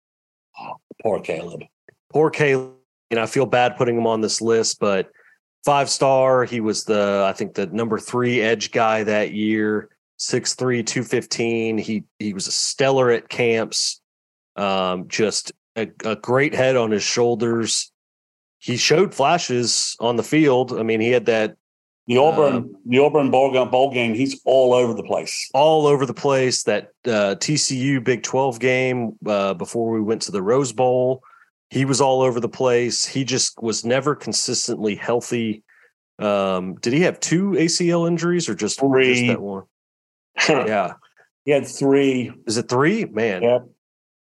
[0.57, 1.63] Oh, poor Caleb.
[2.09, 2.71] Poor Caleb.
[3.11, 5.11] Know, I feel bad putting him on this list, but
[5.65, 6.45] five star.
[6.45, 9.89] He was the, I think, the number three edge guy that year.
[10.19, 11.77] 6'3, 215.
[11.77, 13.99] He he was a stellar at camps.
[14.55, 17.91] Um, just a, a great head on his shoulders.
[18.59, 20.71] He showed flashes on the field.
[20.71, 21.57] I mean, he had that
[22.07, 25.49] the Auburn, um, the Auburn bowl, bowl game, he's all over the place.
[25.53, 26.63] All over the place.
[26.63, 31.23] That uh, TCU Big 12 game uh, before we went to the Rose Bowl,
[31.69, 33.05] he was all over the place.
[33.05, 35.63] He just was never consistently healthy.
[36.19, 39.25] Um, did he have two ACL injuries or just, three.
[39.25, 39.63] Just that one?
[40.49, 40.93] yeah.
[41.43, 42.31] He had three.
[42.45, 43.05] Is it three?
[43.05, 43.41] Man.
[43.41, 43.59] Yeah.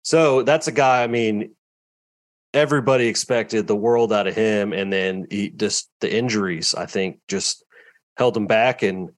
[0.03, 1.55] So that's a guy, I mean,
[2.53, 4.73] everybody expected the world out of him.
[4.73, 7.64] And then he just the injuries, I think, just
[8.17, 8.83] held him back.
[8.83, 9.11] And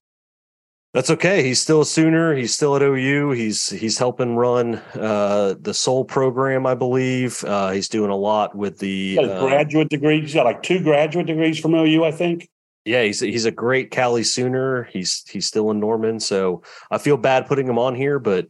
[0.93, 1.43] that's okay.
[1.43, 2.35] He's still a Sooner.
[2.35, 3.31] He's still at OU.
[3.31, 7.43] He's he's helping run uh, the Soul program, I believe.
[7.43, 10.21] Uh, he's doing a lot with the uh, graduate degree.
[10.21, 12.49] He's got like two graduate degrees from OU, I think.
[12.85, 14.85] Yeah, he's he's a great Cali Sooner.
[14.85, 18.47] He's he's still in Norman, so I feel bad putting him on here, but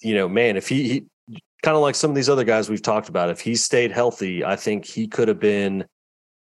[0.00, 1.06] you know, man, if he, he
[1.62, 4.44] kind of like some of these other guys we've talked about, if he stayed healthy,
[4.44, 5.84] I think he could have been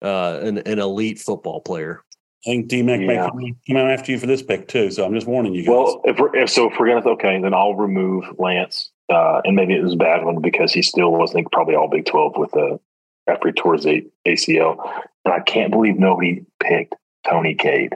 [0.02, 2.02] uh, an, an elite football player.
[2.46, 3.06] I think DMAC yeah.
[3.06, 4.90] may come, come out after you for this pick too.
[4.92, 5.70] So I'm just warning you guys.
[5.70, 9.56] Well, if, we're, if so, if we're gonna okay, then I'll remove Lance, uh, and
[9.56, 12.06] maybe it was a bad one because he still was, I think, probably all Big
[12.06, 12.78] Twelve with the
[13.26, 14.78] after he tore his ACL.
[15.24, 16.94] And I can't believe nobody picked
[17.28, 17.94] Tony Cade,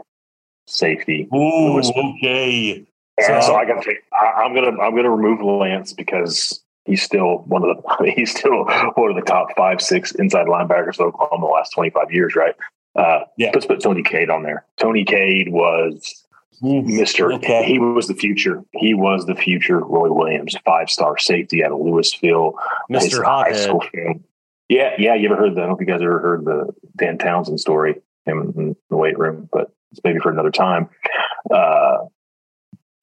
[0.66, 1.28] safety.
[1.32, 2.84] Ooh, okay.
[3.20, 3.94] So, so I got to.
[4.12, 8.64] I'm gonna I'm gonna remove Lance because he's still one of the he's still
[8.94, 12.54] one of the top five six inside linebackers of Oklahoma the last 25 years, right?
[12.96, 13.50] Uh, yeah.
[13.54, 14.64] Let's put Tony Cade on there.
[14.76, 16.24] Tony Cade was
[16.60, 17.32] Mister.
[17.34, 17.64] Okay.
[17.64, 18.62] He was the future.
[18.72, 19.78] He was the future.
[19.78, 22.58] Roy Williams, five star safety out of Louisville,
[22.88, 24.24] Mister High school film.
[24.68, 25.14] Yeah, yeah.
[25.14, 25.62] You ever heard that?
[25.62, 28.02] I don't know if you guys ever heard the Dan Townsend story.
[28.26, 30.90] Him in the weight room, but it's maybe for another time.
[31.50, 31.98] Uh,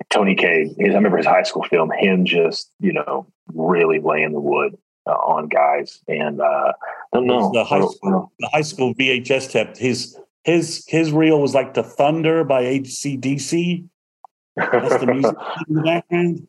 [0.10, 0.76] Tony Cade.
[0.80, 1.92] I remember his high school film.
[1.92, 4.78] Him just you know really laying the wood
[5.08, 6.00] uh, on guys.
[6.08, 6.74] And uh,
[7.14, 9.78] I don't know the high, school, the high school VHS tape.
[9.78, 13.88] His his his reel was like the Thunder by ACDC.
[14.56, 15.36] That's the music
[15.68, 16.48] in the background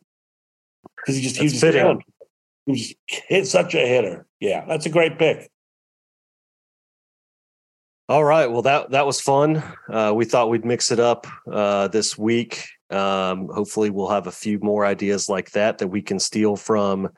[0.97, 1.63] because he just he was just,
[2.65, 4.25] he was just hit such a hitter.
[4.39, 5.49] Yeah, that's a great pick.
[8.07, 8.49] All right.
[8.49, 9.61] Well, that that was fun.
[9.87, 12.65] Uh, we thought we'd mix it up uh, this week.
[12.89, 17.09] Um, hopefully, we'll have a few more ideas like that that we can steal from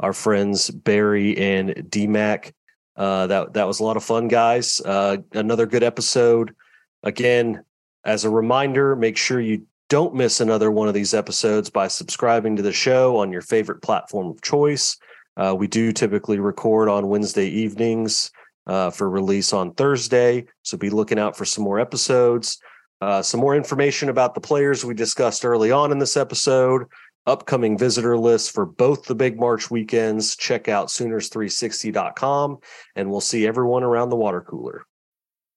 [0.00, 2.52] our friends Barry and DMAC.
[2.96, 4.80] Uh, that that was a lot of fun, guys.
[4.84, 6.54] Uh, another good episode.
[7.02, 7.64] Again,
[8.04, 12.56] as a reminder, make sure you don't miss another one of these episodes by subscribing
[12.56, 14.96] to the show on your favorite platform of choice.
[15.36, 18.30] Uh, we do typically record on Wednesday evenings
[18.66, 22.58] uh, for release on Thursday, so be looking out for some more episodes.
[23.00, 26.84] Uh, some more information about the players we discussed early on in this episode,
[27.26, 30.36] upcoming visitor lists for both the big March weekends.
[30.36, 32.58] Check out Sooners360.com,
[32.96, 34.86] and we'll see everyone around the water cooler.